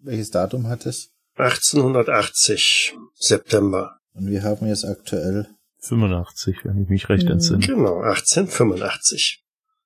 welches 0.00 0.30
Datum 0.30 0.68
hat 0.68 0.86
es? 0.86 1.10
1880, 1.34 2.94
September. 3.14 3.98
Und 4.14 4.30
wir 4.30 4.42
haben 4.44 4.66
jetzt 4.66 4.86
aktuell 4.86 5.55
85, 5.88 6.58
wenn 6.64 6.82
ich 6.82 6.88
mich 6.88 7.08
recht 7.08 7.28
entsinne. 7.28 7.64
Genau, 7.64 8.00
1885. 8.00 9.42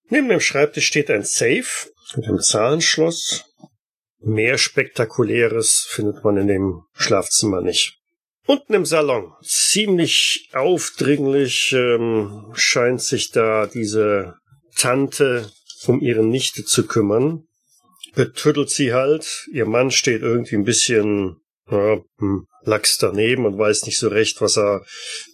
Neben 0.08 0.28
dem 0.28 0.40
Schreibtisch 0.40 0.86
steht 0.86 1.10
ein 1.10 1.22
Safe 1.22 1.90
mit 2.16 2.26
einem 2.26 2.40
Zahlenschloss. 2.40 3.44
Mehr 4.18 4.58
Spektakuläres 4.58 5.86
findet 5.88 6.24
man 6.24 6.36
in 6.36 6.46
dem 6.46 6.82
Schlafzimmer 6.92 7.60
nicht. 7.62 7.98
Unten 8.46 8.74
im 8.74 8.84
Salon, 8.84 9.32
ziemlich 9.42 10.50
aufdringlich, 10.52 11.72
ähm, 11.72 12.50
scheint 12.54 13.00
sich 13.00 13.30
da 13.30 13.66
diese 13.66 14.34
Tante 14.76 15.50
um 15.86 16.00
ihre 16.00 16.24
Nichte 16.24 16.64
zu 16.64 16.86
kümmern. 16.86 17.44
Betüttelt 18.14 18.70
sie 18.70 18.92
halt. 18.92 19.46
Ihr 19.52 19.66
Mann 19.66 19.90
steht 19.90 20.22
irgendwie 20.22 20.56
ein 20.56 20.64
bisschen 20.64 21.36
ja, 21.70 22.00
hm, 22.18 22.46
lax 22.62 22.98
daneben 22.98 23.46
und 23.46 23.58
weiß 23.58 23.86
nicht 23.86 23.98
so 23.98 24.08
recht, 24.08 24.40
was 24.40 24.56
er 24.56 24.84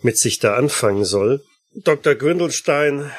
mit 0.02 0.18
sich 0.18 0.38
da 0.38 0.54
anfangen 0.54 1.04
soll. 1.04 1.42
Dr. 1.74 2.14
Grindelstein 2.14 3.10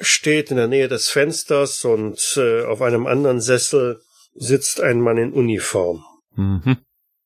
steht 0.00 0.50
in 0.50 0.56
der 0.56 0.68
Nähe 0.68 0.88
des 0.88 1.08
Fensters 1.10 1.84
und 1.84 2.34
äh, 2.36 2.64
auf 2.64 2.80
einem 2.80 3.06
anderen 3.06 3.40
Sessel 3.40 4.00
sitzt 4.34 4.80
ein 4.80 5.00
Mann 5.00 5.18
in 5.18 5.32
Uniform. 5.32 6.04
Mhm. 6.34 6.78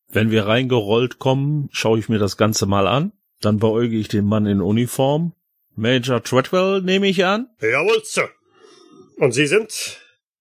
Wenn 0.09 0.31
wir 0.31 0.47
reingerollt 0.47 1.19
kommen, 1.19 1.69
schaue 1.73 1.99
ich 1.99 2.09
mir 2.09 2.19
das 2.19 2.37
Ganze 2.37 2.67
mal 2.67 2.87
an. 2.87 3.13
Dann 3.41 3.59
beäuge 3.59 3.97
ich 3.97 4.09
den 4.09 4.25
Mann 4.25 4.47
in 4.47 4.61
Uniform. 4.61 5.35
Major 5.75 6.23
Treadwell 6.23 6.81
nehme 6.81 7.07
ich 7.07 7.25
an. 7.25 7.49
Jawohl, 7.61 8.03
Sir. 8.03 8.31
Und 9.19 9.33
Sie 9.33 9.47
sind? 9.47 10.01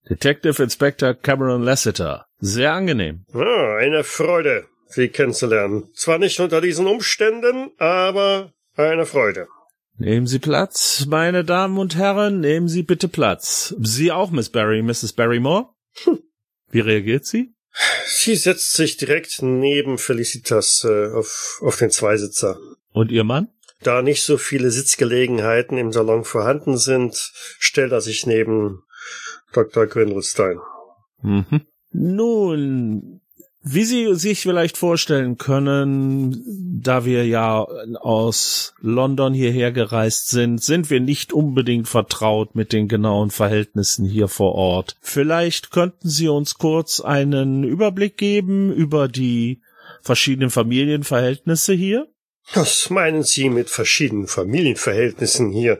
Detective 0.10 0.62
Inspector 0.62 1.14
Cameron 1.14 1.64
Lassiter. 1.64 2.28
Sehr 2.40 2.74
angenehm. 2.74 3.26
Ah, 3.34 3.78
eine 3.78 4.04
Freude, 4.04 4.68
Sie 4.96 5.10
kennenzulernen. 5.10 5.90
Zwar 5.94 6.20
nicht 6.20 6.40
unter 6.40 6.62
diesen 6.62 6.88
Umständen, 6.88 7.72
aber 7.78 8.54
eine 8.76 9.06
Freude. 9.06 9.48
Nehmen 9.98 10.26
Sie 10.26 10.40
Platz, 10.40 11.06
meine 11.08 11.44
Damen 11.44 11.78
und 11.78 11.98
Herren, 11.98 12.40
nehmen 12.40 12.70
Sie 12.70 12.84
bitte 12.84 13.10
Platz. 13.10 13.76
Sie 13.80 14.14
auch, 14.14 14.32
Miss 14.32 14.50
Barry, 14.50 14.82
Mrs. 14.82 15.14
Barrymore? 15.14 15.70
Hm. 16.04 16.20
Wie 16.70 16.80
reagiert 16.80 17.26
sie? 17.26 17.54
Sie 18.06 18.38
setzt 18.38 18.74
sich 18.74 18.96
direkt 18.96 19.42
neben 19.42 19.98
Felicitas 19.98 20.86
äh, 20.90 21.12
auf, 21.12 21.60
auf 21.62 21.78
den 21.78 21.92
Zweisitzer. 21.92 22.58
Und 22.92 23.12
Ihr 23.12 23.26
Mann? 23.26 23.50
Da 23.84 24.02
nicht 24.02 24.24
so 24.24 24.38
viele 24.38 24.72
Sitzgelegenheiten 24.72 25.78
im 25.78 25.92
Salon 25.92 26.24
vorhanden 26.24 26.78
sind, 26.78 27.32
stellt 27.60 27.92
er 27.92 28.02
sich 28.02 28.26
neben 28.26 28.84
Dr. 29.52 29.88
Grindelstein. 29.88 30.60
Mhm. 31.22 31.66
Nun, 31.92 33.22
wie 33.68 33.84
Sie 33.84 34.14
sich 34.14 34.42
vielleicht 34.42 34.78
vorstellen 34.78 35.38
können, 35.40 36.44
da 36.82 37.04
wir 37.04 37.26
ja 37.26 37.66
aus 38.00 38.76
London 38.80 39.34
hierher 39.34 39.72
gereist 39.72 40.30
sind, 40.30 40.64
sind 40.64 40.92
wir 40.92 41.00
nicht 41.00 41.34
unbedingt 41.34 41.88
vertraut 41.88 42.54
mit 42.54 42.74
den 42.74 42.88
genauen 42.88 43.32
Verhältnissen 43.32 44.06
hier 44.06 44.28
vor 44.28 44.54
Ort. 44.54 44.96
Vielleicht 45.02 45.72
könnten 45.72 46.08
Sie 46.08 46.28
uns 46.28 46.56
kurz 46.56 47.02
einen 47.02 47.64
Überblick 47.64 48.18
geben 48.18 48.72
über 48.72 49.08
die 49.08 49.62
verschiedenen 50.02 50.52
Familienverhältnisse 50.52 51.74
hier? 51.74 52.08
Was 52.54 52.92
meinen 52.92 53.24
Sie 53.24 53.50
mit 53.50 53.72
verschiedenen 53.72 54.28
Familienverhältnissen 54.28 55.52
hier? 55.52 55.80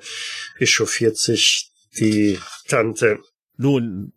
Echauffiert 0.58 1.18
sich 1.18 1.72
die 2.00 2.40
Tante. 2.68 3.20
Nun, 3.58 4.14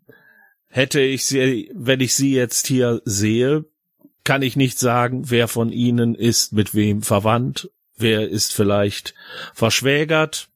hätte 0.68 1.00
ich 1.00 1.26
sie, 1.26 1.70
wenn 1.74 2.00
ich 2.00 2.14
sie 2.14 2.34
jetzt 2.34 2.66
hier 2.66 3.00
sehe, 3.04 3.64
kann 4.24 4.42
ich 4.42 4.56
nicht 4.56 4.78
sagen, 4.78 5.30
wer 5.30 5.48
von 5.48 5.72
ihnen 5.72 6.14
ist 6.14 6.52
mit 6.52 6.74
wem 6.74 7.02
verwandt, 7.02 7.70
wer 7.96 8.28
ist 8.28 8.52
vielleicht 8.52 9.14
verschwägert, 9.54 10.50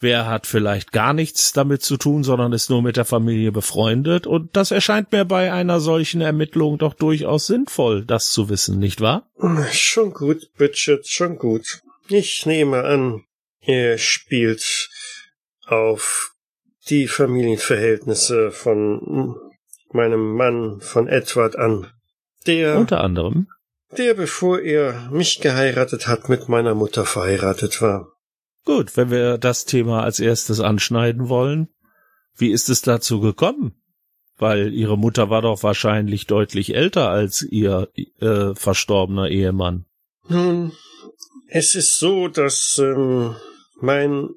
wer 0.00 0.26
hat 0.26 0.46
vielleicht 0.46 0.92
gar 0.92 1.12
nichts 1.12 1.52
damit 1.52 1.82
zu 1.82 1.96
tun, 1.96 2.24
sondern 2.24 2.52
ist 2.52 2.70
nur 2.70 2.82
mit 2.82 2.96
der 2.96 3.04
Familie 3.04 3.52
befreundet, 3.52 4.26
und 4.26 4.56
das 4.56 4.70
erscheint 4.70 5.12
mir 5.12 5.24
bei 5.24 5.52
einer 5.52 5.80
solchen 5.80 6.20
Ermittlung 6.20 6.78
doch 6.78 6.94
durchaus 6.94 7.46
sinnvoll, 7.46 8.04
das 8.04 8.32
zu 8.32 8.48
wissen, 8.48 8.78
nicht 8.78 9.00
wahr? 9.00 9.30
Schon 9.72 10.12
gut, 10.12 10.50
Bridget, 10.56 11.06
schon 11.06 11.38
gut. 11.38 11.80
Ich 12.08 12.44
nehme 12.44 12.84
an, 12.84 13.24
er 13.60 13.96
spielt 13.96 14.90
auf 15.66 16.33
die 16.90 17.08
Familienverhältnisse 17.08 18.50
von 18.50 19.36
meinem 19.92 20.34
Mann, 20.34 20.80
von 20.80 21.08
Edward 21.08 21.56
an. 21.56 21.86
Der, 22.46 22.78
Unter 22.78 23.00
anderem. 23.00 23.48
der 23.96 24.14
bevor 24.14 24.60
er 24.60 25.08
mich 25.10 25.40
geheiratet 25.40 26.06
hat, 26.06 26.28
mit 26.28 26.48
meiner 26.48 26.74
Mutter 26.74 27.06
verheiratet 27.06 27.80
war. 27.80 28.08
Gut, 28.64 28.96
wenn 28.96 29.10
wir 29.10 29.38
das 29.38 29.64
Thema 29.64 30.02
als 30.02 30.20
erstes 30.20 30.60
anschneiden 30.60 31.28
wollen. 31.28 31.68
Wie 32.36 32.50
ist 32.50 32.68
es 32.68 32.82
dazu 32.82 33.20
gekommen? 33.20 33.74
Weil 34.36 34.74
ihre 34.74 34.98
Mutter 34.98 35.30
war 35.30 35.42
doch 35.42 35.62
wahrscheinlich 35.62 36.26
deutlich 36.26 36.74
älter 36.74 37.08
als 37.08 37.42
ihr 37.42 37.88
äh, 38.20 38.54
verstorbener 38.54 39.28
Ehemann. 39.28 39.86
Nun, 40.28 40.72
es 41.48 41.74
ist 41.74 41.98
so, 41.98 42.28
dass 42.28 42.78
ähm, 42.82 43.36
mein 43.80 44.30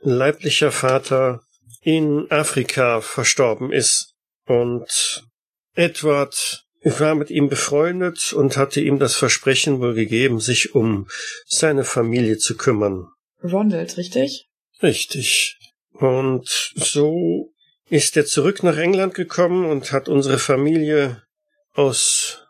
leiblicher 0.00 0.72
Vater 0.72 1.42
in 1.82 2.30
Afrika 2.30 3.00
verstorben 3.00 3.72
ist 3.72 4.14
und 4.46 5.24
Edward 5.74 6.64
war 6.84 7.14
mit 7.14 7.30
ihm 7.30 7.48
befreundet 7.48 8.32
und 8.32 8.56
hatte 8.56 8.80
ihm 8.80 8.98
das 8.98 9.14
Versprechen 9.14 9.80
wohl 9.80 9.94
gegeben, 9.94 10.40
sich 10.40 10.74
um 10.74 11.08
seine 11.46 11.84
Familie 11.84 12.38
zu 12.38 12.56
kümmern. 12.56 13.06
Ronald, 13.42 13.96
richtig? 13.96 14.48
Richtig. 14.82 15.58
Und 15.92 16.72
so 16.74 17.52
ist 17.88 18.16
er 18.16 18.26
zurück 18.26 18.62
nach 18.62 18.76
England 18.76 19.14
gekommen 19.14 19.66
und 19.66 19.92
hat 19.92 20.08
unsere 20.08 20.38
Familie 20.38 21.22
aus, 21.72 22.46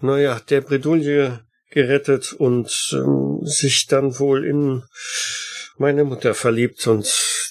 naja, 0.00 0.40
der 0.40 0.62
Bredouille 0.62 1.44
gerettet 1.70 2.32
und 2.32 2.90
ähm, 2.92 3.40
sich 3.42 3.86
dann 3.86 4.18
wohl 4.18 4.44
in 4.44 4.82
meine 5.76 6.04
Mutter 6.04 6.34
verliebt 6.34 6.86
und 6.86 7.06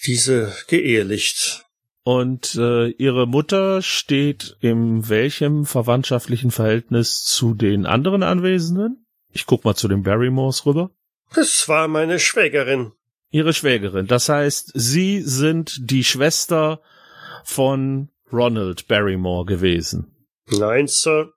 diese 0.06 0.56
geehelicht. 0.68 1.66
Und 2.04 2.56
äh, 2.56 2.88
ihre 2.90 3.28
Mutter 3.28 3.82
steht 3.82 4.58
in 4.62 5.10
welchem 5.10 5.66
verwandtschaftlichen 5.66 6.50
Verhältnis 6.50 7.24
zu 7.24 7.54
den 7.54 7.86
anderen 7.86 8.24
Anwesenden? 8.24 9.06
Ich 9.32 9.46
guck 9.46 9.64
mal 9.64 9.76
zu 9.76 9.88
den 9.88 10.04
Barrymores 10.04 10.66
rüber. 10.66 10.92
Das 11.36 11.68
war 11.68 11.88
meine 11.88 12.20
Schwägerin. 12.20 12.94
Ihre 13.30 13.54
Schwägerin. 13.54 14.08
Das 14.08 14.28
heißt, 14.28 14.72
Sie 14.74 15.22
sind 15.22 15.78
die 15.80 16.04
Schwester 16.04 16.82
von 17.44 18.10
Ronald 18.34 18.88
Barrymore 18.88 19.46
gewesen. 19.46 20.16
Nein, 20.48 20.88
Sir. 20.88 21.34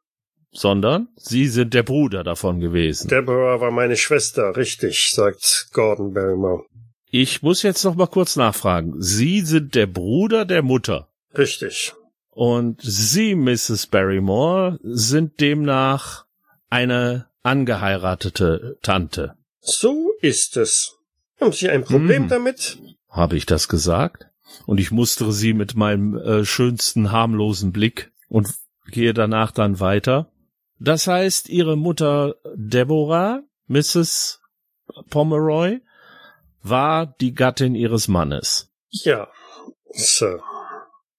Sondern 0.53 1.09
Sie 1.17 1.49
sind 1.49 1.75
der 1.75 1.83
Bruder 1.83 2.25
davon 2.25 2.61
gewesen. 2.61 3.09
Deborah 3.09 3.61
war 3.61 3.71
meine 3.71 3.97
Schwester, 3.97 4.57
richtig, 4.57 5.11
sagt 5.13 5.69
Gordon 5.73 6.13
Barrymore. 6.13 6.65
Ich 7.15 7.43
muss 7.43 7.63
jetzt 7.63 7.85
noch 7.85 7.95
mal 7.95 8.07
kurz 8.07 8.37
nachfragen. 8.37 8.95
Sie 8.97 9.43
sind 9.43 9.75
der 9.75 9.87
Bruder 9.87 10.47
der 10.47 10.63
Mutter. 10.63 11.09
Richtig. 11.37 11.93
Und 12.31 12.81
Sie, 12.83 13.35
Mrs. 13.35 13.87
Barrymore, 13.89 14.79
sind 14.83 15.39
demnach 15.39 16.25
eine 16.71 17.27
angeheiratete 17.43 18.79
Tante. 18.81 19.37
So 19.61 20.13
ist 20.23 20.57
es. 20.57 20.97
Haben 21.39 21.53
Sie 21.53 21.69
ein 21.69 21.85
Problem 21.85 22.23
Hm. 22.23 22.29
damit? 22.31 22.79
Habe 23.11 23.37
ich 23.37 23.45
das 23.45 23.69
gesagt? 23.69 24.29
Und 24.65 24.81
ich 24.81 24.91
mustere 24.91 25.33
sie 25.33 25.53
mit 25.53 25.77
meinem 25.77 26.17
äh, 26.17 26.47
schönsten 26.47 27.13
harmlosen 27.13 27.73
Blick 27.73 28.11
und 28.31 28.49
gehe 28.91 29.13
danach 29.13 29.51
dann 29.51 29.81
weiter. 29.81 30.33
Das 30.79 31.07
heißt, 31.07 31.51
ihre 31.51 31.77
Mutter 31.77 32.37
Deborah, 32.55 33.43
Mrs. 33.67 34.41
Pomeroy, 35.11 35.81
war 36.63 37.07
die 37.07 37.35
Gattin 37.35 37.75
ihres 37.75 38.09
Mannes. 38.09 38.71
Ja, 38.91 39.29
Sir. 39.95 40.43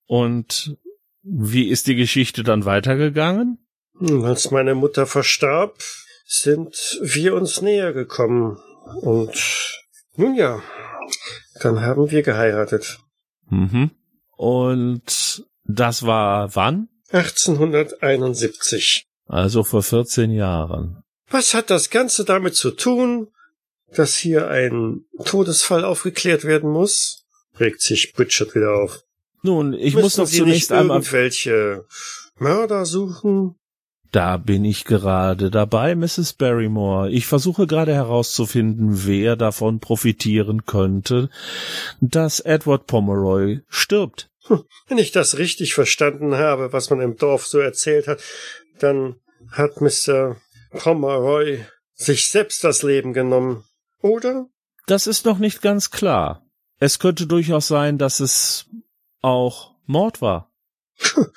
Und 0.06 0.78
wie 1.22 1.70
ist 1.70 1.88
die 1.88 1.96
Geschichte 1.96 2.44
dann 2.44 2.66
weitergegangen? 2.66 3.60
Hm, 3.98 4.24
Als 4.26 4.52
meine 4.52 4.76
Mutter 4.76 5.06
verstarb, 5.06 5.76
sind 6.26 7.00
wir 7.02 7.36
uns 7.36 7.62
näher 7.62 7.94
gekommen. 7.94 8.58
Und 9.02 9.32
nun 10.16 10.36
ja, 10.36 10.62
dann 11.62 11.82
haben 11.82 12.12
wir 12.12 12.24
geheiratet. 12.24 13.00
Mhm. 13.50 13.92
Und 14.36 15.46
das 15.64 16.04
war 16.04 16.56
wann? 16.56 16.90
1871. 17.12 19.06
Also 19.28 19.64
vor 19.64 19.84
14 19.84 20.32
Jahren. 20.32 21.04
Was 21.30 21.54
hat 21.54 21.70
das 21.70 21.90
Ganze 21.90 22.26
damit 22.26 22.56
zu 22.56 22.72
tun, 22.72 23.30
dass 23.96 24.16
hier 24.16 24.48
ein 24.50 25.06
Todesfall 25.26 25.84
aufgeklärt 25.86 26.44
werden 26.46 26.70
muss? 26.70 27.26
Regt 27.60 27.82
sich 27.82 28.14
Bridget 28.14 28.56
wieder 28.56 28.74
auf. 28.74 29.04
Nun, 29.42 29.74
ich 29.74 29.94
Müssen 29.94 30.04
muss 30.04 30.16
doch 30.16 30.26
Sie 30.26 30.40
zunächst 30.40 30.72
nicht 30.72 30.80
einmal. 30.80 30.98
irgendwelche 30.98 31.86
Mörder 32.38 32.86
suchen? 32.86 33.56
Da 34.12 34.38
bin 34.38 34.64
ich 34.64 34.86
gerade 34.86 35.50
dabei, 35.50 35.96
Mrs. 35.96 36.34
Barrymore. 36.34 37.10
Ich 37.10 37.26
versuche 37.26 37.66
gerade 37.66 37.94
herauszufinden, 37.94 39.08
wer 39.08 39.36
davon 39.36 39.80
profitieren 39.80 40.66
könnte, 40.66 41.30
dass 42.00 42.40
Edward 42.40 42.86
Pomeroy 42.86 43.62
stirbt. 43.70 44.30
Wenn 44.88 44.98
ich 44.98 45.12
das 45.12 45.38
richtig 45.38 45.74
verstanden 45.74 46.36
habe, 46.36 46.74
was 46.74 46.90
man 46.90 47.02
im 47.02 47.18
Dorf 47.18 47.48
so 47.48 47.60
erzählt 47.60 48.08
hat, 48.08 48.22
dann 48.80 49.16
hat 49.52 49.82
Mr. 49.82 50.36
Pomeroy 50.72 51.66
sich 51.96 52.30
selbst 52.30 52.64
das 52.64 52.84
Leben 52.84 53.14
genommen, 53.14 53.64
oder? 54.04 54.48
Das 54.86 55.08
ist 55.08 55.26
noch 55.26 55.40
nicht 55.40 55.62
ganz 55.62 55.90
klar. 55.90 56.46
Es 56.80 57.00
könnte 57.00 57.26
durchaus 57.26 57.68
sein, 57.68 57.98
dass 57.98 58.20
es 58.20 58.68
auch 59.22 59.76
Mord 59.86 60.22
war. 60.22 60.52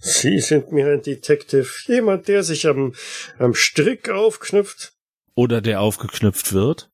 Sie 0.00 0.38
sind 0.38 0.70
mir 0.70 0.86
ein 0.86 1.02
Detective, 1.02 1.68
jemand, 1.86 2.28
der 2.28 2.42
sich 2.42 2.68
am, 2.68 2.94
am 3.38 3.54
Strick 3.54 4.08
aufknüpft. 4.08 4.92
Oder 5.34 5.60
der 5.60 5.80
aufgeknüpft 5.80 6.52
wird. 6.52 6.90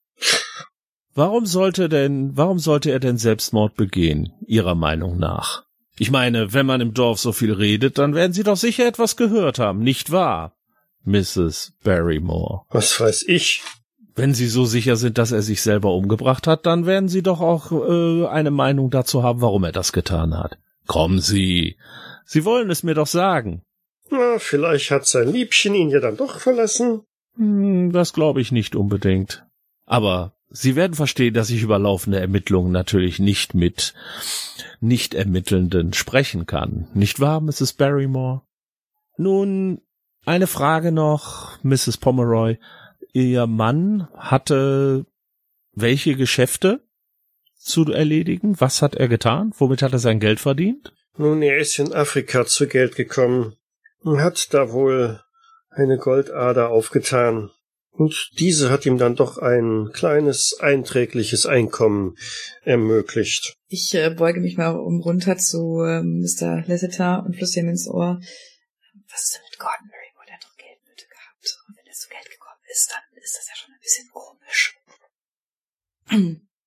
Warum 1.14 1.47
sollte 1.47 1.89
denn, 1.89 2.37
warum 2.37 2.59
sollte 2.59 2.91
er 2.91 3.01
denn 3.01 3.18
Selbstmord 3.18 3.74
begehen, 3.74 4.33
Ihrer 4.47 4.74
Meinung 4.74 5.18
nach? 5.18 5.64
Ich 5.99 6.11
meine, 6.11 6.53
wenn 6.53 6.66
man 6.66 6.83
im 6.83 6.93
Dorf 6.93 7.18
so 7.18 7.33
viel 7.33 7.53
redet, 7.53 7.99
dann 7.99 8.14
werden 8.14 8.35
Sie 8.35 8.43
doch 8.43 8.57
sicher 8.57 8.87
etwas 8.87 9.16
gehört 9.16 9.59
haben, 9.59 9.81
nicht 9.81 10.12
wahr, 10.12 10.57
Mrs. 11.05 11.72
Barrymore? 11.83 12.66
Was 12.68 13.01
weiß 13.01 13.24
ich? 13.29 13.62
Wenn 14.16 14.32
Sie 14.32 14.46
so 14.46 14.64
sicher 14.64 14.96
sind, 14.96 15.18
dass 15.18 15.30
er 15.30 15.42
sich 15.42 15.60
selber 15.60 15.92
umgebracht 15.92 16.46
hat, 16.46 16.64
dann 16.64 16.86
werden 16.86 17.08
Sie 17.08 17.22
doch 17.22 17.40
auch 17.42 17.70
äh, 17.70 18.26
eine 18.26 18.50
Meinung 18.50 18.90
dazu 18.90 19.22
haben, 19.22 19.42
warum 19.42 19.62
er 19.64 19.72
das 19.72 19.92
getan 19.92 20.36
hat. 20.36 20.58
Kommen 20.86 21.20
Sie. 21.20 21.76
Sie 22.24 22.46
wollen 22.46 22.70
es 22.70 22.82
mir 22.82 22.94
doch 22.94 23.06
sagen. 23.06 23.62
Na, 24.10 24.38
vielleicht 24.38 24.90
hat 24.90 25.06
sein 25.06 25.30
Liebchen 25.30 25.74
ihn 25.74 25.90
ja 25.90 26.00
dann 26.00 26.16
doch 26.16 26.40
verlassen. 26.40 27.02
Hm, 27.36 27.92
das 27.92 28.14
glaube 28.14 28.40
ich 28.40 28.52
nicht 28.52 28.74
unbedingt. 28.74 29.44
Aber 29.84 30.32
Sie 30.48 30.76
werden 30.76 30.94
verstehen, 30.94 31.34
dass 31.34 31.50
ich 31.50 31.62
über 31.62 31.78
laufende 31.78 32.18
Ermittlungen 32.18 32.72
natürlich 32.72 33.18
nicht 33.18 33.54
mit 33.54 33.92
Nicht-Ermittelnden 34.80 35.92
sprechen 35.92 36.46
kann. 36.46 36.88
Nicht 36.94 37.20
wahr, 37.20 37.40
Mrs. 37.40 37.74
Barrymore? 37.74 38.42
Nun, 39.18 39.82
eine 40.24 40.46
Frage 40.46 40.92
noch, 40.92 41.62
Mrs. 41.62 41.98
Pomeroy. 41.98 42.58
Ihr 43.12 43.46
Mann 43.46 44.09
hatte 44.14 45.07
welche 45.72 46.16
Geschäfte 46.16 46.80
zu 47.54 47.84
erledigen? 47.92 48.61
Was 48.61 48.82
hat 48.82 48.94
er 48.94 49.09
getan? 49.09 49.52
Womit 49.59 49.82
hat 49.82 49.92
er 49.92 49.98
sein 49.98 50.20
Geld 50.20 50.40
verdient? 50.40 50.92
Nun, 51.18 51.42
er 51.42 51.59
ist 51.59 51.78
in 51.78 51.92
Afrika 51.92 52.44
zu 52.46 52.66
Geld 52.66 52.96
gekommen 52.96 53.57
und 54.00 54.20
hat 54.20 54.52
da 54.52 54.72
wohl 54.72 55.20
eine 55.70 55.98
Goldader 55.98 56.70
aufgetan. 56.70 57.50
Und 57.90 58.30
diese 58.38 58.70
hat 58.70 58.84
ihm 58.84 58.98
dann 58.98 59.16
doch 59.16 59.38
ein 59.38 59.90
kleines, 59.92 60.59
einträgliches 60.61 61.46
Einkommen 61.46 62.16
ermöglicht. 62.62 63.57
Ich 63.68 63.94
äh, 63.94 64.11
beuge 64.11 64.40
mich 64.40 64.59
mal 64.59 64.76
um 64.76 65.00
runter 65.00 65.38
zu 65.38 65.80
äh, 65.80 66.02
Mr. 66.02 66.64
Lasseter 66.66 67.24
und 67.24 67.36
flüstere 67.36 67.64
ihm 67.64 67.70
ins 67.70 67.88
Ohr. 67.88 68.20
Was 69.11 69.22
ist 69.24 69.34
denn 69.34 69.42
mit 69.48 69.59
Gordon 69.59 69.88
Barrymore? 69.88 70.26
Der 70.26 70.34
hat 70.34 70.44
doch 70.44 70.57
Geldnöte 70.57 71.07
gehabt. 71.09 71.59
Und 71.68 71.76
wenn 71.78 71.86
er 71.86 71.94
zu 71.94 72.09
Geld 72.11 72.30
gekommen 72.30 72.61
ist, 72.77 72.91
dann 72.93 73.22
ist 73.22 73.37
das 73.39 73.49
ja 73.49 73.57
schon 73.57 73.72
ein 73.74 73.81
bisschen 73.81 74.09
komisch. 74.12 74.77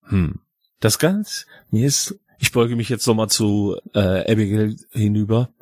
Hm. 0.08 0.40
Das 0.80 0.98
ganz, 0.98 1.46
mir 1.70 1.86
ist, 1.86 2.14
ich 2.38 2.52
beuge 2.52 2.76
mich 2.76 2.88
jetzt 2.88 3.06
nochmal 3.06 3.28
zu 3.30 3.78
äh, 3.94 4.30
Abigail 4.32 4.76
hinüber. 4.90 5.52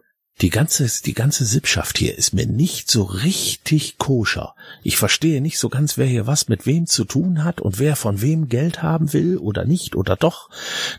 Die 0.41 0.51
ganze, 0.51 0.89
die 1.03 1.15
ganze 1.15 1.45
Sippschaft 1.45 1.99
hier 1.99 2.17
ist 2.17 2.33
mir 2.33 2.47
nicht 2.47 2.89
so 2.89 3.03
richtig 3.03 3.99
koscher. 3.99 4.55
Ich 4.85 4.97
verstehe 4.97 5.41
nicht 5.41 5.59
so 5.59 5.69
ganz, 5.69 5.99
wer 5.99 6.07
hier 6.07 6.29
was 6.29 6.49
mit 6.49 6.65
wem 6.65 6.87
zu 6.87 7.05
tun 7.05 7.43
hat 7.43 7.61
und 7.61 7.81
wer 7.81 7.97
von 7.97 8.21
wem 8.21 8.49
Geld 8.49 8.81
haben 8.81 9.13
will 9.13 9.37
oder 9.39 9.65
nicht 9.65 9.97
oder 9.97 10.15
doch. 10.17 10.49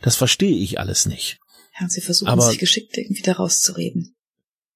Das 0.01 0.17
verstehe 0.17 0.57
ich 0.57 0.77
alles 0.79 1.05
nicht. 1.05 1.39
Ja, 1.77 1.85
und 1.85 1.91
sie 1.91 2.01
versuchen 2.01 2.27
Aber- 2.29 2.49
sich 2.49 2.59
geschickt 2.59 2.97
irgendwie 2.97 3.21
da 3.21 3.33
rauszureden. 3.33 4.15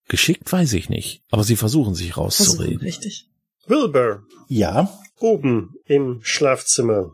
Geschickt 0.08 0.50
weiß 0.52 0.74
ich 0.74 0.90
nicht, 0.90 1.24
aber 1.30 1.44
sie 1.44 1.56
versuchen 1.58 1.96
sich 1.96 2.14
Versuchen, 2.14 2.48
rauszureden. 2.50 2.82
richtig. 2.82 3.28
Wilbur, 3.68 4.24
Ja, 4.50 4.92
oben 5.20 5.74
im 5.86 6.20
Schlafzimmer. 6.24 7.12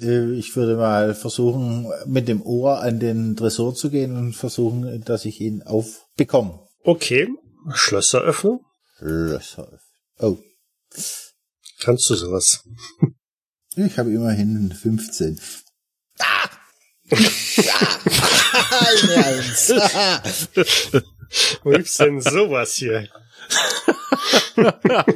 äh, 0.00 0.32
ich 0.34 0.54
würde 0.56 0.76
mal 0.76 1.14
versuchen, 1.14 1.90
mit 2.06 2.28
dem 2.28 2.42
Ohr 2.42 2.80
an 2.80 3.00
den 3.00 3.36
Tresor 3.36 3.74
zu 3.74 3.90
gehen 3.90 4.16
und 4.16 4.34
versuchen, 4.34 5.02
dass 5.04 5.24
ich 5.24 5.40
ihn 5.40 5.62
aufbekomme. 5.62 6.60
Okay, 6.84 7.28
Schlösser 7.74 8.20
öffnen. 8.22 8.60
Schlösser. 8.98 9.78
Oh, 10.18 10.38
Kannst 11.80 12.08
du 12.10 12.14
sowas? 12.14 12.62
ich 13.76 13.98
habe 13.98 14.10
immerhin 14.12 14.72
15. 14.72 15.40
Eine 17.10 17.26
Eins. 19.24 19.70
Wo 21.62 21.70
gibt's 21.70 21.96
denn 21.98 22.20
sowas 22.20 22.74
hier? 22.74 23.08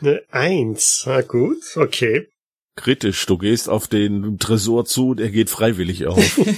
Eine 0.00 0.22
Eins. 0.30 1.04
Na 1.06 1.22
gut, 1.22 1.76
okay. 1.76 2.28
Kritisch, 2.76 3.26
du 3.26 3.36
gehst 3.38 3.68
auf 3.68 3.88
den 3.88 4.38
Tresor 4.38 4.84
zu 4.84 5.10
und 5.10 5.20
er 5.20 5.30
geht 5.30 5.50
freiwillig 5.50 6.06
auf. 6.06 6.40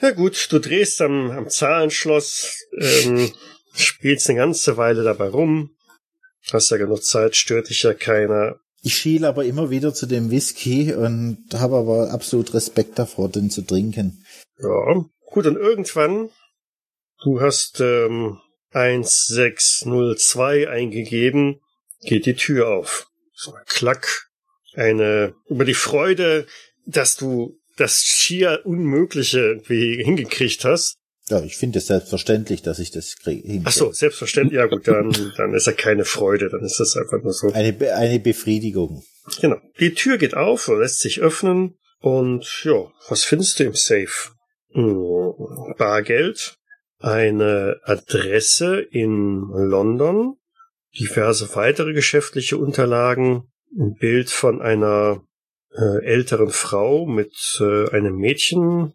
Ja 0.00 0.12
gut, 0.12 0.46
du 0.52 0.60
drehst 0.60 1.00
am, 1.00 1.30
am 1.32 1.48
Zahlenschloss, 1.48 2.66
ähm, 2.78 3.32
spielst 3.74 4.28
eine 4.28 4.38
ganze 4.38 4.76
Weile 4.76 5.02
dabei 5.02 5.28
rum. 5.28 5.70
Hast 6.52 6.70
ja 6.70 6.76
genug 6.76 7.02
Zeit, 7.02 7.34
stört 7.34 7.68
dich 7.68 7.82
ja 7.82 7.94
keiner. 7.94 8.60
Ich 8.82 8.94
schiele 8.94 9.26
aber 9.26 9.44
immer 9.44 9.70
wieder 9.70 9.92
zu 9.92 10.06
dem 10.06 10.30
Whisky 10.30 10.94
und 10.94 11.46
habe 11.52 11.76
aber 11.76 12.12
absolut 12.12 12.54
Respekt 12.54 12.96
davor, 12.98 13.28
den 13.28 13.50
zu 13.50 13.62
trinken. 13.62 14.24
Ja, 14.60 15.04
gut, 15.32 15.46
und 15.46 15.56
irgendwann, 15.56 16.30
du 17.24 17.40
hast 17.40 17.80
ähm, 17.80 18.38
1602 18.72 20.68
eingegeben, 20.68 21.60
geht 22.02 22.26
die 22.26 22.34
Tür 22.34 22.68
auf. 22.68 23.06
So 23.34 23.52
ein 23.54 23.64
Klack. 23.66 24.26
Eine, 24.74 25.34
über 25.48 25.64
die 25.64 25.74
Freude, 25.74 26.46
dass 26.86 27.16
du 27.16 27.58
das 27.76 28.02
schier 28.02 28.60
Unmögliche 28.64 29.40
irgendwie 29.40 30.02
hingekriegt 30.02 30.64
hast. 30.64 30.96
Ja, 31.28 31.42
ich 31.42 31.56
finde 31.56 31.78
es 31.78 31.86
selbstverständlich, 31.88 32.62
dass 32.62 32.78
ich 32.78 32.90
das 32.90 33.16
kriege. 33.16 33.60
Ach 33.64 33.72
so, 33.72 33.92
selbstverständlich. 33.92 34.56
Ja 34.58 34.66
gut, 34.66 34.86
dann, 34.88 35.12
dann 35.36 35.52
ist 35.54 35.66
ja 35.66 35.72
keine 35.72 36.04
Freude, 36.04 36.48
dann 36.48 36.62
ist 36.64 36.78
das 36.80 36.96
einfach 36.96 37.22
nur 37.22 37.32
so. 37.32 37.52
Eine, 37.52 37.72
Be- 37.72 37.94
eine 37.94 38.18
Befriedigung. 38.18 39.02
Genau. 39.40 39.56
Die 39.78 39.92
Tür 39.94 40.16
geht 40.16 40.34
auf 40.34 40.68
lässt 40.68 41.00
sich 41.00 41.20
öffnen 41.20 41.76
und 42.00 42.62
ja, 42.64 42.90
was 43.08 43.24
findest 43.24 43.58
du 43.58 43.64
im 43.64 43.74
Safe? 43.74 44.30
Hm, 44.72 45.74
Bargeld, 45.76 46.56
eine 46.98 47.80
Adresse 47.84 48.80
in 48.80 49.48
London, 49.52 50.36
diverse 50.98 51.54
weitere 51.54 51.92
geschäftliche 51.92 52.56
Unterlagen, 52.56 53.48
ein 53.78 53.94
Bild 53.94 54.30
von 54.30 54.60
einer 54.60 55.22
äh, 55.72 56.04
älteren 56.04 56.50
Frau 56.50 57.06
mit 57.06 57.58
äh, 57.60 57.90
einem 57.90 58.16
Mädchen, 58.16 58.94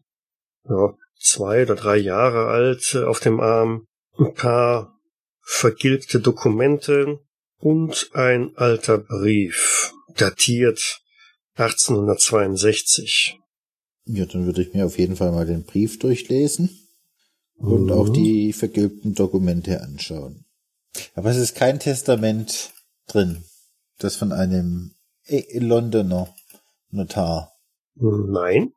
ja, 0.67 0.95
zwei 1.19 1.63
oder 1.63 1.75
drei 1.75 1.97
Jahre 1.97 2.47
alt 2.47 2.93
äh, 2.95 3.03
auf 3.03 3.19
dem 3.19 3.39
Arm, 3.39 3.85
ein 4.17 4.33
paar 4.33 4.99
vergilbte 5.41 6.19
Dokumente 6.19 7.19
und 7.57 8.09
ein 8.13 8.55
alter 8.55 8.97
Brief, 8.97 9.93
datiert 10.17 11.01
1862. 11.55 13.39
Ja, 14.05 14.25
dann 14.25 14.45
würde 14.45 14.63
ich 14.63 14.73
mir 14.73 14.85
auf 14.85 14.97
jeden 14.97 15.15
Fall 15.15 15.31
mal 15.31 15.45
den 15.45 15.63
Brief 15.63 15.99
durchlesen 15.99 16.82
und 17.63 17.85
Mhm. 17.85 17.91
auch 17.91 18.09
die 18.09 18.53
vergilbten 18.53 19.15
Dokumente 19.15 19.81
anschauen. 19.81 20.45
Aber 21.15 21.29
es 21.31 21.37
ist 21.37 21.55
kein 21.55 21.79
Testament 21.79 22.71
drin, 23.07 23.43
das 23.97 24.15
von 24.15 24.31
einem 24.31 24.95
äh, 25.25 25.57
Londoner 25.57 26.33
Notar. 26.89 27.51
Nein. 27.95 28.73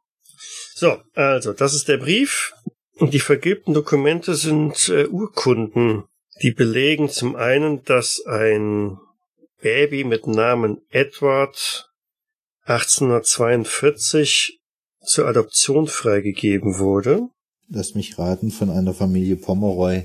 So, 0.74 0.98
also, 1.14 1.52
das 1.52 1.74
ist 1.74 1.88
der 1.88 1.98
Brief. 1.98 2.54
Und 2.98 3.12
die 3.12 3.20
vergilbten 3.20 3.74
Dokumente 3.74 4.34
sind 4.34 4.88
äh, 4.88 5.06
Urkunden 5.06 6.04
Die 6.42 6.50
belegen 6.50 7.08
zum 7.08 7.34
einen, 7.34 7.82
dass 7.84 8.22
ein 8.26 8.98
Baby 9.60 10.04
mit 10.04 10.26
Namen 10.26 10.82
Edward 10.90 11.90
1842 12.64 14.60
zur 15.04 15.26
Adoption 15.26 15.86
freigegeben 15.88 16.78
wurde. 16.78 17.28
Lass 17.68 17.94
mich 17.94 18.18
raten, 18.18 18.50
von 18.50 18.70
einer 18.70 18.94
Familie 18.94 19.36
Pomeroy 19.36 20.04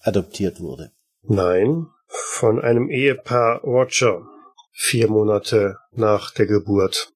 adoptiert 0.00 0.60
wurde. 0.60 0.92
Nein, 1.22 1.86
von 2.06 2.60
einem 2.60 2.90
Ehepaar 2.90 3.62
Roger, 3.62 4.26
vier 4.72 5.08
Monate 5.08 5.78
nach 5.92 6.32
der 6.32 6.46
Geburt. 6.46 7.12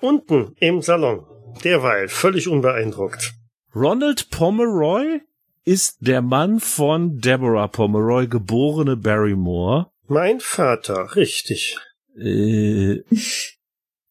Unten 0.00 0.54
im 0.60 0.82
Salon, 0.82 1.26
derweil 1.64 2.08
völlig 2.08 2.48
unbeeindruckt. 2.48 3.34
Ronald 3.74 4.30
Pomeroy 4.30 5.20
ist 5.64 5.98
der 6.00 6.22
Mann 6.22 6.60
von 6.60 7.18
Deborah 7.18 7.68
Pomeroy, 7.68 8.26
geborene 8.26 8.96
Barrymore. 8.96 9.90
Mein 10.06 10.40
Vater, 10.40 11.14
richtig. 11.14 11.76
Äh, 12.16 13.02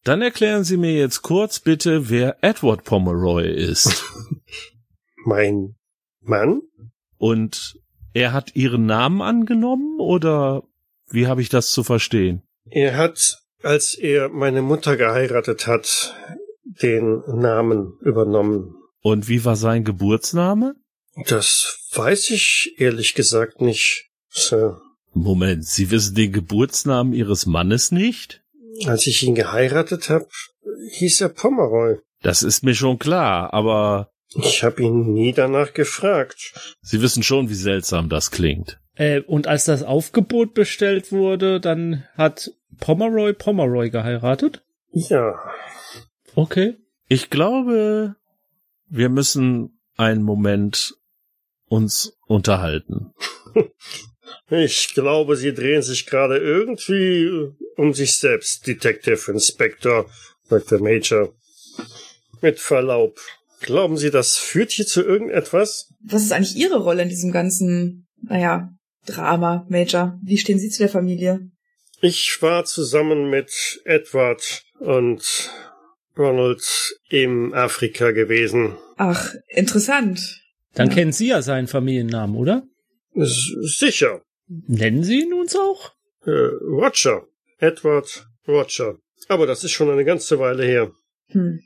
dann 0.04 0.22
erklären 0.22 0.64
Sie 0.64 0.76
mir 0.76 0.94
jetzt 0.94 1.22
kurz 1.22 1.58
bitte, 1.58 2.08
wer 2.08 2.36
Edward 2.42 2.84
Pomeroy 2.84 3.48
ist. 3.48 4.04
mein 5.28 5.76
Mann? 6.20 6.62
Und 7.18 7.78
er 8.14 8.32
hat 8.32 8.56
Ihren 8.56 8.86
Namen 8.86 9.22
angenommen 9.22 10.00
oder 10.00 10.64
wie 11.10 11.26
habe 11.26 11.42
ich 11.42 11.48
das 11.48 11.72
zu 11.72 11.84
verstehen? 11.84 12.42
Er 12.70 12.96
hat, 12.96 13.38
als 13.62 13.94
er 13.94 14.28
meine 14.28 14.62
Mutter 14.62 14.96
geheiratet 14.96 15.66
hat, 15.66 16.16
den 16.64 17.22
Namen 17.26 17.98
übernommen. 18.00 18.74
Und 19.00 19.28
wie 19.28 19.44
war 19.44 19.56
sein 19.56 19.84
Geburtsname? 19.84 20.74
Das 21.26 21.88
weiß 21.92 22.30
ich 22.30 22.74
ehrlich 22.78 23.14
gesagt 23.14 23.60
nicht, 23.60 24.10
Sir. 24.28 24.80
Moment, 25.14 25.64
Sie 25.64 25.90
wissen 25.90 26.14
den 26.14 26.32
Geburtsnamen 26.32 27.12
Ihres 27.12 27.46
Mannes 27.46 27.90
nicht? 27.90 28.42
Als 28.86 29.06
ich 29.06 29.22
ihn 29.22 29.34
geheiratet 29.34 30.10
habe, 30.10 30.28
hieß 30.92 31.22
er 31.22 31.30
Pomeroy. 31.30 31.96
Das 32.22 32.42
ist 32.42 32.62
mir 32.62 32.74
schon 32.74 32.98
klar, 32.98 33.52
aber 33.52 34.10
ich 34.34 34.62
habe 34.62 34.82
ihn 34.82 35.12
nie 35.12 35.32
danach 35.32 35.72
gefragt. 35.72 36.52
Sie 36.82 37.00
wissen 37.00 37.22
schon, 37.22 37.48
wie 37.48 37.54
seltsam 37.54 38.08
das 38.08 38.30
klingt. 38.30 38.78
Äh, 38.94 39.20
und 39.20 39.46
als 39.46 39.64
das 39.64 39.82
Aufgebot 39.82 40.54
bestellt 40.54 41.12
wurde, 41.12 41.60
dann 41.60 42.04
hat 42.16 42.50
Pomeroy 42.80 43.32
Pomeroy 43.32 43.90
geheiratet? 43.90 44.62
Ja. 44.92 45.34
Okay. 46.34 46.76
Ich 47.08 47.30
glaube, 47.30 48.16
wir 48.88 49.08
müssen 49.08 49.80
einen 49.96 50.22
Moment 50.22 50.94
uns 51.68 52.18
unterhalten. 52.26 53.12
Ich 54.50 54.94
glaube, 54.94 55.36
Sie 55.36 55.52
drehen 55.52 55.82
sich 55.82 56.06
gerade 56.06 56.38
irgendwie 56.38 57.30
um 57.76 57.92
sich 57.92 58.16
selbst, 58.16 58.66
Detective 58.66 59.30
Inspector, 59.30 60.08
sagt 60.44 60.70
der 60.70 60.80
Major. 60.80 61.34
Mit 62.40 62.58
Verlaub. 62.58 63.18
Glauben 63.60 63.96
Sie, 63.96 64.10
das 64.10 64.36
führt 64.36 64.70
hier 64.72 64.86
zu 64.86 65.02
irgendetwas? 65.02 65.92
Was 66.04 66.22
ist 66.22 66.32
eigentlich 66.32 66.56
Ihre 66.56 66.78
Rolle 66.78 67.02
in 67.02 67.08
diesem 67.08 67.32
ganzen, 67.32 68.06
naja, 68.22 68.70
Drama, 69.06 69.66
Major? 69.68 70.18
Wie 70.22 70.38
stehen 70.38 70.58
Sie 70.58 70.68
zu 70.68 70.78
der 70.78 70.88
Familie? 70.88 71.40
Ich 72.00 72.38
war 72.40 72.64
zusammen 72.64 73.28
mit 73.30 73.80
Edward 73.84 74.62
und 74.78 75.50
Ronald 76.16 76.94
im 77.08 77.52
Afrika 77.54 78.12
gewesen. 78.12 78.76
Ach, 78.96 79.34
interessant. 79.48 80.40
Dann 80.74 80.88
Ja. 80.88 80.94
kennen 80.94 81.12
Sie 81.12 81.28
ja 81.28 81.42
seinen 81.42 81.66
Familiennamen, 81.66 82.36
oder? 82.36 82.62
S 83.14 83.52
sicher. 83.78 84.22
Nennen 84.46 85.02
Sie 85.02 85.22
ihn 85.22 85.34
uns 85.34 85.56
auch? 85.56 85.92
Äh, 86.24 86.30
Roger. 86.30 87.26
Edward 87.58 88.26
Roger. 88.46 88.96
Aber 89.28 89.46
das 89.46 89.64
ist 89.64 89.72
schon 89.72 89.90
eine 89.90 90.04
ganze 90.04 90.38
Weile 90.38 90.64
her. 90.64 90.92
Hm. 91.30 91.60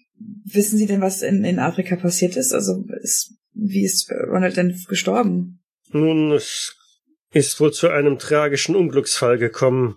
Wissen 0.44 0.78
Sie 0.78 0.86
denn, 0.86 1.00
was 1.00 1.22
in, 1.22 1.44
in 1.44 1.58
Afrika 1.58 1.96
passiert 1.96 2.36
ist? 2.36 2.52
Also, 2.52 2.84
ist, 3.02 3.34
wie 3.52 3.84
ist 3.84 4.10
Ronald 4.10 4.56
denn 4.56 4.76
gestorben? 4.88 5.62
Nun, 5.90 6.32
es 6.32 6.74
ist 7.32 7.60
wohl 7.60 7.72
zu 7.72 7.88
einem 7.88 8.18
tragischen 8.18 8.76
Unglücksfall 8.76 9.38
gekommen. 9.38 9.96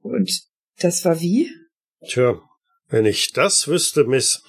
Und 0.00 0.42
das 0.78 1.04
war 1.04 1.20
wie? 1.20 1.50
Tja, 2.06 2.40
wenn 2.88 3.06
ich 3.06 3.32
das 3.32 3.68
wüsste, 3.68 4.04
Miss. 4.04 4.42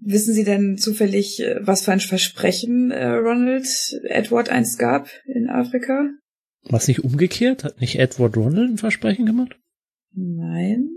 Wissen 0.00 0.34
Sie 0.34 0.44
denn 0.44 0.76
zufällig, 0.76 1.40
äh, 1.40 1.56
was 1.60 1.84
für 1.84 1.92
ein 1.92 2.00
Versprechen 2.00 2.90
äh, 2.90 3.06
Ronald 3.06 3.66
Edward 4.04 4.48
einst 4.48 4.78
gab 4.78 5.08
in 5.26 5.48
Afrika? 5.48 6.10
Was 6.64 6.88
nicht 6.88 7.04
umgekehrt? 7.04 7.64
Hat 7.64 7.80
nicht 7.80 7.98
Edward 7.98 8.36
Ronald 8.36 8.70
ein 8.70 8.78
Versprechen 8.78 9.26
gemacht? 9.26 9.58
Nein, 10.12 10.90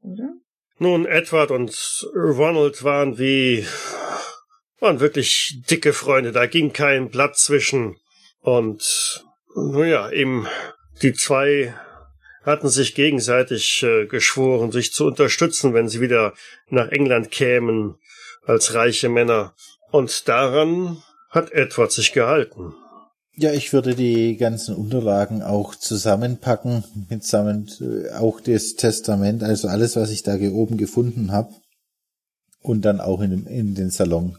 oder? 0.00 0.39
Nun, 0.82 1.04
Edward 1.04 1.50
und 1.50 2.08
Ronald 2.14 2.82
waren 2.84 3.18
wie, 3.18 3.66
waren 4.78 4.98
wirklich 4.98 5.60
dicke 5.70 5.92
Freunde. 5.92 6.32
Da 6.32 6.46
ging 6.46 6.72
kein 6.72 7.10
Blatt 7.10 7.36
zwischen. 7.36 7.98
Und, 8.40 9.22
naja, 9.54 10.10
eben, 10.10 10.48
die 11.02 11.12
zwei 11.12 11.74
hatten 12.44 12.70
sich 12.70 12.94
gegenseitig 12.94 13.82
äh, 13.82 14.06
geschworen, 14.06 14.72
sich 14.72 14.94
zu 14.94 15.04
unterstützen, 15.04 15.74
wenn 15.74 15.90
sie 15.90 16.00
wieder 16.00 16.32
nach 16.70 16.88
England 16.88 17.30
kämen, 17.30 17.98
als 18.46 18.72
reiche 18.72 19.10
Männer. 19.10 19.54
Und 19.90 20.28
daran 20.28 21.02
hat 21.28 21.52
Edward 21.52 21.92
sich 21.92 22.14
gehalten. 22.14 22.74
Ja, 23.40 23.52
ich 23.54 23.72
würde 23.72 23.94
die 23.94 24.36
ganzen 24.36 24.74
Unterlagen 24.76 25.40
auch 25.42 25.74
zusammenpacken, 25.74 26.84
mitsamt 27.08 27.80
äh, 27.80 28.10
auch 28.10 28.38
das 28.40 28.74
Testament, 28.74 29.42
also 29.42 29.66
alles, 29.68 29.96
was 29.96 30.10
ich 30.10 30.22
da 30.22 30.36
ge- 30.36 30.50
oben 30.52 30.76
gefunden 30.76 31.32
habe, 31.32 31.54
und 32.60 32.82
dann 32.84 33.00
auch 33.00 33.22
in, 33.22 33.30
den- 33.30 33.46
in 33.46 33.74
den 33.74 33.88
Salon 33.90 34.36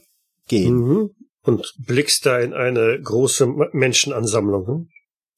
gehen. 0.48 0.76
Mhm. 0.76 1.10
Und 1.42 1.74
blickst 1.80 2.28
da 2.28 2.38
in 2.40 2.54
eine 2.54 3.02
große 3.02 3.48
Menschenansammlung. 3.74 4.68
Hm? 4.68 4.90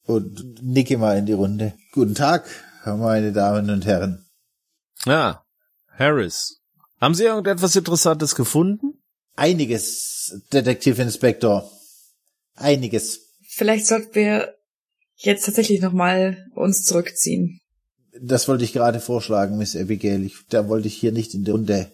Und 0.06 0.62
nicke 0.62 0.98
mal 0.98 1.16
in 1.16 1.24
die 1.24 1.32
Runde. 1.32 1.72
Guten 1.92 2.14
Tag, 2.14 2.44
meine 2.84 3.32
Damen 3.32 3.70
und 3.70 3.86
Herren. 3.86 4.26
Ah, 5.06 5.40
Harris. 5.98 6.60
Haben 7.00 7.14
Sie 7.14 7.24
irgendetwas 7.24 7.74
Interessantes 7.76 8.34
gefunden? 8.34 9.02
Einiges, 9.36 10.42
Detektivinspektor. 10.52 11.70
Einiges. 12.56 13.23
Vielleicht 13.56 13.86
sollten 13.86 14.14
wir 14.14 14.54
jetzt 15.16 15.46
tatsächlich 15.46 15.80
nochmal 15.80 16.38
uns 16.54 16.82
zurückziehen. 16.82 17.60
Das 18.20 18.48
wollte 18.48 18.64
ich 18.64 18.72
gerade 18.72 18.98
vorschlagen, 18.98 19.58
Miss 19.58 19.76
Abigail. 19.76 20.24
Ich, 20.24 20.34
da 20.48 20.68
wollte 20.68 20.88
ich 20.88 20.94
hier 20.94 21.12
nicht 21.12 21.34
in 21.34 21.44
der 21.44 21.54
Runde 21.54 21.86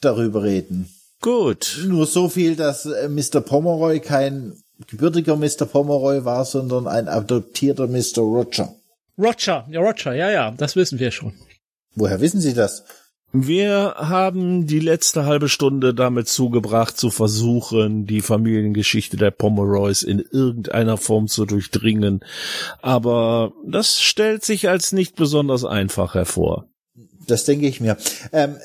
darüber 0.00 0.44
reden. 0.44 0.88
Gut. 1.20 1.80
Nur 1.86 2.06
so 2.06 2.28
viel, 2.28 2.54
dass 2.54 2.86
äh, 2.86 3.08
Mr. 3.08 3.40
Pomeroy 3.40 3.98
kein 3.98 4.56
gebürtiger 4.88 5.36
Mr. 5.36 5.66
Pomeroy 5.66 6.24
war, 6.24 6.44
sondern 6.44 6.86
ein 6.86 7.08
adoptierter 7.08 7.88
Mr. 7.88 8.18
Roger. 8.18 8.74
Roger, 9.18 9.66
ja, 9.70 9.80
Roger, 9.80 10.14
ja, 10.14 10.30
ja, 10.30 10.50
das 10.52 10.76
wissen 10.76 10.98
wir 11.00 11.10
schon. 11.10 11.34
Woher 11.94 12.20
wissen 12.20 12.40
Sie 12.40 12.54
das? 12.54 12.84
Wir 13.34 13.94
haben 13.96 14.66
die 14.66 14.78
letzte 14.78 15.24
halbe 15.24 15.48
Stunde 15.48 15.94
damit 15.94 16.28
zugebracht, 16.28 16.98
zu 16.98 17.10
versuchen, 17.10 18.04
die 18.04 18.20
Familiengeschichte 18.20 19.16
der 19.16 19.30
Pomeroys 19.30 20.02
in 20.02 20.18
irgendeiner 20.18 20.98
Form 20.98 21.28
zu 21.28 21.46
durchdringen. 21.46 22.22
Aber 22.82 23.54
das 23.66 24.02
stellt 24.02 24.44
sich 24.44 24.68
als 24.68 24.92
nicht 24.92 25.16
besonders 25.16 25.64
einfach 25.64 26.14
hervor. 26.14 26.68
Das 27.26 27.44
denke 27.44 27.66
ich 27.66 27.80
mir. 27.80 27.96
Ähm, 28.32 28.58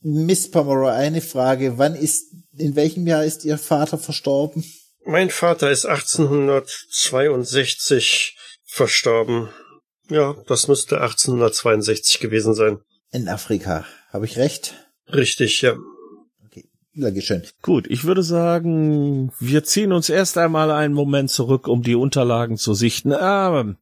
Miss 0.00 0.50
Pomeroy, 0.50 0.90
eine 0.90 1.20
Frage. 1.20 1.78
Wann 1.78 1.94
ist, 1.94 2.34
in 2.56 2.74
welchem 2.74 3.06
Jahr 3.06 3.24
ist 3.24 3.44
Ihr 3.44 3.58
Vater 3.58 3.96
verstorben? 3.96 4.64
Mein 5.04 5.30
Vater 5.30 5.70
ist 5.70 5.86
1862 5.86 8.36
verstorben. 8.64 9.50
Ja, 10.08 10.34
das 10.48 10.66
müsste 10.66 11.00
1862 11.00 12.18
gewesen 12.18 12.54
sein. 12.54 12.80
In 13.12 13.28
Afrika. 13.28 13.86
Habe 14.12 14.26
ich 14.26 14.36
recht? 14.36 14.74
Richtig, 15.12 15.62
ja. 15.62 15.76
Okay. 16.46 16.64
Dankeschön. 16.94 17.42
Gut, 17.62 17.86
ich 17.88 18.04
würde 18.04 18.22
sagen, 18.22 19.32
wir 19.38 19.64
ziehen 19.64 19.92
uns 19.92 20.08
erst 20.08 20.38
einmal 20.38 20.70
einen 20.70 20.94
Moment 20.94 21.30
zurück, 21.30 21.68
um 21.68 21.82
die 21.82 21.94
Unterlagen 21.94 22.56
zu 22.56 22.74
sichten. 22.74 23.12
Aber, 23.12 23.76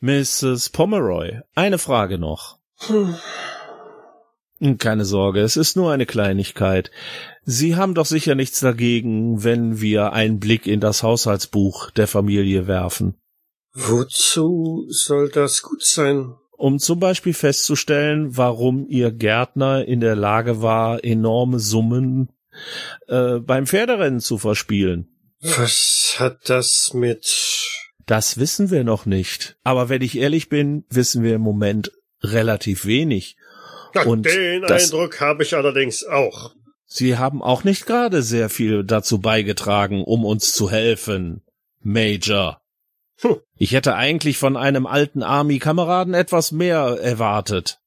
Mrs. 0.00 0.70
Pomeroy, 0.70 1.40
eine 1.54 1.78
Frage 1.78 2.18
noch. 2.18 2.58
Hm. 2.78 3.16
Keine 4.78 5.04
Sorge, 5.04 5.40
es 5.40 5.56
ist 5.56 5.76
nur 5.76 5.92
eine 5.92 6.06
Kleinigkeit. 6.06 6.92
Sie 7.44 7.74
haben 7.74 7.94
doch 7.94 8.06
sicher 8.06 8.36
nichts 8.36 8.60
dagegen, 8.60 9.42
wenn 9.42 9.80
wir 9.80 10.12
einen 10.12 10.38
Blick 10.38 10.68
in 10.68 10.78
das 10.78 11.02
Haushaltsbuch 11.02 11.90
der 11.90 12.06
Familie 12.06 12.68
werfen, 12.68 13.16
Wozu 13.74 14.84
soll 14.88 15.30
das 15.30 15.62
gut 15.62 15.82
sein? 15.82 16.34
Um 16.62 16.78
zum 16.78 17.00
Beispiel 17.00 17.34
festzustellen, 17.34 18.36
warum 18.36 18.86
Ihr 18.86 19.10
Gärtner 19.10 19.84
in 19.84 19.98
der 19.98 20.14
Lage 20.14 20.62
war, 20.62 21.02
enorme 21.02 21.58
Summen 21.58 22.28
äh, 23.08 23.40
beim 23.40 23.66
Pferderennen 23.66 24.20
zu 24.20 24.38
verspielen. 24.38 25.08
Was 25.40 26.14
hat 26.18 26.48
das 26.48 26.94
mit... 26.94 27.26
Das 28.06 28.38
wissen 28.38 28.70
wir 28.70 28.84
noch 28.84 29.06
nicht. 29.06 29.56
Aber 29.64 29.88
wenn 29.88 30.02
ich 30.02 30.16
ehrlich 30.16 30.48
bin, 30.48 30.84
wissen 30.88 31.24
wir 31.24 31.34
im 31.34 31.40
Moment 31.40 31.90
relativ 32.22 32.86
wenig. 32.86 33.36
Ja, 33.96 34.04
Und 34.04 34.24
den 34.24 34.64
Eindruck 34.64 35.20
habe 35.20 35.42
ich 35.42 35.56
allerdings 35.56 36.04
auch. 36.04 36.54
Sie 36.86 37.18
haben 37.18 37.42
auch 37.42 37.64
nicht 37.64 37.86
gerade 37.86 38.22
sehr 38.22 38.48
viel 38.48 38.84
dazu 38.84 39.20
beigetragen, 39.20 40.04
um 40.04 40.24
uns 40.24 40.52
zu 40.52 40.70
helfen, 40.70 41.42
Major. 41.80 42.62
Hm. 43.20 43.40
Ich 43.62 43.74
hätte 43.74 43.94
eigentlich 43.94 44.38
von 44.38 44.56
einem 44.56 44.88
alten 44.88 45.22
Army-Kameraden 45.22 46.14
etwas 46.14 46.50
mehr 46.50 46.98
erwartet. 47.00 47.78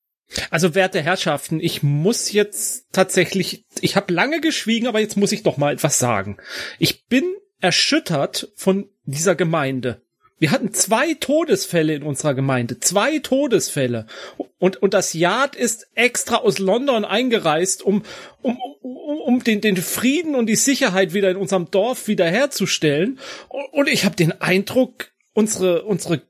Also, 0.50 0.74
werte 0.74 1.02
Herrschaften, 1.02 1.60
ich 1.60 1.84
muss 1.84 2.32
jetzt 2.32 2.86
tatsächlich, 2.94 3.66
ich 3.82 3.98
habe 3.98 4.14
lange 4.14 4.40
geschwiegen, 4.40 4.88
aber 4.88 5.02
jetzt 5.02 5.18
muss 5.18 5.34
ich 5.34 5.44
doch 5.44 5.58
mal 5.58 5.74
etwas 5.74 6.00
sagen. 6.00 6.38
Ich 6.80 7.08
bin 7.08 7.26
erschüttert 7.60 8.54
von 8.56 8.88
dieser 9.04 9.36
Gemeinde. 9.36 10.02
Wir 10.40 10.52
hatten 10.52 10.72
zwei 10.72 11.14
Todesfälle 11.16 11.94
in 11.94 12.04
unserer 12.04 12.36
Gemeinde, 12.36 12.80
zwei 12.80 13.20
Todesfälle. 13.20 14.08
Und, 14.58 14.82
und 14.82 14.94
das 14.94 15.14
Yard 15.14 15.58
ist 15.58 15.88
extra 15.94 16.38
aus 16.38 16.58
London 16.58 17.04
eingereist, 17.04 17.84
um, 17.84 18.04
um, 18.42 18.58
um, 18.82 19.18
um 19.18 19.44
den, 19.44 19.60
den 19.60 19.76
Frieden 19.76 20.36
und 20.36 20.46
die 20.46 20.56
Sicherheit 20.56 21.14
wieder 21.14 21.30
in 21.30 21.38
unserem 21.38 21.70
Dorf 21.70 22.08
wiederherzustellen. 22.08 23.20
Und, 23.50 23.66
und 23.74 23.90
ich 23.90 24.06
habe 24.06 24.16
den 24.16 24.40
Eindruck, 24.40 25.12
unsere, 25.36 25.84
unsere 25.84 26.24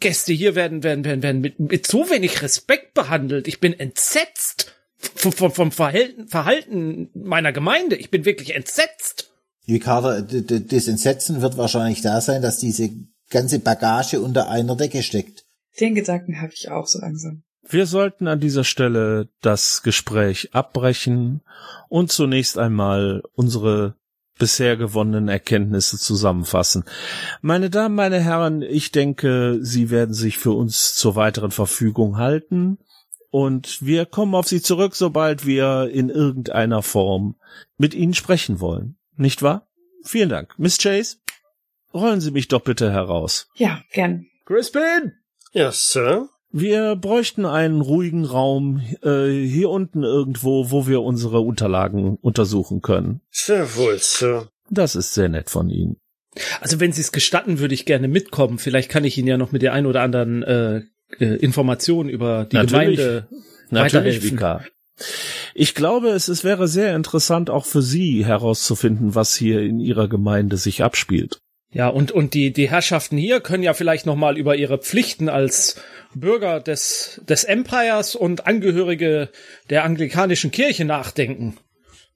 Gäste 0.00 0.32
hier 0.32 0.54
werden, 0.54 0.82
werden, 0.82 1.04
werden, 1.04 1.22
werden 1.22 1.40
mit, 1.42 1.60
mit 1.60 1.86
so 1.86 2.08
wenig 2.08 2.40
Respekt 2.42 2.94
behandelt. 2.94 3.46
Ich 3.46 3.60
bin 3.60 3.78
entsetzt 3.78 4.72
vom, 4.96 5.32
vom, 5.32 5.52
vom 5.52 5.72
Verhalten, 5.72 6.28
Verhalten 6.28 7.10
meiner 7.14 7.52
Gemeinde. 7.52 7.96
Ich 7.96 8.10
bin 8.10 8.24
wirklich 8.24 8.54
entsetzt. 8.54 9.30
Ricardo, 9.68 10.22
das 10.22 10.88
Entsetzen 10.88 11.42
wird 11.42 11.58
wahrscheinlich 11.58 12.00
da 12.00 12.20
sein, 12.20 12.40
dass 12.40 12.58
diese 12.58 12.90
ganze 13.28 13.58
Bagage 13.58 14.20
unter 14.20 14.48
einer 14.48 14.76
Decke 14.76 15.02
steckt. 15.02 15.44
Den 15.78 15.94
Gedanken 15.94 16.40
habe 16.40 16.52
ich 16.54 16.70
auch 16.70 16.86
so 16.86 16.98
langsam. 16.98 17.42
Wir 17.68 17.86
sollten 17.86 18.26
an 18.28 18.40
dieser 18.40 18.64
Stelle 18.64 19.28
das 19.42 19.82
Gespräch 19.82 20.54
abbrechen 20.54 21.42
und 21.88 22.10
zunächst 22.10 22.56
einmal 22.56 23.22
unsere 23.34 23.94
bisher 24.38 24.76
gewonnenen 24.76 25.28
Erkenntnisse 25.28 25.98
zusammenfassen. 25.98 26.84
Meine 27.42 27.70
Damen, 27.70 27.94
meine 27.94 28.20
Herren, 28.20 28.62
ich 28.62 28.92
denke, 28.92 29.58
Sie 29.60 29.90
werden 29.90 30.14
sich 30.14 30.38
für 30.38 30.52
uns 30.52 30.94
zur 30.94 31.16
weiteren 31.16 31.50
Verfügung 31.50 32.16
halten 32.16 32.78
und 33.30 33.84
wir 33.84 34.06
kommen 34.06 34.34
auf 34.34 34.48
Sie 34.48 34.62
zurück, 34.62 34.96
sobald 34.96 35.44
wir 35.44 35.90
in 35.92 36.08
irgendeiner 36.08 36.82
Form 36.82 37.36
mit 37.76 37.94
Ihnen 37.94 38.14
sprechen 38.14 38.60
wollen. 38.60 38.96
Nicht 39.16 39.42
wahr? 39.42 39.68
Vielen 40.04 40.28
Dank. 40.28 40.54
Miss 40.58 40.78
Chase, 40.78 41.16
rollen 41.92 42.20
Sie 42.20 42.30
mich 42.30 42.48
doch 42.48 42.62
bitte 42.62 42.90
heraus. 42.90 43.48
Ja, 43.54 43.82
gern. 43.92 44.26
Crispin! 44.46 45.12
Ja, 45.52 45.72
Sir. 45.72 46.28
Wir 46.50 46.96
bräuchten 46.96 47.44
einen 47.44 47.80
ruhigen 47.80 48.24
Raum 48.24 48.82
äh, 49.02 49.28
hier 49.28 49.68
unten 49.68 50.02
irgendwo, 50.02 50.70
wo 50.70 50.86
wir 50.86 51.02
unsere 51.02 51.40
Unterlagen 51.40 52.16
untersuchen 52.16 52.80
können. 52.80 53.20
Sehr 53.30 53.76
wohl, 53.76 53.98
Sir. 53.98 54.48
Das 54.70 54.96
ist 54.96 55.14
sehr 55.14 55.28
nett 55.28 55.50
von 55.50 55.68
Ihnen. 55.68 55.96
Also 56.60 56.80
wenn 56.80 56.92
Sie 56.92 57.00
es 57.00 57.12
gestatten, 57.12 57.58
würde 57.58 57.74
ich 57.74 57.84
gerne 57.84 58.08
mitkommen. 58.08 58.58
Vielleicht 58.58 58.88
kann 58.90 59.04
ich 59.04 59.18
Ihnen 59.18 59.28
ja 59.28 59.36
noch 59.36 59.52
mit 59.52 59.62
der 59.62 59.72
ein 59.72 59.86
oder 59.86 60.02
anderen 60.02 60.42
äh, 60.42 60.82
äh, 61.18 61.36
Information 61.36 62.08
über 62.08 62.44
die 62.44 62.56
Natürlich. 62.56 62.96
Gemeinde 62.96 63.28
Natürlich, 63.70 63.94
weiterhelfen. 63.94 64.30
Vika. 64.30 64.64
Ich 65.54 65.74
glaube, 65.74 66.08
es, 66.08 66.28
es 66.28 66.44
wäre 66.44 66.66
sehr 66.66 66.94
interessant, 66.96 67.50
auch 67.50 67.66
für 67.66 67.82
Sie 67.82 68.24
herauszufinden, 68.24 69.14
was 69.14 69.36
hier 69.36 69.60
in 69.60 69.80
Ihrer 69.80 70.08
Gemeinde 70.08 70.56
sich 70.56 70.82
abspielt. 70.82 71.40
Ja, 71.70 71.88
und, 71.88 72.12
und 72.12 72.32
die, 72.32 72.52
die 72.52 72.70
Herrschaften 72.70 73.18
hier 73.18 73.40
können 73.40 73.62
ja 73.62 73.74
vielleicht 73.74 74.06
nochmal 74.06 74.38
über 74.38 74.56
ihre 74.56 74.78
Pflichten 74.78 75.28
als 75.28 75.76
Bürger 76.14 76.60
des, 76.60 77.20
des 77.28 77.44
Empires 77.44 78.14
und 78.14 78.46
Angehörige 78.46 79.30
der 79.70 79.84
anglikanischen 79.84 80.50
Kirche 80.50 80.84
nachdenken, 80.84 81.58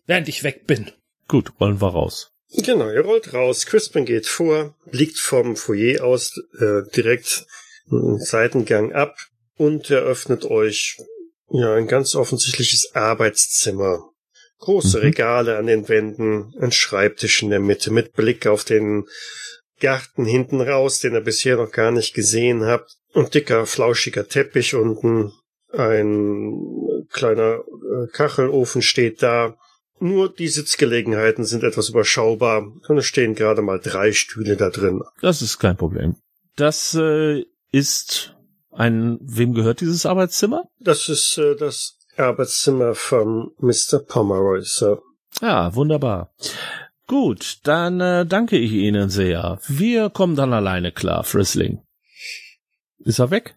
während 0.06 0.28
ich 0.28 0.44
weg 0.44 0.66
bin. 0.66 0.90
Gut, 1.28 1.52
wollen 1.58 1.80
wir 1.80 1.88
raus. 1.88 2.32
Genau, 2.54 2.90
ihr 2.90 3.00
rollt 3.00 3.32
raus. 3.32 3.64
Crispin 3.64 4.04
geht 4.04 4.26
vor, 4.26 4.76
blickt 4.90 5.18
vom 5.18 5.56
Foyer 5.56 6.04
aus 6.04 6.34
äh, 6.58 6.82
direkt 6.94 7.46
einen 7.90 8.18
Seitengang 8.18 8.92
ab 8.92 9.16
und 9.56 9.90
eröffnet 9.90 10.44
euch 10.44 10.98
ja 11.50 11.74
ein 11.74 11.86
ganz 11.86 12.14
offensichtliches 12.14 12.94
Arbeitszimmer. 12.94 14.10
Große 14.58 14.98
Mhm. 14.98 15.02
Regale 15.02 15.56
an 15.56 15.66
den 15.66 15.88
Wänden, 15.88 16.54
ein 16.60 16.72
Schreibtisch 16.72 17.42
in 17.42 17.50
der 17.50 17.60
Mitte 17.60 17.90
mit 17.90 18.12
Blick 18.12 18.46
auf 18.46 18.64
den 18.64 19.06
Garten 19.80 20.24
hinten 20.24 20.60
raus, 20.60 21.00
den 21.00 21.14
ihr 21.14 21.20
bisher 21.20 21.56
noch 21.56 21.72
gar 21.72 21.90
nicht 21.90 22.14
gesehen 22.14 22.64
habt. 22.64 22.96
Und 23.12 23.34
dicker, 23.34 23.66
flauschiger 23.66 24.28
Teppich 24.28 24.74
unten. 24.74 25.32
Ein 25.72 27.06
kleiner 27.10 27.60
äh, 27.60 28.06
Kachelofen 28.12 28.82
steht 28.82 29.22
da. 29.22 29.56
Nur 29.98 30.32
die 30.32 30.48
Sitzgelegenheiten 30.48 31.44
sind 31.44 31.62
etwas 31.62 31.90
überschaubar. 31.90 32.66
Und 32.88 32.98
es 32.98 33.06
stehen 33.06 33.34
gerade 33.34 33.62
mal 33.62 33.78
drei 33.78 34.12
Stühle 34.12 34.56
da 34.56 34.70
drin. 34.70 35.02
Das 35.20 35.42
ist 35.42 35.58
kein 35.58 35.76
Problem. 35.76 36.16
Das 36.56 36.94
äh, 36.94 37.44
ist 37.70 38.34
ein, 38.70 39.18
wem 39.22 39.54
gehört 39.54 39.80
dieses 39.80 40.06
Arbeitszimmer? 40.06 40.64
Das 40.80 41.08
ist 41.08 41.38
äh, 41.38 41.54
das 41.56 41.98
Arbeitszimmer 42.16 42.94
von 42.94 43.52
Mr. 43.58 44.00
Pomeroy, 44.06 44.62
Sir. 44.62 45.00
Ja, 45.40 45.74
wunderbar. 45.74 46.34
Gut, 47.06 47.58
dann 47.64 48.00
äh, 48.00 48.26
danke 48.26 48.58
ich 48.58 48.72
Ihnen 48.72 49.10
sehr. 49.10 49.58
Wir 49.66 50.10
kommen 50.10 50.36
dann 50.36 50.52
alleine 50.52 50.92
klar, 50.92 51.24
Frizzling. 51.24 51.80
Ist 53.04 53.18
er 53.18 53.30
weg? 53.30 53.56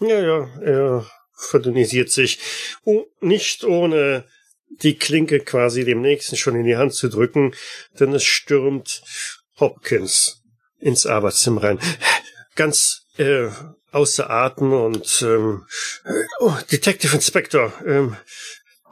Ja, 0.00 0.20
ja, 0.20 0.48
er 0.60 1.06
verdünnisiert 1.32 2.10
sich. 2.10 2.38
Oh, 2.84 3.04
nicht 3.20 3.64
ohne 3.64 4.24
die 4.68 4.96
Klinke 4.96 5.40
quasi 5.40 5.84
dem 5.84 6.00
Nächsten 6.00 6.36
schon 6.36 6.56
in 6.56 6.64
die 6.64 6.76
Hand 6.76 6.94
zu 6.94 7.08
drücken, 7.08 7.54
denn 7.98 8.12
es 8.12 8.24
stürmt 8.24 9.02
Hopkins 9.58 10.42
ins 10.78 11.06
Arbeitszimmer 11.06 11.62
rein. 11.62 11.78
Ganz 12.54 13.06
äh, 13.18 13.48
außer 13.92 14.28
Atem 14.28 14.72
und 14.72 15.22
ähm, 15.22 15.66
oh, 16.40 16.54
Detective 16.70 17.14
Inspector, 17.14 17.72
ähm, 17.86 18.16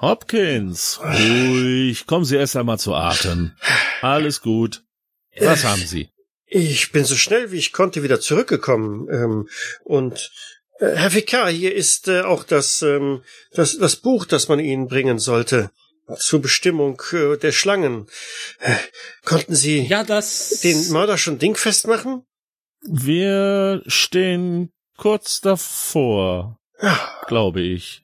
Hopkins, 0.01 1.01
ruhig, 1.03 2.07
kommen 2.07 2.25
Sie 2.25 2.37
erst 2.37 2.57
einmal 2.57 2.79
zu 2.79 2.95
Atem. 2.95 3.53
Alles 4.01 4.41
gut. 4.41 4.83
Was 5.39 5.65
haben 5.65 5.81
Sie? 5.81 6.11
Ich 6.57 6.93
bin 6.93 7.05
so 7.05 7.17
schnell 7.17 7.51
wie 7.51 7.59
ich 7.59 7.73
konnte 7.73 8.05
wieder 8.05 8.21
zurückgekommen. 8.21 9.09
Ähm, 9.11 9.49
und 9.83 10.31
äh, 10.79 10.95
Herr 10.95 11.13
Vikar, 11.13 11.51
hier 11.51 11.75
ist 11.75 12.07
äh, 12.07 12.21
auch 12.21 12.45
das, 12.45 12.81
ähm, 12.83 13.23
das, 13.53 13.77
das 13.77 13.97
Buch, 13.97 14.25
das 14.25 14.47
man 14.47 14.61
Ihnen 14.61 14.87
bringen 14.87 15.19
sollte. 15.19 15.73
Zur 16.17 16.41
Bestimmung 16.41 17.03
äh, 17.13 17.37
der 17.39 17.51
Schlangen. 17.51 18.07
Äh, 18.61 18.77
konnten 19.25 19.57
Sie 19.57 19.81
Ja, 19.87 20.05
das. 20.05 20.61
den 20.63 20.91
Mörder 20.93 21.19
schon 21.19 21.41
dingfest 21.41 21.89
machen? 21.89 22.23
Wir 22.83 23.83
stehen 23.89 24.71
kurz 24.97 25.41
davor, 25.41 26.61
glaube 27.27 27.63
ich. 27.63 28.03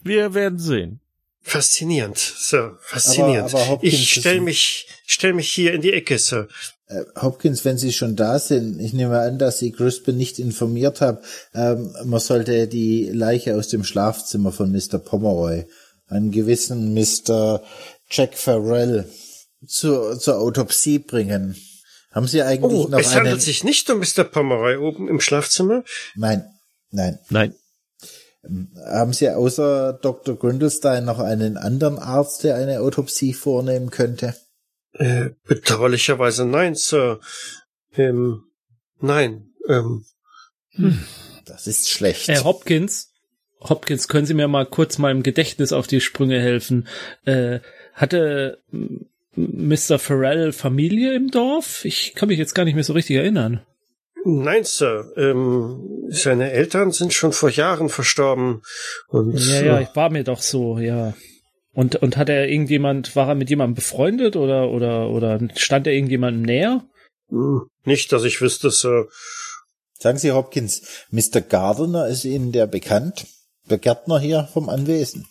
Wir 0.00 0.32
werden 0.34 0.60
sehen. 0.60 1.00
faszinierend, 1.42 2.18
Sir. 2.18 2.78
Faszinierend. 2.82 3.52
Aber- 3.54 3.64
aber 3.72 3.78
ich 3.84 4.12
stell 4.12 4.36
ist- 4.36 4.42
mich, 4.44 4.86
stell 5.06 5.32
mich 5.32 5.48
hier 5.50 5.72
in 5.72 5.80
die 5.80 5.92
Ecke, 5.94 6.18
Sir. 6.18 6.46
Äh, 6.88 7.04
Hopkins, 7.20 7.64
wenn 7.64 7.78
Sie 7.78 7.92
schon 7.92 8.16
da 8.16 8.38
sind, 8.38 8.80
ich 8.80 8.92
nehme 8.92 9.18
an, 9.20 9.38
dass 9.38 9.58
Sie 9.58 9.72
Crispin 9.72 10.16
nicht 10.16 10.38
informiert 10.38 11.00
haben, 11.00 11.18
ähm, 11.54 11.94
man 12.04 12.20
sollte 12.20 12.66
die 12.66 13.10
Leiche 13.10 13.56
aus 13.56 13.68
dem 13.68 13.84
Schlafzimmer 13.84 14.52
von 14.52 14.72
Mr. 14.72 14.98
Pomeroy, 14.98 15.66
einen 16.08 16.30
gewissen 16.30 16.94
Mr. 16.94 17.62
Jack 18.10 18.34
Farrell, 18.34 19.04
zur, 19.66 20.18
zur 20.18 20.38
Autopsie 20.38 20.98
bringen. 20.98 21.56
Haben 22.12 22.26
Sie 22.26 22.42
eigentlich 22.42 22.86
Oh, 22.86 22.88
noch 22.88 22.98
es 22.98 23.14
handelt 23.14 23.34
einen... 23.34 23.40
sich 23.40 23.64
nicht 23.64 23.90
um 23.90 23.98
Mr. 23.98 24.24
Pomeroy 24.24 24.76
oben 24.76 25.08
im 25.08 25.20
Schlafzimmer? 25.20 25.84
Nein, 26.14 26.44
nein. 26.90 27.18
Nein, 27.28 27.54
Haben 28.86 29.12
Sie 29.12 29.28
außer 29.28 29.92
Dr. 29.92 30.36
Grindelstein 30.36 31.04
noch 31.04 31.18
einen 31.18 31.58
anderen 31.58 31.98
Arzt, 31.98 32.44
der 32.44 32.54
eine 32.56 32.80
Autopsie 32.80 33.34
vornehmen 33.34 33.90
könnte? 33.90 34.34
Äh, 34.92 35.30
bedauerlicherweise 35.46 36.44
nein, 36.44 36.74
Sir. 36.74 37.20
Ähm, 37.96 38.44
nein, 39.00 39.50
ähm, 39.68 40.04
Das 41.44 41.66
ist 41.66 41.88
schlecht. 41.90 42.28
Herr 42.28 42.44
Hopkins, 42.44 43.12
Hopkins, 43.60 44.08
können 44.08 44.26
Sie 44.26 44.34
mir 44.34 44.48
mal 44.48 44.66
kurz 44.66 44.98
meinem 44.98 45.22
Gedächtnis 45.22 45.72
auf 45.72 45.86
die 45.86 46.00
Sprünge 46.00 46.40
helfen? 46.40 46.86
Äh, 47.24 47.60
hatte 47.92 48.62
Mr. 49.34 49.98
Farrell 49.98 50.52
Familie 50.52 51.14
im 51.14 51.30
Dorf? 51.30 51.84
Ich 51.84 52.14
kann 52.14 52.28
mich 52.28 52.38
jetzt 52.38 52.54
gar 52.54 52.64
nicht 52.64 52.74
mehr 52.74 52.84
so 52.84 52.92
richtig 52.92 53.16
erinnern. 53.16 53.62
Nein, 54.24 54.64
Sir. 54.64 55.12
Ähm, 55.16 56.06
seine 56.08 56.50
Eltern 56.50 56.90
sind 56.90 57.12
schon 57.14 57.32
vor 57.32 57.50
Jahren 57.50 57.88
verstorben. 57.88 58.62
Und 59.08 59.38
Ja, 59.38 59.62
ja, 59.62 59.80
ich 59.80 59.94
war 59.94 60.10
mir 60.10 60.24
doch 60.24 60.42
so, 60.42 60.78
ja. 60.78 61.14
Und, 61.78 61.94
und 61.94 62.16
hat 62.16 62.28
er 62.28 62.48
irgendjemand, 62.48 63.14
war 63.14 63.28
er 63.28 63.34
mit 63.36 63.50
jemandem 63.50 63.76
befreundet 63.76 64.34
oder, 64.34 64.68
oder, 64.70 65.10
oder 65.10 65.38
stand 65.54 65.86
er 65.86 65.92
irgendjemandem 65.92 66.42
näher? 66.42 66.84
Hm, 67.28 67.68
nicht, 67.84 68.10
dass 68.10 68.24
ich 68.24 68.40
wüsste, 68.40 68.72
Sir. 68.72 69.06
Sagen 69.96 70.18
Sie, 70.18 70.32
Hopkins, 70.32 70.82
Mr. 71.12 71.40
Gardner 71.40 72.08
ist 72.08 72.24
Ihnen 72.24 72.50
der 72.50 72.66
bekannt? 72.66 73.28
Der 73.70 73.78
Gärtner 73.78 74.18
hier 74.18 74.48
vom 74.52 74.68
Anwesen? 74.68 75.28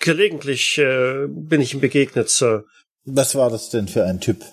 Gelegentlich 0.00 0.78
äh, 0.78 1.28
bin 1.28 1.60
ich 1.60 1.74
ihm 1.74 1.80
begegnet, 1.80 2.28
Sir. 2.28 2.64
Was 3.04 3.36
war 3.36 3.48
das 3.48 3.70
denn 3.70 3.86
für 3.86 4.04
ein 4.04 4.18
Typ? 4.18 4.44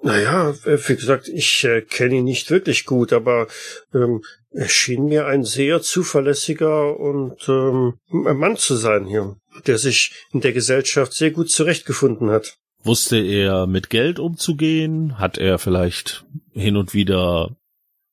Naja, 0.00 0.50
äh, 0.64 0.78
wie 0.86 0.94
gesagt, 0.94 1.26
ich 1.26 1.64
äh, 1.64 1.82
kenne 1.82 2.18
ihn 2.18 2.24
nicht 2.24 2.52
wirklich 2.52 2.84
gut, 2.84 3.12
aber 3.12 3.48
ähm, 3.92 4.22
er 4.52 4.68
schien 4.68 5.06
mir 5.06 5.26
ein 5.26 5.42
sehr 5.42 5.82
zuverlässiger 5.82 7.00
und 7.00 7.48
ähm, 7.48 7.94
Mann 8.10 8.56
zu 8.56 8.76
sein 8.76 9.06
hier, 9.06 9.36
der 9.66 9.78
sich 9.78 10.12
in 10.32 10.40
der 10.40 10.52
Gesellschaft 10.52 11.12
sehr 11.12 11.30
gut 11.30 11.50
zurechtgefunden 11.50 12.30
hat. 12.30 12.56
Wusste 12.84 13.18
er 13.18 13.66
mit 13.66 13.90
Geld 13.90 14.18
umzugehen? 14.18 15.18
Hat 15.18 15.38
er 15.38 15.58
vielleicht 15.58 16.24
hin 16.52 16.76
und 16.76 16.94
wieder 16.94 17.56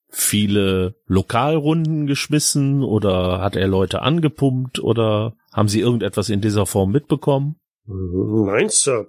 viele 0.10 0.96
Lokalrunden 1.06 2.08
geschmissen 2.08 2.84
oder 2.84 3.42
hat 3.42 3.56
er 3.56 3.68
Leute 3.68 4.02
angepumpt 4.02 4.80
oder 4.80 5.36
haben 5.54 5.70
Sie 5.70 5.80
irgendetwas 5.80 6.30
in 6.30 6.42
dieser 6.42 6.66
Form 6.66 6.92
mitbekommen? 6.92 7.56
Nein, 7.86 8.70
Sir. 8.70 9.08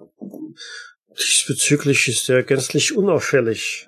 Diesbezüglich 1.17 2.07
ist 2.07 2.29
er 2.29 2.43
gänzlich 2.43 2.95
unauffällig. 2.95 3.87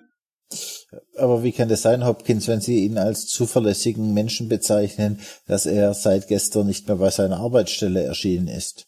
Aber 1.18 1.44
wie 1.44 1.52
kann 1.52 1.70
das 1.70 1.82
sein, 1.82 2.06
Hopkins, 2.06 2.48
wenn 2.48 2.62
Sie 2.62 2.86
ihn 2.86 2.98
als 2.98 3.28
zuverlässigen 3.28 4.14
Menschen 4.14 4.50
bezeichnen, 4.50 5.20
dass 5.48 5.66
er 5.66 5.94
seit 5.94 6.28
gestern 6.28 6.68
nicht 6.68 6.88
mehr 6.88 6.98
bei 6.98 7.10
seiner 7.10 7.38
Arbeitsstelle 7.38 8.04
erschienen 8.04 8.48
ist? 8.48 8.88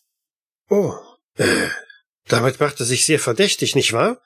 Oh, 0.70 0.94
äh, 1.38 1.68
damit 2.28 2.60
macht 2.60 2.80
er 2.80 2.86
sich 2.86 3.06
sehr 3.06 3.20
verdächtig, 3.20 3.76
nicht 3.76 3.94
wahr? 3.94 4.20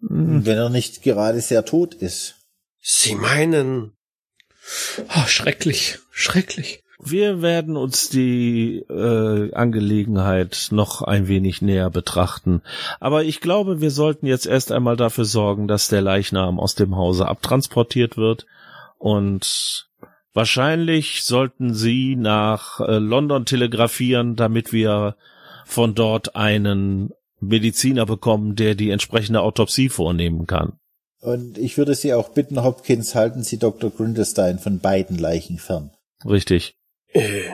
Wenn 0.00 0.58
er 0.58 0.70
nicht 0.70 1.02
gerade 1.02 1.40
sehr 1.40 1.64
tot 1.64 1.94
ist. 1.94 2.34
Sie 2.80 3.14
meinen, 3.14 3.96
Oh, 5.08 5.26
schrecklich, 5.26 5.98
schrecklich. 6.10 6.83
Wir 7.06 7.42
werden 7.42 7.76
uns 7.76 8.08
die 8.08 8.78
äh, 8.88 9.52
Angelegenheit 9.52 10.68
noch 10.70 11.02
ein 11.02 11.28
wenig 11.28 11.60
näher 11.60 11.90
betrachten. 11.90 12.62
Aber 12.98 13.24
ich 13.24 13.40
glaube, 13.40 13.82
wir 13.82 13.90
sollten 13.90 14.26
jetzt 14.26 14.46
erst 14.46 14.72
einmal 14.72 14.96
dafür 14.96 15.26
sorgen, 15.26 15.68
dass 15.68 15.88
der 15.88 16.00
Leichnam 16.00 16.58
aus 16.58 16.74
dem 16.74 16.96
Hause 16.96 17.28
abtransportiert 17.28 18.16
wird. 18.16 18.46
Und 18.98 19.88
wahrscheinlich 20.32 21.24
sollten 21.24 21.74
Sie 21.74 22.16
nach 22.16 22.80
äh, 22.80 22.96
London 22.96 23.44
telegrafieren, 23.44 24.34
damit 24.34 24.72
wir 24.72 25.16
von 25.66 25.94
dort 25.94 26.36
einen 26.36 27.10
Mediziner 27.38 28.06
bekommen, 28.06 28.56
der 28.56 28.74
die 28.74 28.90
entsprechende 28.90 29.42
Autopsie 29.42 29.90
vornehmen 29.90 30.46
kann. 30.46 30.78
Und 31.20 31.58
ich 31.58 31.76
würde 31.76 31.94
Sie 31.94 32.14
auch 32.14 32.30
bitten, 32.30 32.62
Hopkins, 32.62 33.14
halten 33.14 33.42
Sie 33.42 33.58
Dr. 33.58 33.90
Grundestein 33.90 34.58
von 34.58 34.78
beiden 34.78 35.18
Leichen 35.18 35.58
fern. 35.58 35.90
Richtig. 36.24 36.76
Äh, 37.14 37.50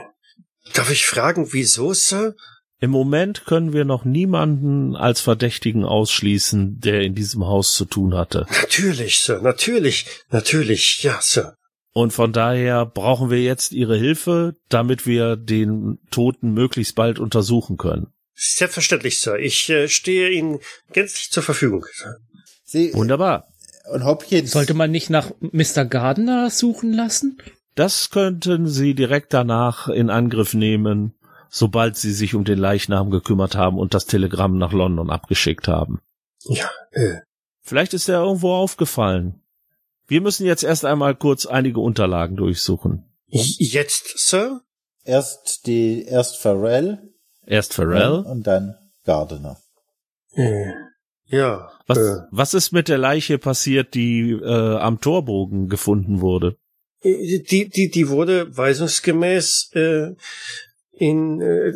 darf 0.75 0.91
ich 0.91 1.07
fragen, 1.07 1.53
wieso, 1.53 1.93
Sir? 1.93 2.35
Im 2.83 2.91
Moment 2.91 3.45
können 3.45 3.73
wir 3.75 3.85
noch 3.85 4.05
niemanden 4.05 4.97
als 4.97 5.21
Verdächtigen 5.21 5.85
ausschließen, 5.85 6.81
der 6.81 7.03
in 7.03 7.15
diesem 7.15 7.45
Haus 7.47 7.75
zu 7.75 7.85
tun 7.85 8.15
hatte. 8.15 8.47
Natürlich, 8.51 9.21
Sir, 9.21 9.41
natürlich, 9.43 10.07
natürlich, 10.31 11.03
ja, 11.03 11.19
Sir. 11.21 11.55
Und 11.93 12.13
von 12.13 12.33
daher 12.33 12.87
brauchen 12.87 13.31
wir 13.31 13.43
jetzt 13.43 13.73
Ihre 13.73 13.99
Hilfe, 13.99 14.55
damit 14.69 15.07
wir 15.07 15.37
den 15.37 15.99
Toten 16.11 16.53
möglichst 16.55 16.95
bald 16.95 17.19
untersuchen 17.19 17.77
können. 17.77 18.07
Selbstverständlich, 18.35 19.21
Sir. 19.21 19.39
Ich 19.39 19.69
äh, 19.69 19.89
stehe 19.89 20.31
Ihnen 20.31 20.61
gänzlich 20.93 21.31
zur 21.31 21.43
Verfügung. 21.43 21.85
Sir. 21.93 22.17
Sie, 22.65 22.95
Wunderbar. 22.95 23.49
und 23.93 24.05
Hopkins, 24.05 24.53
Sollte 24.53 24.73
man 24.73 24.91
nicht 24.91 25.11
nach 25.11 25.33
Mr. 25.41 25.85
Gardner 25.85 26.49
suchen 26.49 26.93
lassen? 26.95 27.37
Das 27.81 28.11
könnten 28.11 28.69
Sie 28.69 28.95
direkt 28.95 29.33
danach 29.33 29.89
in 29.89 30.11
Angriff 30.11 30.53
nehmen, 30.53 31.15
sobald 31.49 31.97
Sie 31.97 32.13
sich 32.13 32.35
um 32.35 32.45
den 32.45 32.59
Leichnam 32.59 33.11
gekümmert 33.11 33.57
haben 33.57 33.79
und 33.79 33.95
das 33.95 34.05
Telegramm 34.05 34.59
nach 34.59 34.75
London 34.75 35.09
abgeschickt 35.09 35.67
haben. 35.67 36.03
Ja, 36.45 36.69
äh, 36.91 37.21
Vielleicht 37.63 37.95
ist 37.95 38.07
er 38.11 38.21
irgendwo 38.21 38.53
aufgefallen. 38.53 39.41
Wir 40.07 40.21
müssen 40.21 40.45
jetzt 40.45 40.63
erst 40.63 40.85
einmal 40.85 41.15
kurz 41.15 41.47
einige 41.47 41.81
Unterlagen 41.81 42.37
durchsuchen. 42.37 43.07
jetzt, 43.29 44.19
Sir? 44.19 44.61
erst 45.05 45.67
die, 45.67 46.05
erst 46.05 46.37
Farrell 46.37 46.99
Erst 47.47 47.73
Pharrell. 47.73 48.27
und 48.27 48.47
dann 48.47 48.75
Gardner. 49.07 49.57
Äh, 50.35 50.67
ja, 51.29 51.71
Was, 51.87 51.97
äh, 51.97 52.17
was 52.31 52.53
ist 52.53 52.73
mit 52.73 52.89
der 52.89 52.99
Leiche 52.99 53.39
passiert, 53.39 53.95
die 53.95 54.33
äh, 54.33 54.77
am 54.77 55.01
Torbogen 55.01 55.71
gefunden 55.71 56.21
wurde? 56.21 56.59
Die, 57.03 57.69
die, 57.69 57.91
die 57.91 58.09
wurde 58.09 58.57
weisungsgemäß 58.57 59.71
äh, 59.75 60.09
in 60.93 61.41
äh, 61.41 61.73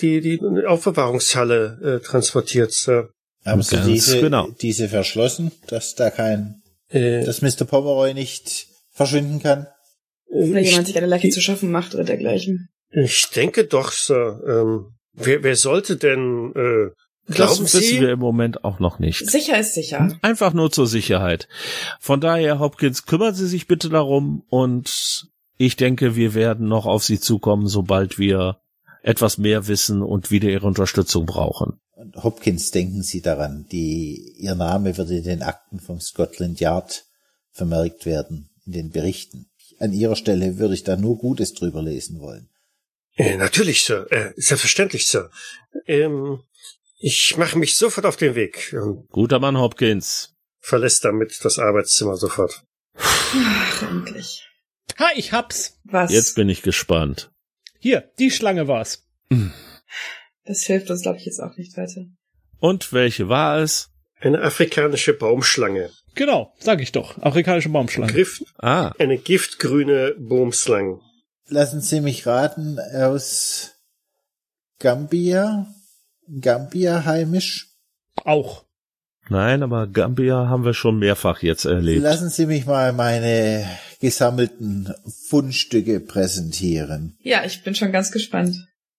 die, 0.00 0.20
die 0.20 0.40
Aufbewahrungshalle 0.66 2.00
äh, 2.00 2.04
transportiert, 2.04 2.72
Sir. 2.72 3.10
Haben 3.44 3.62
Sie 3.62 3.80
diese, 3.84 4.20
genau. 4.20 4.48
diese 4.60 4.88
verschlossen, 4.88 5.50
dass 5.66 5.94
da 5.94 6.10
kein, 6.10 6.62
Äh, 6.92 7.24
dass 7.24 7.40
Mr. 7.40 7.64
Pomeroy 7.64 8.12
nicht 8.14 8.66
verschwinden 8.90 9.42
kann? 9.42 9.66
Oder 10.26 10.60
ich, 10.60 10.70
jemand 10.70 10.86
sich 10.86 10.96
eine 10.96 11.06
Leiche 11.06 11.30
zu 11.30 11.40
schaffen 11.40 11.70
macht 11.70 11.94
oder 11.94 12.04
dergleichen. 12.04 12.68
ich 12.90 13.28
denke 13.30 13.64
doch, 13.64 13.92
Sir. 13.92 14.42
Ähm, 14.46 14.94
wer, 15.12 15.42
wer 15.42 15.56
sollte 15.56 15.96
denn 15.96 16.52
äh, 16.54 16.90
Das 17.26 17.36
Glauben 17.36 17.60
wissen 17.64 17.80
Sie? 17.80 18.00
wir 18.00 18.10
im 18.10 18.18
Moment 18.18 18.64
auch 18.64 18.80
noch 18.80 18.98
nicht. 18.98 19.30
Sicher 19.30 19.58
ist 19.58 19.74
sicher. 19.74 20.18
Einfach 20.22 20.52
nur 20.52 20.72
zur 20.72 20.86
Sicherheit. 20.86 21.48
Von 22.00 22.20
daher, 22.20 22.58
Hopkins, 22.58 23.06
kümmern 23.06 23.34
Sie 23.34 23.46
sich 23.46 23.66
bitte 23.66 23.88
darum 23.88 24.44
und 24.48 25.28
ich 25.56 25.76
denke, 25.76 26.16
wir 26.16 26.34
werden 26.34 26.66
noch 26.66 26.86
auf 26.86 27.04
Sie 27.04 27.20
zukommen, 27.20 27.68
sobald 27.68 28.18
wir 28.18 28.58
etwas 29.02 29.38
mehr 29.38 29.68
wissen 29.68 30.02
und 30.02 30.30
wieder 30.30 30.48
Ihre 30.48 30.66
Unterstützung 30.66 31.26
brauchen. 31.26 31.80
Und 31.94 32.16
Hopkins, 32.22 32.72
denken 32.72 33.02
Sie 33.02 33.20
daran, 33.20 33.66
die, 33.70 34.34
Ihr 34.38 34.56
Name 34.56 34.96
wird 34.96 35.10
in 35.10 35.22
den 35.22 35.42
Akten 35.42 35.78
vom 35.78 36.00
Scotland 36.00 36.58
Yard 36.58 37.06
vermerkt 37.52 38.06
werden, 38.06 38.50
in 38.66 38.72
den 38.72 38.90
Berichten. 38.90 39.46
An 39.78 39.92
Ihrer 39.92 40.16
Stelle 40.16 40.58
würde 40.58 40.74
ich 40.74 40.82
da 40.82 40.96
nur 40.96 41.18
Gutes 41.18 41.54
drüber 41.54 41.82
lesen 41.82 42.20
wollen. 42.20 42.48
Äh, 43.16 43.36
natürlich, 43.36 43.84
Sir. 43.84 44.06
Äh, 44.10 44.32
selbstverständlich, 44.36 45.06
Sir. 45.06 45.30
Ähm, 45.86 46.40
ich 47.02 47.36
mache 47.36 47.58
mich 47.58 47.76
sofort 47.76 48.06
auf 48.06 48.16
den 48.16 48.34
Weg 48.34 48.74
und 48.80 49.08
Guter 49.10 49.38
Mann, 49.40 49.58
Hopkins. 49.58 50.34
verlässt 50.60 51.04
damit 51.04 51.38
das 51.44 51.58
Arbeitszimmer 51.58 52.16
sofort. 52.16 52.64
Ach, 52.96 53.82
endlich. 53.82 54.48
Ha, 54.98 55.08
ich 55.16 55.32
hab's. 55.32 55.80
Was? 55.84 56.12
Jetzt 56.12 56.36
bin 56.36 56.48
ich 56.48 56.62
gespannt. 56.62 57.30
Hier, 57.78 58.10
die 58.18 58.30
Schlange 58.30 58.68
war's. 58.68 59.06
Das 60.44 60.62
hilft 60.62 60.90
uns, 60.90 61.02
glaube 61.02 61.18
ich, 61.18 61.24
jetzt 61.24 61.40
auch 61.40 61.56
nicht 61.56 61.76
weiter. 61.76 62.04
Und 62.58 62.92
welche 62.92 63.28
war 63.28 63.58
es? 63.58 63.90
Eine 64.20 64.40
afrikanische 64.42 65.14
Baumschlange. 65.14 65.90
Genau, 66.14 66.54
sag 66.60 66.80
ich 66.80 66.92
doch. 66.92 67.18
Afrikanische 67.22 67.70
Baumschlange. 67.70 68.12
Griff 68.12 68.42
Ah, 68.58 68.92
eine 68.98 69.18
giftgrüne 69.18 70.14
Boomslang. 70.18 71.00
Lassen 71.48 71.80
Sie 71.80 72.00
mich 72.00 72.26
raten, 72.26 72.78
aus 72.78 73.72
Gambia? 74.78 75.66
Gambia 76.40 77.04
heimisch? 77.04 77.68
Auch. 78.24 78.64
nein, 79.28 79.62
aber 79.62 79.86
Gambia 79.86 80.48
haben 80.48 80.64
wir 80.64 80.74
schon 80.74 80.98
mehrfach 80.98 81.42
jetzt 81.42 81.64
erlebt. 81.64 82.02
Lassen 82.02 82.30
Sie 82.30 82.46
mich 82.46 82.66
mal 82.66 82.92
meine 82.92 83.66
gesammelten 84.00 84.92
Fundstücke 85.28 86.00
präsentieren. 86.00 87.16
Ja, 87.22 87.44
ich 87.44 87.62
bin 87.62 87.74
schon 87.74 87.92
ganz 87.92 88.10
gespannt. 88.10 88.56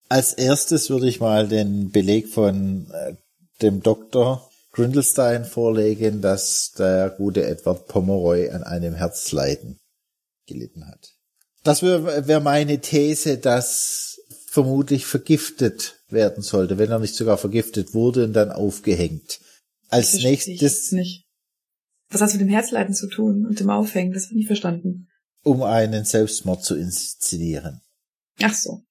Als 0.09 0.33
erstes 0.33 0.89
würde 0.89 1.07
ich 1.07 1.19
mal 1.19 1.47
den 1.47 1.91
Beleg 1.91 2.27
von 2.27 2.89
äh, 2.91 3.13
dem 3.61 3.81
Doktor 3.83 4.49
Grindelstein 4.71 5.45
vorlegen, 5.45 6.21
dass 6.21 6.71
der 6.77 7.09
gute 7.11 7.45
Edward 7.45 7.87
Pomeroy 7.87 8.49
an 8.49 8.63
einem 8.63 8.95
Herzleiden 8.95 9.79
gelitten 10.47 10.87
hat. 10.87 11.09
Das 11.63 11.81
wäre 11.81 12.27
wär 12.27 12.39
meine 12.39 12.79
These, 12.79 13.37
dass 13.37 14.12
vermutlich 14.53 15.07
vergiftet 15.07 15.95
werden 16.09 16.43
sollte, 16.43 16.77
wenn 16.77 16.91
er 16.91 16.99
nicht 16.99 17.15
sogar 17.15 17.39
vergiftet 17.39 17.95
wurde 17.95 18.25
und 18.25 18.33
dann 18.33 18.51
aufgehängt. 18.51 19.39
Als 19.89 20.11
Das 20.11 20.21
verstehe 20.21 20.33
ich 20.33 20.47
nächstes, 20.61 20.91
nicht. 20.91 21.25
Was 22.11 22.21
hat 22.21 22.31
mit 22.33 22.41
dem 22.41 22.49
Herzleiden 22.49 22.93
zu 22.93 23.07
tun 23.09 23.47
und 23.47 23.59
dem 23.59 23.71
Aufhängen? 23.71 24.13
Das 24.13 24.25
habe 24.25 24.33
ich 24.33 24.37
nicht 24.37 24.47
verstanden. 24.47 25.07
um 25.43 25.63
einen 25.63 26.05
Selbstmord 26.05 26.63
zu 26.63 26.75
inszenieren, 26.75 27.81
Ach 28.43 28.53
so. 28.53 28.83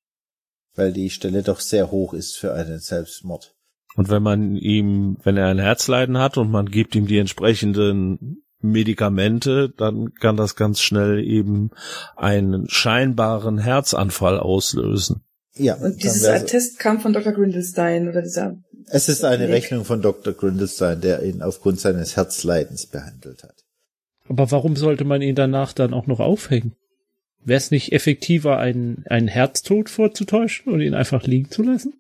weil 0.74 0.92
die 0.92 1.10
Stelle 1.10 1.44
doch 1.44 1.60
sehr 1.60 1.92
hoch 1.92 2.12
ist 2.12 2.36
für 2.36 2.52
einen 2.54 2.80
Selbstmord. 2.80 3.54
Und 3.94 4.08
wenn 4.10 4.22
man 4.22 4.56
ihm, 4.56 5.16
wenn 5.22 5.36
er 5.36 5.46
ein 5.46 5.60
Herzleiden 5.60 6.18
hat 6.18 6.38
und 6.38 6.50
man 6.50 6.66
gibt 6.70 6.96
ihm 6.96 7.06
die 7.06 7.18
entsprechenden 7.18 8.42
Medikamente, 8.60 9.70
dann 9.76 10.12
kann 10.14 10.36
das 10.36 10.56
ganz 10.56 10.80
schnell 10.80 11.20
eben 11.24 11.70
einen 12.16 12.68
scheinbaren 12.68 13.58
Herzanfall 13.58 14.40
auslösen. 14.40 15.22
Ja, 15.56 15.74
Und 15.74 16.02
dieses 16.02 16.24
Attest 16.24 16.78
kam 16.78 17.00
von 17.00 17.12
Dr. 17.12 17.32
Grindelstein 17.32 18.08
oder 18.08 18.22
dieser 18.22 18.56
Es 18.88 19.08
ist 19.08 19.24
eine 19.24 19.48
Rechnung 19.48 19.84
von 19.84 20.00
Dr. 20.00 20.32
Grindelstein, 20.32 21.00
der 21.00 21.22
ihn 21.22 21.42
aufgrund 21.42 21.80
seines 21.80 22.16
Herzleidens 22.16 22.86
behandelt 22.86 23.42
hat. 23.42 23.62
Aber 24.28 24.50
warum 24.50 24.76
sollte 24.76 25.04
man 25.04 25.20
ihn 25.20 25.34
danach 25.34 25.72
dann 25.72 25.92
auch 25.92 26.06
noch 26.06 26.20
aufhängen? 26.20 26.74
Wäre 27.44 27.58
es 27.58 27.70
nicht 27.70 27.92
effektiver, 27.92 28.58
einen, 28.58 29.04
einen 29.08 29.28
Herztod 29.28 29.90
vorzutäuschen 29.90 30.72
und 30.72 30.80
ihn 30.80 30.94
einfach 30.94 31.24
liegen 31.24 31.50
zu 31.50 31.62
lassen? 31.62 31.94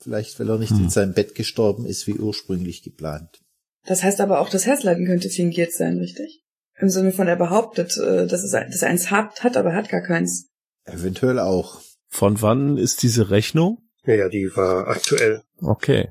Vielleicht, 0.00 0.40
weil 0.40 0.48
er 0.48 0.58
nicht 0.58 0.70
hm. 0.70 0.84
in 0.84 0.90
seinem 0.90 1.12
Bett 1.12 1.34
gestorben 1.34 1.86
ist, 1.86 2.06
wie 2.06 2.14
ursprünglich 2.14 2.82
geplant. 2.82 3.40
Das 3.86 4.02
heißt 4.02 4.20
aber 4.20 4.40
auch, 4.40 4.48
das 4.48 4.66
Herzleiden 4.66 5.06
könnte 5.06 5.28
fingiert 5.28 5.72
sein, 5.72 5.98
richtig? 5.98 6.42
Im 6.78 6.88
Sinne 6.88 7.12
von, 7.12 7.28
er 7.28 7.36
behauptet, 7.36 7.96
äh, 7.98 8.26
dass, 8.26 8.42
es, 8.42 8.50
dass 8.50 8.82
er 8.82 8.88
eins 8.88 9.10
hat, 9.10 9.44
hat, 9.44 9.56
aber 9.56 9.70
er 9.70 9.76
hat 9.76 9.88
gar 9.88 10.00
keins. 10.00 10.48
Eventuell 10.84 11.38
auch. 11.38 11.80
Von 12.12 12.42
wann 12.42 12.76
ist 12.76 13.02
diese 13.02 13.30
Rechnung? 13.30 13.78
Ja, 14.04 14.14
ja, 14.14 14.28
die 14.28 14.54
war 14.54 14.86
aktuell. 14.86 15.42
Okay. 15.62 16.10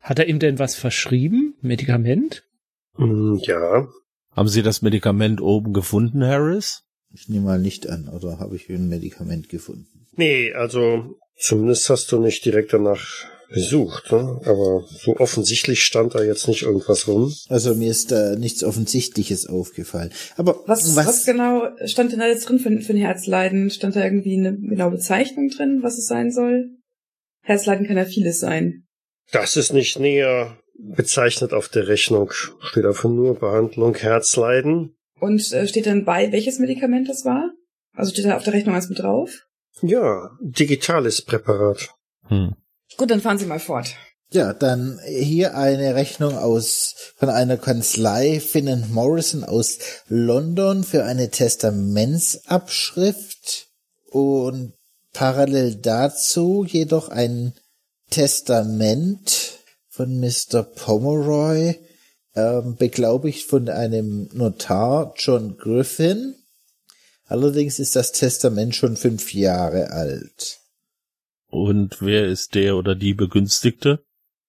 Hat 0.00 0.18
er 0.18 0.26
ihm 0.26 0.38
denn 0.38 0.58
was 0.58 0.74
verschrieben? 0.74 1.54
Medikament? 1.60 2.44
Mm, 2.96 3.36
ja. 3.42 3.86
Haben 4.30 4.48
Sie 4.48 4.62
das 4.62 4.80
Medikament 4.80 5.42
oben 5.42 5.74
gefunden, 5.74 6.24
Harris? 6.24 6.84
Ich 7.12 7.28
nehme 7.28 7.44
mal 7.44 7.58
nicht 7.58 7.90
an, 7.90 8.08
oder 8.08 8.38
habe 8.38 8.56
ich 8.56 8.70
ein 8.70 8.88
Medikament 8.88 9.50
gefunden? 9.50 10.06
Nee, 10.16 10.54
also 10.54 11.14
zumindest 11.36 11.90
hast 11.90 12.10
du 12.10 12.20
nicht 12.20 12.42
direkt 12.46 12.72
danach 12.72 13.26
gesucht, 13.54 14.12
ne? 14.12 14.40
aber 14.44 14.84
so 14.88 15.16
offensichtlich 15.16 15.82
stand 15.82 16.14
da 16.14 16.22
jetzt 16.22 16.48
nicht 16.48 16.62
irgendwas 16.62 17.08
rum. 17.08 17.32
Also 17.48 17.74
mir 17.74 17.90
ist 17.90 18.12
da 18.12 18.36
nichts 18.36 18.62
Offensichtliches 18.62 19.46
aufgefallen. 19.46 20.10
Aber 20.36 20.60
was, 20.66 20.94
was, 20.96 21.06
was 21.06 21.24
genau 21.24 21.68
stand 21.86 22.12
denn 22.12 22.18
da 22.18 22.26
jetzt 22.26 22.48
drin 22.48 22.58
für, 22.58 22.80
für 22.80 22.92
ein 22.92 22.98
Herzleiden? 22.98 23.70
Stand 23.70 23.96
da 23.96 24.04
irgendwie 24.04 24.36
eine 24.38 24.56
genaue 24.56 24.92
Bezeichnung 24.92 25.48
drin, 25.48 25.80
was 25.82 25.96
es 25.96 26.06
sein 26.06 26.30
soll? 26.30 26.70
Herzleiden 27.42 27.86
kann 27.86 27.96
ja 27.96 28.04
vieles 28.04 28.40
sein. 28.40 28.84
Das 29.32 29.56
ist 29.56 29.72
nicht 29.72 29.98
näher 29.98 30.58
bezeichnet 30.76 31.52
auf 31.52 31.68
der 31.68 31.88
Rechnung. 31.88 32.30
Steht 32.32 32.84
einfach 32.84 33.08
nur 33.08 33.38
Behandlung 33.38 33.94
Herzleiden. 33.94 34.96
Und 35.20 35.52
äh, 35.52 35.66
steht 35.66 35.86
dann 35.86 36.04
bei, 36.04 36.32
welches 36.32 36.58
Medikament 36.58 37.08
das 37.08 37.24
war? 37.24 37.50
Also 37.94 38.12
steht 38.12 38.26
da 38.26 38.36
auf 38.36 38.44
der 38.44 38.52
Rechnung 38.52 38.74
was 38.74 38.88
mit 38.88 38.98
drauf? 38.98 39.46
Ja, 39.82 40.30
digitales 40.40 41.22
Präparat. 41.22 41.94
Hm. 42.28 42.54
Gut, 42.96 43.10
dann 43.10 43.20
fahren 43.20 43.38
Sie 43.38 43.46
mal 43.46 43.60
fort. 43.60 43.94
Ja, 44.30 44.52
dann 44.52 45.00
hier 45.06 45.56
eine 45.56 45.94
Rechnung 45.94 46.36
aus 46.36 46.96
von 47.16 47.28
einer 47.28 47.56
Kanzlei 47.56 48.40
Finn 48.40 48.90
Morrison 48.90 49.44
aus 49.44 49.78
London 50.08 50.82
für 50.82 51.04
eine 51.04 51.30
Testamentsabschrift 51.30 53.68
und 54.10 54.72
parallel 55.12 55.76
dazu 55.76 56.64
jedoch 56.64 57.10
ein 57.10 57.52
Testament 58.10 59.60
von 59.88 60.18
Mr. 60.18 60.64
Pomeroy, 60.64 61.78
ähm, 62.34 62.74
beglaubigt 62.76 63.48
von 63.48 63.68
einem 63.68 64.28
Notar 64.32 65.14
John 65.16 65.56
Griffin. 65.56 66.34
Allerdings 67.26 67.78
ist 67.78 67.94
das 67.94 68.10
Testament 68.12 68.74
schon 68.74 68.96
fünf 68.96 69.32
Jahre 69.32 69.90
alt. 69.90 70.58
Und 71.54 72.02
wer 72.02 72.26
ist 72.26 72.56
der 72.56 72.76
oder 72.76 72.96
die 72.96 73.14
Begünstigte? 73.14 74.04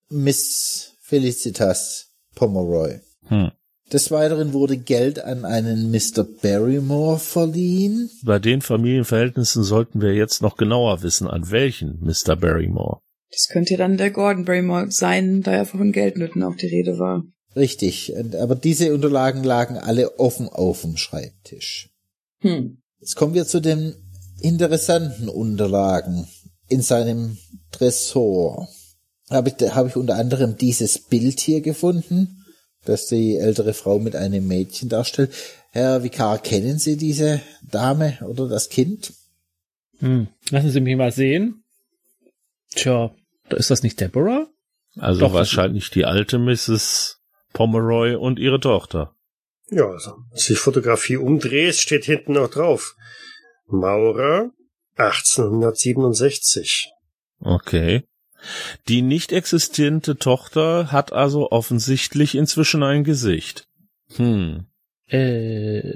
Miss 0.10 0.96
Felicitas 1.02 2.10
Pomeroy. 2.34 3.00
Hm. 3.28 3.52
Des 3.94 4.10
Weiteren 4.10 4.54
wurde 4.54 4.78
Geld 4.78 5.24
an 5.24 5.46
einen 5.46 5.92
Mr. 5.92 6.24
Barrymore 6.24 7.20
verliehen. 7.20 8.10
Bei 8.24 8.40
den 8.40 8.64
Familienverhältnissen 8.64 9.64
sollten 9.64 10.02
wir 10.02 10.16
jetzt 10.16 10.42
noch 10.42 10.58
genauer 10.58 11.04
wissen, 11.04 11.28
an 11.28 11.52
welchen 11.52 12.00
Mr. 12.02 12.36
Barrymore. 12.36 13.02
Das 13.30 13.50
könnte 13.50 13.78
dann 13.78 13.98
der 13.98 14.10
Gordon 14.10 14.46
Barrymore 14.46 14.90
sein, 14.90 15.44
da 15.44 15.58
ja 15.58 15.66
von 15.66 15.92
Geldnöten 15.92 16.42
auch 16.42 16.56
die 16.56 16.66
Rede 16.66 16.98
war. 16.98 17.24
Richtig, 17.56 18.16
aber 18.42 18.56
diese 18.56 18.92
Unterlagen 18.92 19.44
lagen 19.44 19.78
alle 19.78 20.18
offen 20.18 20.50
auf 20.50 20.82
dem 20.82 20.98
Schreibtisch. 20.98 21.92
Hm. 22.40 22.82
Jetzt 23.00 23.16
kommen 23.16 23.36
wir 23.36 23.46
zu 23.46 23.60
den 23.60 23.94
interessanten 24.42 25.30
Unterlagen 25.30 26.28
in 26.68 26.82
seinem 26.82 27.38
Tresor. 27.72 28.68
Habe 29.30 29.50
ich, 29.50 29.72
habe 29.72 29.90
ich 29.90 29.96
unter 29.96 30.16
anderem 30.16 30.58
dieses 30.58 31.00
Bild 31.00 31.40
hier 31.40 31.62
gefunden, 31.62 32.46
das 32.86 33.08
die 33.08 33.38
ältere 33.38 33.74
Frau 33.74 34.00
mit 34.00 34.16
einem 34.16 34.48
Mädchen 34.48 34.90
darstellt. 34.90 35.34
Herr 35.72 36.04
Vikar, 36.04 36.40
kennen 36.40 36.80
Sie 36.80 36.96
diese 36.98 37.42
Dame 37.64 38.20
oder 38.28 38.48
das 38.48 38.70
Kind? 38.70 39.14
Hm. 40.00 40.28
Lassen 40.50 40.70
Sie 40.70 40.82
mich 40.82 40.96
mal 40.96 41.12
sehen. 41.12 41.64
Tja, 42.72 43.14
ist 43.50 43.72
das 43.72 43.84
nicht 43.84 44.00
Deborah? 44.00 44.48
Also 44.98 45.22
Doch, 45.22 45.34
wahrscheinlich 45.34 45.90
die 45.90 46.06
alte 46.06 46.38
Mrs. 46.38 47.20
Pomeroy 47.54 48.16
und 48.16 48.40
ihre 48.40 48.60
Tochter. 48.60 49.16
Ja, 49.70 49.90
also, 49.90 50.16
als 50.32 50.46
die 50.46 50.56
Fotografie 50.56 51.18
umdrehst, 51.18 51.82
steht 51.82 52.06
hinten 52.06 52.34
noch 52.34 52.50
drauf. 52.50 52.96
Maurer 53.68 54.52
1867. 54.96 56.92
Okay. 57.40 58.04
Die 58.88 59.02
nicht 59.02 59.32
existierende 59.32 60.18
Tochter 60.18 60.92
hat 60.92 61.14
also 61.14 61.52
offensichtlich 61.52 62.36
inzwischen 62.36 62.84
ein 62.84 63.04
Gesicht. 63.04 63.68
Hm. 64.16 64.68
Äh. 65.08 65.96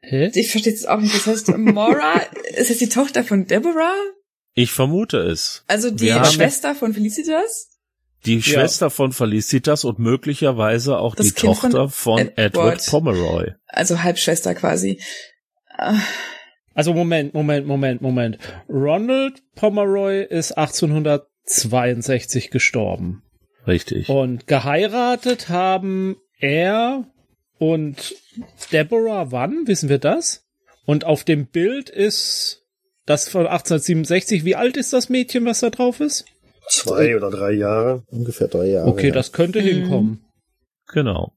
Hä? 0.00 0.30
Ich 0.34 0.50
verstehe 0.50 0.72
es 0.72 0.86
auch 0.86 0.98
nicht. 0.98 1.14
Das 1.14 1.26
heißt, 1.26 1.48
Maura, 1.56 2.14
ist 2.56 2.70
das 2.70 2.78
die 2.78 2.88
Tochter 2.88 3.22
von 3.22 3.46
Deborah? 3.46 3.94
Ich 4.54 4.72
vermute 4.72 5.18
es. 5.18 5.64
Also 5.68 5.90
die 5.90 6.06
Wir 6.06 6.24
Schwester 6.24 6.74
von 6.74 6.92
Felicitas? 6.92 7.68
Die 8.24 8.36
ja. 8.36 8.42
Schwester 8.42 8.90
von 8.90 9.12
Felicitas 9.12 9.84
und 9.84 9.98
möglicherweise 9.98 10.98
auch 10.98 11.14
das 11.14 11.28
die 11.28 11.32
kind 11.32 11.54
Tochter 11.54 11.88
von, 11.88 12.18
von 12.18 12.28
Edward. 12.36 12.80
Edward 12.80 12.86
Pomeroy. 12.86 13.52
Also 13.66 14.02
Halbschwester 14.02 14.54
quasi. 14.54 15.00
Also 16.74 16.94
Moment, 16.94 17.34
Moment, 17.34 17.66
Moment, 17.66 18.00
Moment. 18.00 18.38
Ronald 18.68 19.42
Pomeroy 19.54 20.24
ist 20.24 20.52
1862 20.52 22.50
gestorben. 22.50 23.22
Richtig. 23.66 24.08
Und 24.08 24.46
geheiratet 24.46 25.48
haben 25.48 26.16
er 26.38 27.06
und 27.58 28.14
Deborah 28.72 29.30
wann? 29.30 29.66
Wissen 29.66 29.88
wir 29.88 29.98
das? 29.98 30.44
Und 30.84 31.04
auf 31.04 31.22
dem 31.24 31.46
Bild 31.46 31.90
ist 31.90 32.64
das 33.06 33.28
von 33.28 33.46
1867. 33.46 34.44
Wie 34.44 34.56
alt 34.56 34.76
ist 34.76 34.92
das 34.92 35.08
Mädchen, 35.08 35.44
was 35.44 35.60
da 35.60 35.70
drauf 35.70 36.00
ist? 36.00 36.24
Zwei 36.68 37.16
oder 37.16 37.30
drei 37.30 37.52
Jahre. 37.52 38.02
Ungefähr 38.08 38.48
drei 38.48 38.66
Jahre. 38.66 38.88
Okay, 38.88 39.08
ja. 39.08 39.12
das 39.12 39.32
könnte 39.32 39.60
mhm. 39.60 39.66
hinkommen. 39.66 40.24
Genau. 40.88 41.32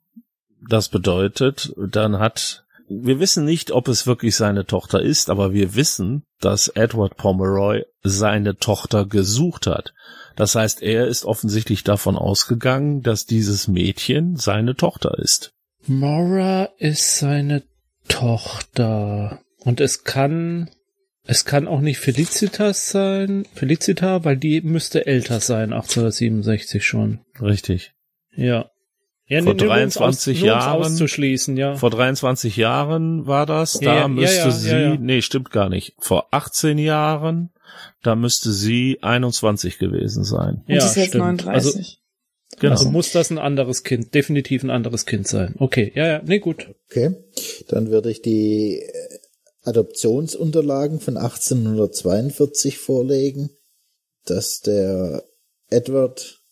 Das 0.67 0.89
bedeutet, 0.89 1.73
dann 1.77 2.19
hat 2.19 2.64
wir 2.87 3.19
wissen 3.19 3.45
nicht, 3.45 3.71
ob 3.71 3.87
es 3.87 4.07
wirklich 4.07 4.35
seine 4.35 4.65
Tochter 4.65 5.01
ist, 5.01 5.29
aber 5.29 5.53
wir 5.53 5.75
wissen, 5.75 6.23
dass 6.39 6.67
Edward 6.67 7.17
Pomeroy 7.17 7.83
seine 8.03 8.57
Tochter 8.57 9.05
gesucht 9.05 9.67
hat. 9.67 9.93
Das 10.35 10.55
heißt, 10.55 10.81
er 10.81 11.07
ist 11.07 11.25
offensichtlich 11.25 11.83
davon 11.83 12.15
ausgegangen, 12.17 13.01
dass 13.01 13.25
dieses 13.25 13.67
Mädchen 13.67 14.35
seine 14.35 14.75
Tochter 14.75 15.17
ist. 15.17 15.51
Mora 15.87 16.69
ist 16.77 17.17
seine 17.17 17.63
Tochter. 18.07 19.41
Und 19.63 19.81
es 19.81 20.03
kann 20.03 20.69
es 21.27 21.43
kann 21.45 21.67
auch 21.67 21.81
nicht 21.81 21.97
Felicitas 21.97 22.91
sein, 22.91 23.45
Felicita, 23.53 24.23
weil 24.23 24.37
die 24.37 24.61
müsste 24.61 25.07
älter 25.07 25.39
sein, 25.39 25.73
1867 25.73 26.85
schon. 26.85 27.21
Richtig. 27.41 27.93
Ja. 28.35 28.69
Ja, 29.27 29.41
vor 29.41 29.55
23 29.55 30.37
aus, 30.37 30.43
Jahren 30.45 30.83
auszuschließen, 30.83 31.57
ja. 31.57 31.75
Vor 31.75 31.89
23 31.89 32.57
Jahren 32.57 33.25
war 33.25 33.47
das, 33.47 33.79
da 33.79 34.01
ja, 34.01 34.07
müsste 34.07 34.37
ja, 34.37 34.45
ja, 34.45 34.51
sie, 34.51 34.97
nee, 34.99 35.21
stimmt 35.21 35.49
gar 35.49 35.67
nicht. 35.67 35.95
Vor 35.97 36.27
18 36.31 36.77
Jahren, 36.77 37.49
da 38.03 38.15
müsste 38.15 38.51
sie 38.51 38.99
21 39.01 39.79
gewesen 39.79 40.23
sein. 40.23 40.63
Und 40.67 40.75
ja, 40.75 40.85
ist 40.85 40.95
jetzt 40.95 41.07
stimmt. 41.09 41.45
39. 41.45 41.47
Also, 41.47 41.79
genau. 42.59 42.71
also 42.73 42.91
muss 42.91 43.11
das 43.13 43.31
ein 43.31 43.39
anderes 43.39 43.83
Kind, 43.83 44.13
definitiv 44.13 44.63
ein 44.63 44.69
anderes 44.69 45.07
Kind 45.07 45.27
sein. 45.27 45.55
Okay, 45.57 45.91
ja, 45.95 46.05
ja, 46.05 46.21
nee, 46.23 46.39
gut. 46.39 46.75
Okay, 46.91 47.15
dann 47.67 47.89
würde 47.89 48.11
ich 48.11 48.21
die 48.21 48.83
Adoptionsunterlagen 49.63 50.99
von 50.99 51.17
1842 51.17 52.77
vorlegen, 52.77 53.49
dass 54.25 54.59
der 54.59 55.23
Edward 55.71 56.44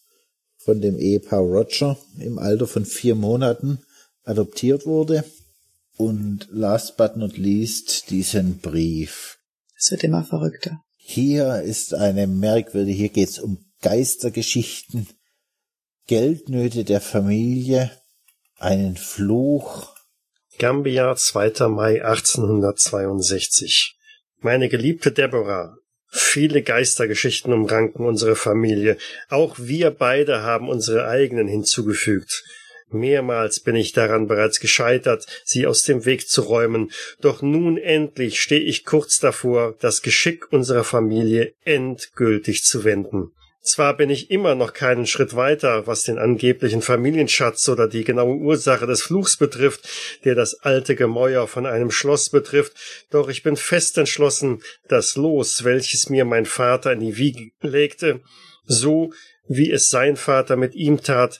von 0.64 0.82
dem 0.82 0.98
Ehepaar 0.98 1.42
Roger 1.42 1.98
im 2.20 2.40
Alter 2.40 2.68
von 2.68 2.86
vier 2.86 3.16
Monaten 3.16 3.80
adoptiert 4.24 4.86
wurde. 4.86 5.24
Und 5.96 6.48
last 6.52 6.98
but 6.98 7.18
not 7.18 7.38
least 7.38 8.10
diesen 8.10 8.60
Brief. 8.60 9.38
Es 9.78 9.92
wird 9.92 10.04
immer 10.04 10.24
verrückter. 10.24 10.82
Hier 10.98 11.62
ist 11.62 11.94
eine 11.94 12.26
merkwürdige, 12.28 12.98
hier 12.98 13.10
geht's 13.10 13.38
um 13.38 13.66
Geistergeschichten, 13.82 15.08
Geldnöte 16.08 16.86
der 16.86 17.02
Familie, 17.02 17.92
einen 18.58 18.96
Fluch, 18.96 19.94
Gambia, 20.58 21.16
2. 21.16 21.68
Mai 21.68 22.06
1862. 22.06 23.98
Meine 24.40 24.70
geliebte 24.70 25.12
Deborah, 25.12 25.76
Viele 26.16 26.62
Geistergeschichten 26.62 27.52
umranken 27.52 28.06
unsere 28.06 28.36
Familie. 28.36 28.98
Auch 29.30 29.56
wir 29.58 29.90
beide 29.90 30.44
haben 30.44 30.70
unsere 30.70 31.08
eigenen 31.08 31.48
hinzugefügt. 31.48 32.44
Mehrmals 32.92 33.60
bin 33.62 33.76
ich 33.76 33.94
daran 33.94 34.28
bereits 34.28 34.60
gescheitert, 34.60 35.26
sie 35.44 35.66
aus 35.66 35.82
dem 35.82 36.06
Weg 36.06 36.30
zu 36.30 36.44
räumen, 36.44 36.92
doch 37.20 37.42
nun 37.42 37.80
endlich 37.80 38.40
stehe 38.40 38.62
ich 38.62 38.86
kurz 38.86 39.20
davor, 39.20 39.76
das 39.80 40.04
Geschick 40.04 40.54
unserer 40.54 40.84
Familie 40.84 41.56
endgültig 41.66 42.64
zu 42.64 42.84
wenden. 42.84 43.32
Zwar 43.64 43.96
bin 43.96 44.10
ich 44.10 44.30
immer 44.30 44.56
noch 44.56 44.74
keinen 44.74 45.08
Schritt 45.08 45.38
weiter, 45.38 45.88
was 45.88 46.04
den 46.04 46.20
angeblichen 46.20 46.82
Familienschatz 46.82 47.70
oder 47.70 47.88
die 47.88 48.04
genaue 48.04 48.36
Ursache 48.36 48.86
des 48.86 49.02
Fluchs 49.02 49.38
betrifft, 49.38 49.88
der 50.26 50.36
das 50.36 50.56
alte 50.64 50.98
Gemäuer 50.98 51.48
von 51.48 51.66
einem 51.66 51.90
Schloss 51.90 52.30
betrifft, 52.30 52.74
doch 53.10 53.30
ich 53.30 53.42
bin 53.42 53.56
fest 53.56 53.98
entschlossen, 53.98 54.62
das 54.90 55.16
Los, 55.16 55.64
welches 55.64 56.10
mir 56.10 56.26
mein 56.26 56.46
Vater 56.46 56.92
in 56.92 57.00
die 57.00 57.16
Wiege 57.16 57.52
legte, 57.62 58.20
so 58.66 59.14
wie 59.48 59.72
es 59.72 59.90
sein 59.90 60.18
Vater 60.18 60.58
mit 60.58 60.76
ihm 60.76 61.02
tat, 61.02 61.40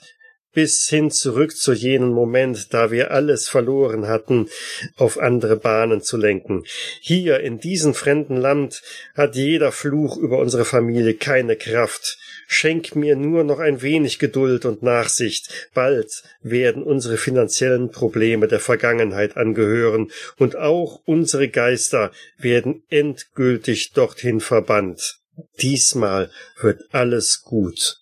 bis 0.54 0.88
hin 0.88 1.10
zurück 1.10 1.56
zu 1.56 1.72
jenem 1.72 2.10
Moment, 2.10 2.72
da 2.72 2.90
wir 2.90 3.10
alles 3.10 3.48
verloren 3.48 4.08
hatten, 4.08 4.48
auf 4.96 5.18
andere 5.18 5.56
Bahnen 5.56 6.00
zu 6.00 6.16
lenken. 6.16 6.64
Hier 7.00 7.40
in 7.40 7.58
diesem 7.58 7.92
fremden 7.92 8.36
Land 8.36 8.82
hat 9.14 9.36
jeder 9.36 9.72
Fluch 9.72 10.16
über 10.16 10.38
unsere 10.38 10.64
Familie 10.64 11.14
keine 11.14 11.56
Kraft. 11.56 12.18
Schenk 12.46 12.94
mir 12.94 13.16
nur 13.16 13.42
noch 13.42 13.58
ein 13.58 13.82
wenig 13.82 14.18
Geduld 14.18 14.64
und 14.64 14.82
Nachsicht. 14.82 15.70
Bald 15.74 16.22
werden 16.42 16.82
unsere 16.82 17.16
finanziellen 17.16 17.90
Probleme 17.90 18.48
der 18.48 18.60
Vergangenheit 18.60 19.36
angehören 19.36 20.10
und 20.38 20.56
auch 20.56 21.00
unsere 21.06 21.48
Geister 21.48 22.12
werden 22.38 22.82
endgültig 22.90 23.92
dorthin 23.92 24.40
verbannt. 24.40 25.18
Diesmal 25.60 26.30
wird 26.60 26.82
alles 26.92 27.42
gut. 27.42 27.98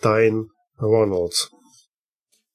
Dein 0.00 0.48
Ronald 0.80 1.50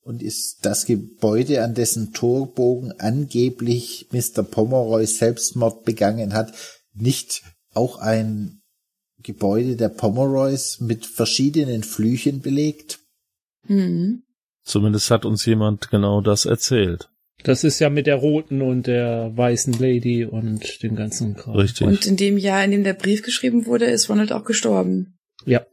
und 0.04 0.22
ist 0.22 0.66
das 0.66 0.86
Gebäude, 0.86 1.64
an 1.64 1.74
dessen 1.74 2.14
Torbogen 2.14 2.94
angeblich 3.00 4.08
Mr. 4.12 4.44
Pomeroy 4.44 5.06
Selbstmord 5.06 5.84
begangen 5.86 6.34
hat, 6.34 6.54
nicht 6.94 7.44
auch 7.74 7.98
ein 7.98 8.62
Gebäude 9.22 9.76
der 9.76 9.90
Pomeroys 9.90 10.80
mit 10.80 11.06
verschiedenen 11.06 11.84
Flüchen 11.84 12.42
belegt? 12.42 13.00
Mhm. 13.68 14.24
Zumindest 14.64 15.10
hat 15.12 15.26
uns 15.26 15.46
jemand 15.46 15.90
genau 15.90 16.22
das 16.22 16.46
erzählt. 16.46 17.10
Das 17.44 17.64
ist 17.64 17.80
ja 17.80 17.90
mit 17.90 18.08
der 18.08 18.16
roten 18.16 18.62
und 18.62 18.88
der 18.88 19.36
weißen 19.36 19.74
Lady 19.74 20.24
und 20.24 20.84
dem 20.84 20.96
ganzen 20.96 21.36
Kram. 21.36 21.56
Richtig. 21.56 21.88
Und 21.88 22.06
in 22.06 22.16
dem 22.16 22.38
Jahr, 22.38 22.64
in 22.64 22.72
dem 22.72 22.84
der 22.84 22.94
Brief 22.94 23.22
geschrieben 23.22 23.66
wurde, 23.66 23.86
ist 23.86 24.10
Ronald 24.10 24.32
auch 24.32 24.46
gestorben. 24.46 25.18
Ja. 25.46 25.66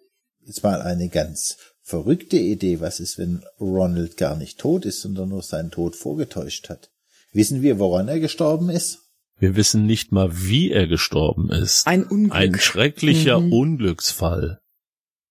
Jetzt 0.45 0.65
mal 0.65 0.81
eine 0.83 1.09
ganz 1.09 1.59
verrückte 1.91 2.37
Idee. 2.37 2.81
Was 2.81 3.01
ist, 3.01 3.19
wenn 3.19 3.43
Ronald 3.61 4.17
gar 4.17 4.37
nicht 4.37 4.59
tot 4.59 4.85
ist, 4.85 5.03
sondern 5.03 5.29
nur 5.29 5.43
seinen 5.43 5.71
Tod 5.71 5.97
vorgetäuscht 5.97 6.69
hat? 6.69 6.91
Wissen 7.33 7.63
wir, 7.63 7.79
woran 7.79 8.09
er 8.09 8.21
gestorben 8.21 8.71
ist? 8.71 9.01
Wir 9.39 9.57
wissen 9.57 9.87
nicht 9.87 10.13
mal, 10.13 10.31
wie 10.33 10.71
er 10.71 10.87
gestorben 10.87 11.51
ist. 11.51 11.87
Ein 11.87 12.05
Unglück. 12.05 12.35
Ein 12.35 12.59
schrecklicher 12.61 13.41
mhm. 13.41 13.53
Unglücksfall. 13.53 14.61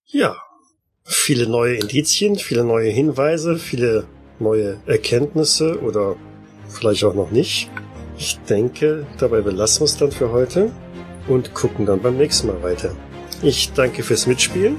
Ja. 0.05 0.35
Viele 1.03 1.47
neue 1.47 1.75
Indizien, 1.75 2.35
viele 2.35 2.63
neue 2.63 2.91
Hinweise, 2.91 3.57
viele 3.57 4.05
neue 4.39 4.79
Erkenntnisse 4.85 5.81
oder 5.81 6.17
vielleicht 6.67 7.03
auch 7.03 7.15
noch 7.15 7.31
nicht. 7.31 7.69
Ich 8.17 8.37
denke, 8.49 9.07
dabei 9.17 9.41
belassen 9.41 9.81
wir 9.81 9.85
es 9.85 9.97
dann 9.97 10.11
für 10.11 10.31
heute 10.31 10.71
und 11.27 11.53
gucken 11.53 11.85
dann 11.85 12.01
beim 12.01 12.17
nächsten 12.17 12.47
Mal 12.47 12.61
weiter. 12.61 12.95
Ich 13.41 13.71
danke 13.71 14.03
fürs 14.03 14.27
Mitspielen. 14.27 14.77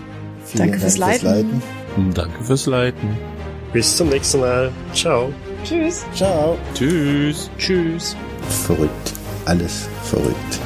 Vielen 0.50 0.70
Danke 0.70 0.72
Dank 0.72 0.82
fürs 0.82 0.98
Leiten. 0.98 1.26
Leiten. 1.26 1.62
Danke 2.14 2.44
fürs 2.44 2.66
Leiten. 2.66 3.18
Bis 3.72 3.96
zum 3.96 4.08
nächsten 4.08 4.40
Mal. 4.40 4.72
Ciao. 4.92 5.32
Tschüss. 5.64 6.04
Ciao. 6.14 6.58
Tschüss. 6.74 7.50
Tschüss. 7.56 8.16
Verrückt. 8.66 9.12
Alles 9.44 9.88
verrückt. 10.04 10.60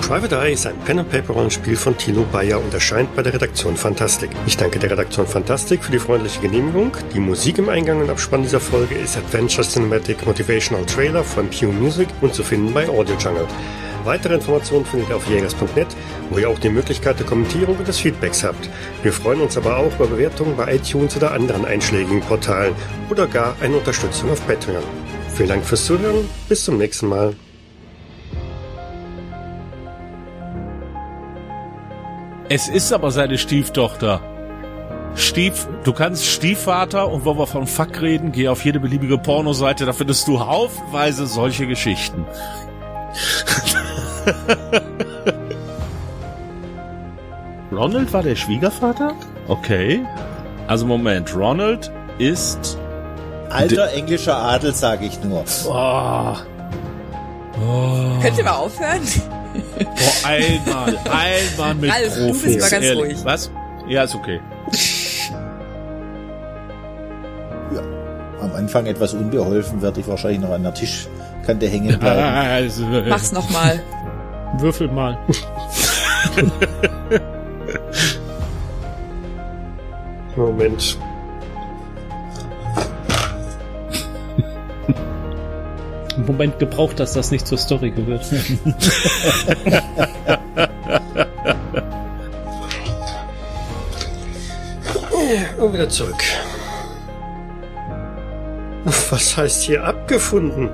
Private 0.00 0.34
Eye 0.38 0.54
ist 0.54 0.66
ein 0.66 0.76
Pen-and-Paper-Rollenspiel 0.84 1.76
von 1.76 1.96
Tilo 1.96 2.26
Bayer 2.32 2.60
und 2.60 2.74
erscheint 2.74 3.14
bei 3.14 3.22
der 3.22 3.34
Redaktion 3.34 3.76
Fantastik. 3.76 4.30
Ich 4.44 4.56
danke 4.56 4.80
der 4.80 4.90
Redaktion 4.90 5.24
Fantastik 5.24 5.84
für 5.84 5.92
die 5.92 6.00
freundliche 6.00 6.40
Genehmigung. 6.40 6.90
Die 7.14 7.20
Musik 7.20 7.58
im 7.58 7.68
Eingang 7.68 8.00
und 8.00 8.10
Abspann 8.10 8.42
dieser 8.42 8.58
Folge 8.58 8.96
ist 8.96 9.16
Adventure 9.16 9.64
Cinematic 9.64 10.26
Motivational 10.26 10.84
Trailer 10.86 11.22
von 11.22 11.48
Pew 11.48 11.70
Music 11.70 12.08
und 12.22 12.34
zu 12.34 12.42
finden 12.42 12.74
bei 12.74 12.88
Audio 12.88 13.14
Jungle. 13.20 13.46
Weitere 14.04 14.34
Informationen 14.34 14.86
findet 14.86 15.10
ihr 15.10 15.16
auf 15.16 15.28
jägers.net, 15.28 15.88
wo 16.30 16.38
ihr 16.38 16.48
auch 16.48 16.58
die 16.58 16.70
Möglichkeit 16.70 17.18
der 17.18 17.26
Kommentierung 17.26 17.76
und 17.76 17.86
des 17.86 17.98
Feedbacks 17.98 18.42
habt. 18.42 18.68
Wir 19.02 19.12
freuen 19.12 19.40
uns 19.40 19.56
aber 19.56 19.76
auch 19.76 19.94
über 19.94 20.06
Bewertungen 20.06 20.56
bei 20.56 20.74
iTunes 20.76 21.16
oder 21.16 21.32
anderen 21.32 21.64
einschlägigen 21.64 22.20
Portalen 22.22 22.74
oder 23.10 23.26
gar 23.26 23.54
eine 23.60 23.76
Unterstützung 23.76 24.30
auf 24.30 24.46
Patreon. 24.46 24.82
Vielen 25.34 25.48
Dank 25.50 25.64
fürs 25.64 25.84
Zuhören, 25.84 26.28
bis 26.48 26.64
zum 26.64 26.78
nächsten 26.78 27.08
Mal. 27.08 27.34
Es 32.48 32.68
ist 32.68 32.92
aber 32.92 33.10
seine 33.10 33.38
Stieftochter. 33.38 34.20
Stief, 35.14 35.68
du 35.84 35.92
kannst 35.92 36.26
Stiefvater 36.26 37.08
und 37.08 37.24
wo 37.24 37.36
wir 37.36 37.46
von 37.46 37.66
Fuck 37.66 38.00
reden, 38.00 38.32
geh 38.32 38.48
auf 38.48 38.64
jede 38.64 38.80
beliebige 38.80 39.18
Pornoseite, 39.18 39.84
da 39.84 39.92
findest 39.92 40.26
du 40.26 40.40
haufenweise 40.40 41.26
solche 41.26 41.66
Geschichten. 41.66 42.24
Ronald 47.72 48.12
war 48.12 48.22
der 48.22 48.36
Schwiegervater? 48.36 49.14
Okay. 49.48 50.04
Also 50.66 50.86
Moment, 50.86 51.34
Ronald 51.34 51.90
ist 52.18 52.78
alter 53.48 53.92
englischer 53.92 54.36
Adel, 54.36 54.74
sage 54.74 55.06
ich 55.06 55.22
nur. 55.22 55.44
Oh. 55.66 56.34
Oh. 57.60 58.20
Könnt 58.22 58.38
ihr 58.38 58.44
mal 58.44 58.52
aufhören? 58.52 59.00
Oh, 59.80 60.26
einmal, 60.26 60.96
einmal 61.10 61.74
mit 61.74 61.90
Ralf, 61.90 62.14
Profis. 62.26 62.42
Du 62.42 62.46
bist 62.48 62.60
mal 62.60 62.70
ganz 62.70 62.84
Ehrlich. 62.84 63.02
ruhig. 63.04 63.18
Was? 63.24 63.50
Ja, 63.88 64.04
ist 64.04 64.14
okay. 64.14 64.40
Ja, 67.72 67.82
am 68.40 68.52
Anfang 68.56 68.86
etwas 68.86 69.14
unbeholfen 69.14 69.80
werde 69.80 70.00
ich 70.00 70.08
wahrscheinlich 70.08 70.40
noch 70.40 70.50
an 70.50 70.64
der 70.64 70.74
Tischkante 70.74 71.68
hängen 71.68 71.96
bleiben. 72.00 73.08
Mach's 73.08 73.30
nochmal. 73.30 73.80
Würfel 74.58 74.88
mal. 74.88 75.18
Moment. 80.36 80.98
Moment 86.26 86.58
gebraucht, 86.58 87.00
dass 87.00 87.12
das 87.12 87.30
nicht 87.30 87.46
zur 87.46 87.58
Story 87.58 87.90
gehört. 87.90 88.26
Und 95.58 95.72
wieder 95.74 95.88
zurück. 95.88 96.22
Was 98.84 99.36
heißt 99.36 99.62
hier 99.62 99.84
abgefunden? 99.84 100.70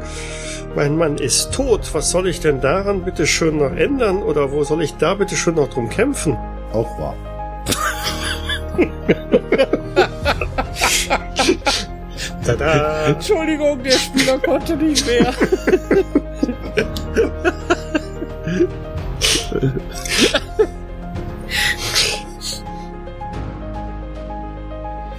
Mein 0.76 0.96
Mann 0.98 1.16
ist 1.16 1.54
tot. 1.54 1.88
Was 1.94 2.10
soll 2.10 2.28
ich 2.28 2.40
denn 2.40 2.60
daran 2.60 3.02
bitte 3.02 3.26
schön 3.26 3.56
noch 3.56 3.74
ändern? 3.74 4.22
Oder 4.22 4.52
wo 4.52 4.62
soll 4.62 4.82
ich 4.82 4.94
da 4.96 5.14
bitte 5.14 5.34
schön 5.34 5.54
noch 5.54 5.70
drum 5.70 5.88
kämpfen? 5.88 6.36
Auch 6.74 6.98
wahr. 6.98 7.16
Tada. 12.44 13.06
Entschuldigung, 13.06 13.82
der 13.82 13.92
Spieler 13.92 14.38
konnte 14.38 14.76
nicht 14.76 15.06
mehr. 15.06 15.32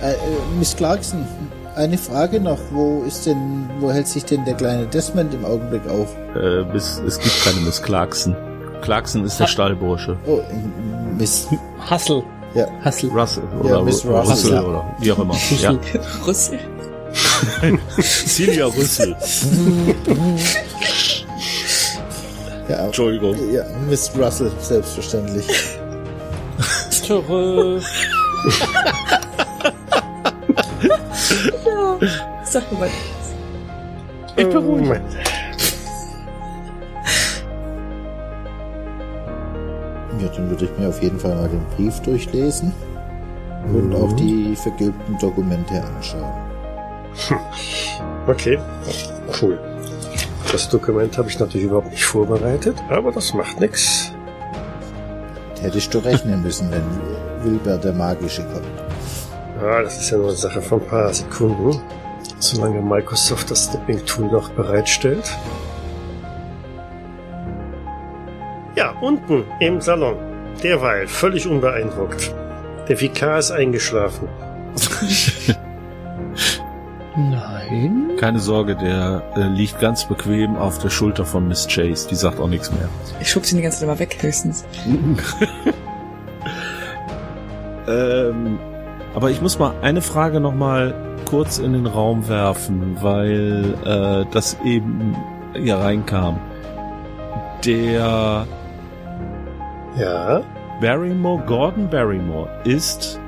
äh, 0.01 0.11
äh, 0.11 0.17
Miss 0.59 0.75
Clarkson, 0.75 1.25
eine 1.77 1.97
Frage 1.97 2.39
noch. 2.41 2.59
Wo 2.71 3.03
ist 3.03 3.25
denn, 3.25 3.69
wo 3.79 3.91
hält 3.91 4.07
sich 4.07 4.25
denn 4.25 4.43
der 4.45 4.55
kleine 4.55 4.87
Desmond 4.87 5.33
im 5.33 5.45
Augenblick 5.45 5.87
auf? 5.87 6.15
Äh, 6.35 6.63
bis, 6.71 7.01
es 7.05 7.19
gibt 7.19 7.43
keine 7.43 7.61
Miss 7.61 7.81
Clarkson. 7.81 8.35
Clarkson 8.81 9.23
ist 9.25 9.39
der 9.39 9.47
Stallbursche. 9.47 10.17
Oh, 10.25 10.41
Miss 11.17 11.47
Hustle. 11.89 12.23
Ja. 12.53 12.67
Hustle. 12.83 13.09
Russell 13.09 13.43
oder 13.59 13.69
ja, 13.69 13.81
Miss 13.81 14.05
Russell, 14.05 14.31
Russell 14.31 14.53
ja. 14.53 14.63
oder 14.63 14.95
wie 14.99 15.11
auch 15.11 15.19
immer. 15.19 15.35
Ja. 15.61 15.77
Russell. 16.25 16.59
Celia 18.01 18.65
Russell. 18.65 19.15
ja, 22.69 22.85
Entschuldigung. 22.85 23.35
Ja, 23.51 23.63
Miss 23.89 24.11
Russell, 24.17 24.51
selbstverständlich. 24.59 25.47
Töre. 27.05 27.81
Sag 32.43 32.71
mal. 32.71 32.89
Ich 34.35 34.49
beruhige. 34.49 35.01
Ja, 40.19 40.27
dann 40.35 40.49
würde 40.49 40.65
ich 40.65 40.77
mir 40.79 40.89
auf 40.89 41.01
jeden 41.01 41.19
Fall 41.19 41.35
mal 41.35 41.49
den 41.49 41.63
Brief 41.75 41.99
durchlesen 42.01 42.73
und 43.73 43.95
auch 43.95 44.13
die 44.13 44.55
vergilbten 44.55 45.17
Dokumente 45.19 45.83
anschauen. 45.83 46.33
Okay, 48.27 48.59
cool. 49.41 49.59
Das 50.51 50.69
Dokument 50.69 51.17
habe 51.17 51.29
ich 51.29 51.39
natürlich 51.39 51.67
überhaupt 51.67 51.91
nicht 51.91 52.05
vorbereitet, 52.05 52.75
aber 52.89 53.11
das 53.11 53.33
macht 53.33 53.59
nichts. 53.59 54.11
Hättest 55.61 55.93
du 55.93 55.99
rechnen 55.99 56.41
müssen, 56.41 56.69
wenn 56.71 56.83
Wilber 57.43 57.77
der 57.77 57.93
Magische 57.93 58.43
kommt. 58.43 58.86
Ja, 59.61 59.81
das 59.81 59.99
ist 59.99 60.11
ja 60.11 60.17
nur 60.17 60.27
eine 60.27 60.35
Sache 60.37 60.61
von 60.61 60.81
ein 60.81 60.87
paar 60.87 61.13
Sekunden, 61.13 61.81
solange 62.39 62.81
Microsoft 62.81 63.49
das 63.49 63.65
Snipping 63.65 64.05
Tool 64.05 64.27
noch 64.27 64.49
bereitstellt. 64.49 65.35
Ja, 68.75 68.91
unten 69.01 69.43
im 69.59 69.81
Salon. 69.81 70.17
Derweil 70.61 71.07
völlig 71.07 71.47
unbeeindruckt. 71.47 72.33
Der 72.87 72.99
Vikar 72.99 73.39
ist 73.39 73.51
eingeschlafen. 73.51 74.27
Nein. 77.15 78.11
Keine 78.19 78.39
Sorge, 78.39 78.75
der 78.75 79.23
äh, 79.35 79.47
liegt 79.47 79.79
ganz 79.79 80.05
bequem 80.05 80.55
auf 80.55 80.77
der 80.77 80.89
Schulter 80.89 81.25
von 81.25 81.47
Miss 81.47 81.67
Chase. 81.67 82.07
Die 82.07 82.15
sagt 82.15 82.39
auch 82.39 82.47
nichts 82.47 82.71
mehr. 82.71 82.87
Ich 83.19 83.31
schub 83.31 83.45
sie 83.45 83.55
die 83.55 83.63
ganze 83.63 83.79
Zeit 83.79 83.87
mal 83.87 83.99
weg, 83.99 84.17
höchstens. 84.21 84.65
Ähm, 87.87 88.59
aber 89.17 89.31
ich 89.31 89.41
muss 89.41 89.57
mal 89.57 89.73
eine 89.81 90.03
Frage 90.03 90.39
noch 90.39 90.53
mal 90.53 90.93
kurz 91.27 91.57
in 91.57 91.73
den 91.73 91.87
Raum 91.87 92.29
werfen, 92.29 92.97
weil 93.01 93.73
äh, 93.83 94.25
das 94.31 94.55
eben 94.63 95.15
hier 95.55 95.77
reinkam. 95.77 96.39
Der 97.65 98.45
Ja, 99.97 100.41
Barrymore, 100.79 101.41
Gordon 101.47 101.89
Barrymore, 101.89 102.47
ist 102.63 103.19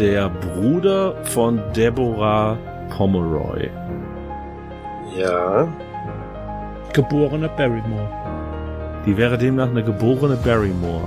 der 0.00 0.30
Bruder 0.30 1.14
von 1.22 1.60
Deborah 1.76 2.58
Pomeroy. 2.90 3.70
ja. 5.16 5.68
Geborene 6.92 7.48
Barrymore. 7.50 8.08
Die 9.06 9.16
wäre 9.16 9.38
demnach 9.38 9.68
eine 9.68 9.84
geborene 9.84 10.34
Barrymore. 10.34 11.06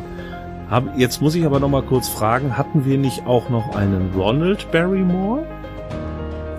Hab, 0.69 0.97
jetzt 0.97 1.21
muss 1.21 1.33
ich 1.35 1.45
aber 1.45 1.59
noch 1.61 1.69
mal 1.69 1.81
kurz 1.81 2.09
fragen, 2.09 2.57
hatten 2.57 2.83
wir 2.85 2.97
nicht 2.97 3.25
auch 3.25 3.47
noch 3.49 3.75
einen 3.75 4.11
Ronald 4.13 4.69
Barrymore? 4.71 5.45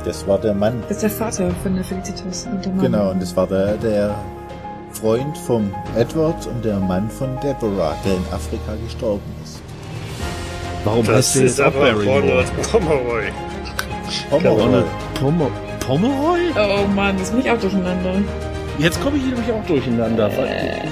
Das 0.05 0.27
war 0.27 0.39
der 0.39 0.55
Mann. 0.55 0.83
Das 0.89 0.93
ist 0.93 1.03
der 1.03 1.11
Vater 1.11 1.51
von 1.63 1.75
der 1.75 1.85
Felicitas 1.85 2.49
und 2.51 2.65
der 2.65 2.73
Mann. 2.73 2.85
Genau, 2.87 3.11
und 3.11 3.21
das 3.21 3.37
war 3.37 3.47
der, 3.47 3.77
der 3.77 4.15
Freund 4.93 5.37
vom 5.37 5.71
Edward 5.95 6.47
und 6.47 6.65
der 6.65 6.79
Mann 6.81 7.11
von 7.11 7.29
Deborah, 7.43 7.95
der 8.07 8.15
in 8.15 8.25
Afrika 8.33 8.73
gestorben 8.83 9.21
ist. 9.45 9.61
Warum 10.85 11.05
Das 11.05 11.17
heißt 11.17 11.35
der 11.37 11.43
ist 11.45 11.59
jetzt 11.59 11.67
auch 11.67 11.75
aber 11.77 11.93
Barrymore? 11.93 12.21
Ronald 12.21 12.63
Pomeroy. 12.63 13.25
Pomeroy. 14.31 14.63
Ronald 14.63 14.87
Pomer 15.21 15.51
Pomeroy? 15.81 16.41
Oh 16.57 16.87
Mann, 16.95 17.17
das 17.19 17.31
bin 17.31 17.41
ich 17.41 17.51
auch 17.51 17.61
durcheinander. 17.61 18.15
Jetzt 18.79 19.03
komme 19.03 19.19
ich 19.19 19.25
hier 19.25 19.35
nämlich 19.35 19.53
auch 19.53 19.67
durcheinander. 19.67 20.31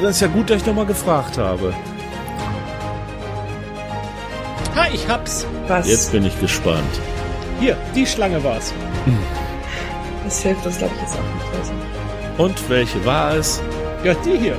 Das 0.02 0.10
ist 0.16 0.20
ja 0.20 0.28
gut, 0.28 0.50
dass 0.50 0.58
ich 0.58 0.66
noch 0.66 0.74
mal 0.74 0.84
gefragt 0.86 1.38
habe. 1.38 1.72
Ha, 4.76 4.86
ich 4.92 5.08
hab's. 5.08 5.46
Was? 5.68 5.88
Jetzt 5.88 6.12
bin 6.12 6.24
ich 6.24 6.38
gespannt. 6.38 7.00
Hier, 7.58 7.76
die 7.94 8.06
Schlange 8.06 8.42
war's. 8.44 8.72
Das 10.24 10.42
hilft 10.42 10.64
uns, 10.66 10.78
glaube 10.78 10.92
ich, 10.96 11.02
jetzt 11.02 11.14
auch 11.14 11.22
nicht 11.22 11.70
weiter. 11.70 12.44
Und 12.44 12.68
welche 12.70 13.04
war 13.04 13.34
es? 13.34 13.60
Ja, 14.04 14.14
die 14.14 14.38
hier. 14.38 14.56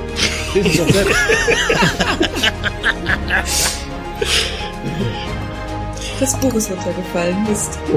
Lesen 0.54 0.70
Sie 0.70 0.78
doch 0.78 0.88
selbst. 0.88 1.14
Das 6.20 6.34
Buch 6.40 6.52
ist 6.54 6.68
runtergefallen. 6.70 7.44
Mist. 7.44 7.78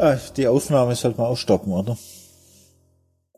Ah, 0.00 0.14
die 0.36 0.46
Aufnahme 0.46 0.94
sollte 0.94 1.18
man 1.20 1.26
auch 1.26 1.36
stoppen, 1.36 1.72
oder? 1.72 1.96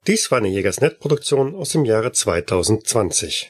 Dies 0.06 0.30
war 0.30 0.38
eine 0.38 0.48
Jägersnet-Produktion 0.48 1.54
aus 1.54 1.70
dem 1.70 1.84
Jahre 1.84 2.12
2020. 2.12 3.48